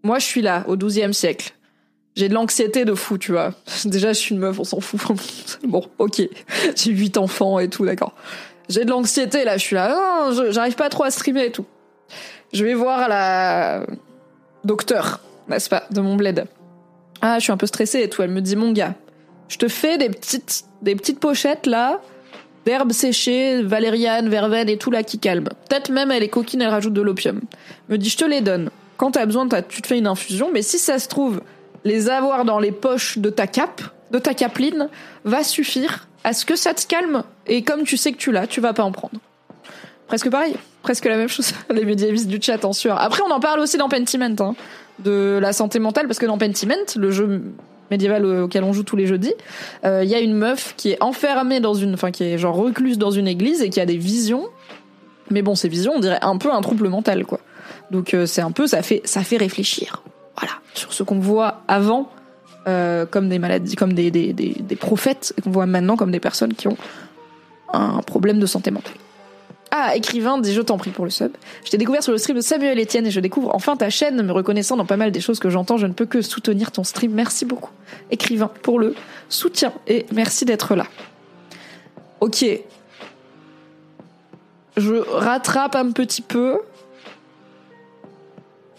[0.03, 1.53] moi je suis là, au XIIe siècle.
[2.15, 3.53] J'ai de l'anxiété de fou, tu vois.
[3.85, 5.01] Déjà, je suis une meuf, on s'en fout.
[5.63, 6.21] bon, ok.
[6.75, 8.13] J'ai huit enfants et tout, d'accord.
[8.69, 10.29] J'ai de l'anxiété, là, je suis là.
[10.51, 11.65] J'arrive pas trop à streamer et tout.
[12.53, 13.83] Je vais voir la
[14.63, 16.45] docteur, n'est-ce pas, de mon bled.
[17.21, 18.21] Ah, je suis un peu stressée et tout.
[18.21, 18.93] Elle me dit, mon gars,
[19.47, 21.99] je te fais des petites, des petites pochettes là,
[22.65, 25.45] d'herbes séchées, valériane, verveine et tout là qui calme.
[25.67, 27.41] Peut-être même elle est coquine, elle rajoute de l'opium.
[27.89, 28.69] Me dit, je te les donne.
[28.97, 30.49] Quand t'as besoin, tu te fais une infusion.
[30.53, 31.41] Mais si ça se trouve,
[31.83, 33.81] les avoir dans les poches de ta cape,
[34.11, 34.89] de ta capeline,
[35.23, 37.23] va suffire à ce que ça te calme.
[37.47, 39.19] Et comme tu sais que tu l'as, tu vas pas en prendre.
[40.07, 41.53] Presque pareil presque la même chose.
[41.73, 43.01] Les médiévistes du chat en sueur.
[43.01, 44.55] Après, on en parle aussi dans Pentiment, hein,
[44.99, 47.41] de la santé mentale, parce que dans Pentiment, le jeu
[47.89, 49.33] médiéval auquel on joue tous les jeudis,
[49.83, 52.55] il euh, y a une meuf qui est enfermée dans une, enfin qui est genre
[52.55, 54.45] recluse dans une église et qui a des visions.
[55.31, 57.39] Mais bon, ces visions, on dirait un peu un trouble mental, quoi.
[57.91, 60.03] Donc euh, c'est un peu, ça fait, ça fait réfléchir,
[60.37, 62.09] voilà, sur ce qu'on voit avant
[62.67, 66.11] euh, comme des maladies, comme des, des, des, des prophètes, et qu'on voit maintenant comme
[66.11, 66.77] des personnes qui ont
[67.71, 68.93] un problème de santé mentale.
[69.75, 71.31] Ah, écrivain, dis je t'en prie pour le sub.
[71.65, 74.21] Je t'ai découvert sur le stream de Samuel Etienne et je découvre enfin ta chaîne,
[74.21, 75.77] me reconnaissant dans pas mal des choses que j'entends.
[75.77, 77.11] Je ne peux que soutenir ton stream.
[77.11, 77.71] Merci beaucoup,
[78.11, 78.93] écrivain, pour le
[79.29, 80.85] soutien et merci d'être là.
[82.19, 82.45] Ok.
[84.77, 86.59] Je rattrape un petit peu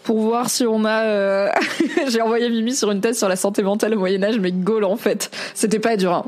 [0.03, 1.03] pour voir si on a.
[1.03, 1.49] Euh,
[2.07, 4.85] j'ai envoyé Mimi sur une thèse sur la santé mentale au Moyen Âge, mais goal
[4.85, 5.29] en fait.
[5.55, 6.13] C'était pas dur.
[6.13, 6.25] Hein.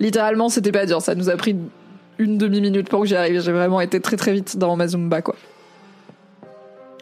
[0.00, 1.00] Littéralement, c'était pas dur.
[1.00, 1.56] Ça nous a pris
[2.18, 3.40] une demi-minute pour que j'y arrive.
[3.40, 5.36] J'ai vraiment été très très vite dans ma Zumba, quoi.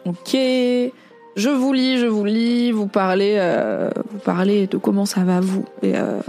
[0.05, 0.33] Ok.
[0.33, 5.41] Je vous lis, je vous lis, vous parlez, euh, vous parlez de comment ça va
[5.41, 5.65] vous.
[5.81, 6.19] Et, euh,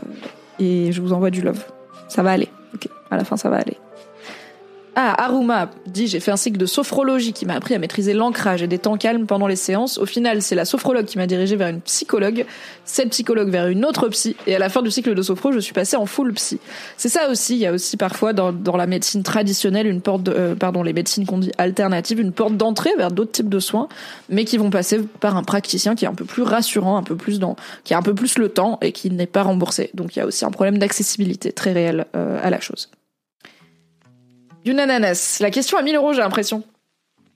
[0.58, 1.64] et je vous envoie du love.
[2.08, 2.48] Ça va aller.
[2.74, 2.88] Ok.
[3.10, 3.76] À la fin, ça va aller.
[4.98, 8.62] Ah, Aruma dit j'ai fait un cycle de sophrologie qui m'a appris à maîtriser l'ancrage
[8.62, 9.98] et des temps calmes pendant les séances.
[9.98, 12.46] Au final, c'est la sophrologue qui m'a dirigé vers une psychologue,
[12.86, 15.58] cette psychologue vers une autre psy, et à la fin du cycle de sophro, je
[15.58, 16.60] suis passée en full psy.
[16.96, 20.22] C'est ça aussi, il y a aussi parfois dans, dans la médecine traditionnelle une porte,
[20.22, 23.60] de, euh, pardon, les médecines qu'on dit alternatives, une porte d'entrée vers d'autres types de
[23.60, 23.88] soins,
[24.30, 27.16] mais qui vont passer par un praticien qui est un peu plus rassurant, un peu
[27.16, 29.90] plus dans, qui a un peu plus le temps et qui n'est pas remboursé.
[29.92, 32.88] Donc il y a aussi un problème d'accessibilité très réel euh, à la chose.
[34.66, 35.38] Une ananas.
[35.40, 36.64] La question à 1000 euros, j'ai l'impression.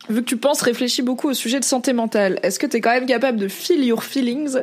[0.09, 2.91] Vu que tu penses, réfléchis beaucoup au sujet de santé mentale, est-ce que t'es quand
[2.91, 4.57] même capable de feel your feelings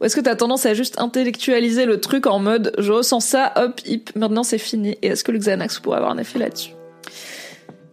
[0.00, 3.54] Ou est-ce que t'as tendance à juste intellectualiser le truc en mode je ressens ça,
[3.56, 6.72] hop, hip, maintenant c'est fini Et est-ce que le Xanax pourrait avoir un effet là-dessus?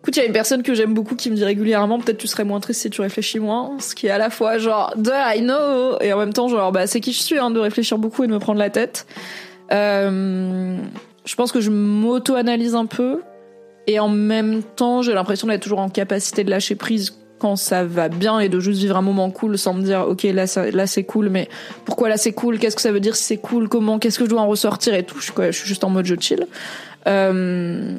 [0.02, 2.28] Écoute, il y a une personne que j'aime beaucoup qui me dit régulièrement peut-être tu
[2.28, 5.12] serais moins triste si tu réfléchis moins, ce qui est à la fois genre de
[5.12, 7.98] I know et en même temps genre bah c'est qui je suis hein, de réfléchir
[7.98, 9.06] beaucoup et de me prendre la tête.
[9.72, 10.78] Euh,
[11.26, 13.22] je pense que je m'auto-analyse un peu
[13.88, 17.86] et en même temps, j'ai l'impression d'être toujours en capacité de lâcher prise quand ça
[17.86, 20.88] va bien et de juste vivre un moment cool sans me dire ok là là
[20.88, 21.48] c'est cool mais
[21.86, 22.58] pourquoi là c'est cool?
[22.58, 23.70] Qu'est-ce que ça veut dire si c'est cool?
[23.70, 25.20] Comment qu'est-ce que je dois en ressortir et tout?
[25.20, 26.48] Je, suis juste en mode je chill.
[27.08, 27.96] Euh,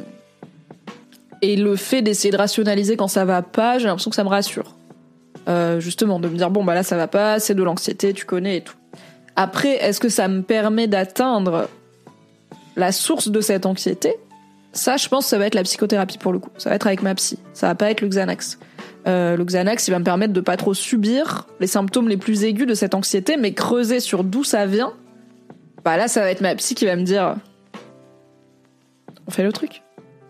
[1.40, 4.28] et le fait d'essayer de rationaliser quand ça va pas j'ai l'impression que ça me
[4.28, 4.74] rassure.
[5.48, 8.26] Euh, justement de me dire bon bah là ça va pas c'est de l'anxiété tu
[8.26, 8.74] connais et tout.
[9.36, 11.68] Après est-ce que ça me permet d'atteindre
[12.76, 14.16] la source de cette anxiété?
[14.72, 16.50] Ça, je pense, ça va être la psychothérapie pour le coup.
[16.58, 17.38] Ça va être avec ma psy.
[17.52, 18.58] Ça va pas être le Xanax.
[19.06, 22.44] Euh, le Xanax, il va me permettre de pas trop subir les symptômes les plus
[22.44, 24.92] aigus de cette anxiété, mais creuser sur d'où ça vient.
[25.84, 27.36] Bah là, ça va être ma psy qui va me dire,
[29.26, 29.82] on fait le truc.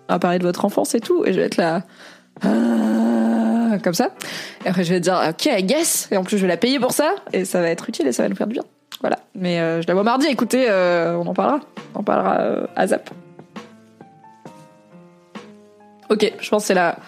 [0.09, 1.83] On va parler de votre enfance et tout, et je vais être là,
[2.43, 4.11] ah, comme ça.
[4.65, 6.09] Et après, je vais dire, ok, I guess.
[6.13, 8.13] Et en plus, je vais la payer pour ça, et ça va être utile et
[8.13, 8.65] ça va nous faire du bien.
[9.01, 9.19] Voilà.
[9.35, 10.27] Mais euh, je la vois mardi.
[10.27, 11.61] Écoutez, euh, on en parlera.
[11.95, 13.11] On en parlera à Zap.
[16.11, 16.99] Ok, je pense que c'est la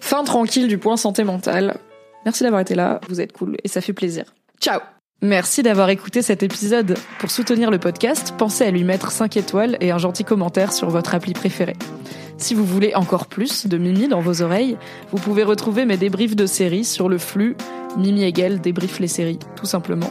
[0.00, 1.78] fin tranquille du point santé mentale.
[2.24, 3.00] Merci d'avoir été là.
[3.08, 4.24] Vous êtes cool et ça fait plaisir.
[4.60, 4.80] Ciao
[5.20, 6.96] Merci d'avoir écouté cet épisode.
[7.18, 10.90] Pour soutenir le podcast, pensez à lui mettre 5 étoiles et un gentil commentaire sur
[10.90, 11.76] votre appli préférée.
[12.36, 14.76] Si vous voulez encore plus de Mimi dans vos oreilles,
[15.10, 17.56] vous pouvez retrouver mes débriefs de séries sur le flux
[17.96, 20.10] Mimi Hegel débrief les séries, tout simplement.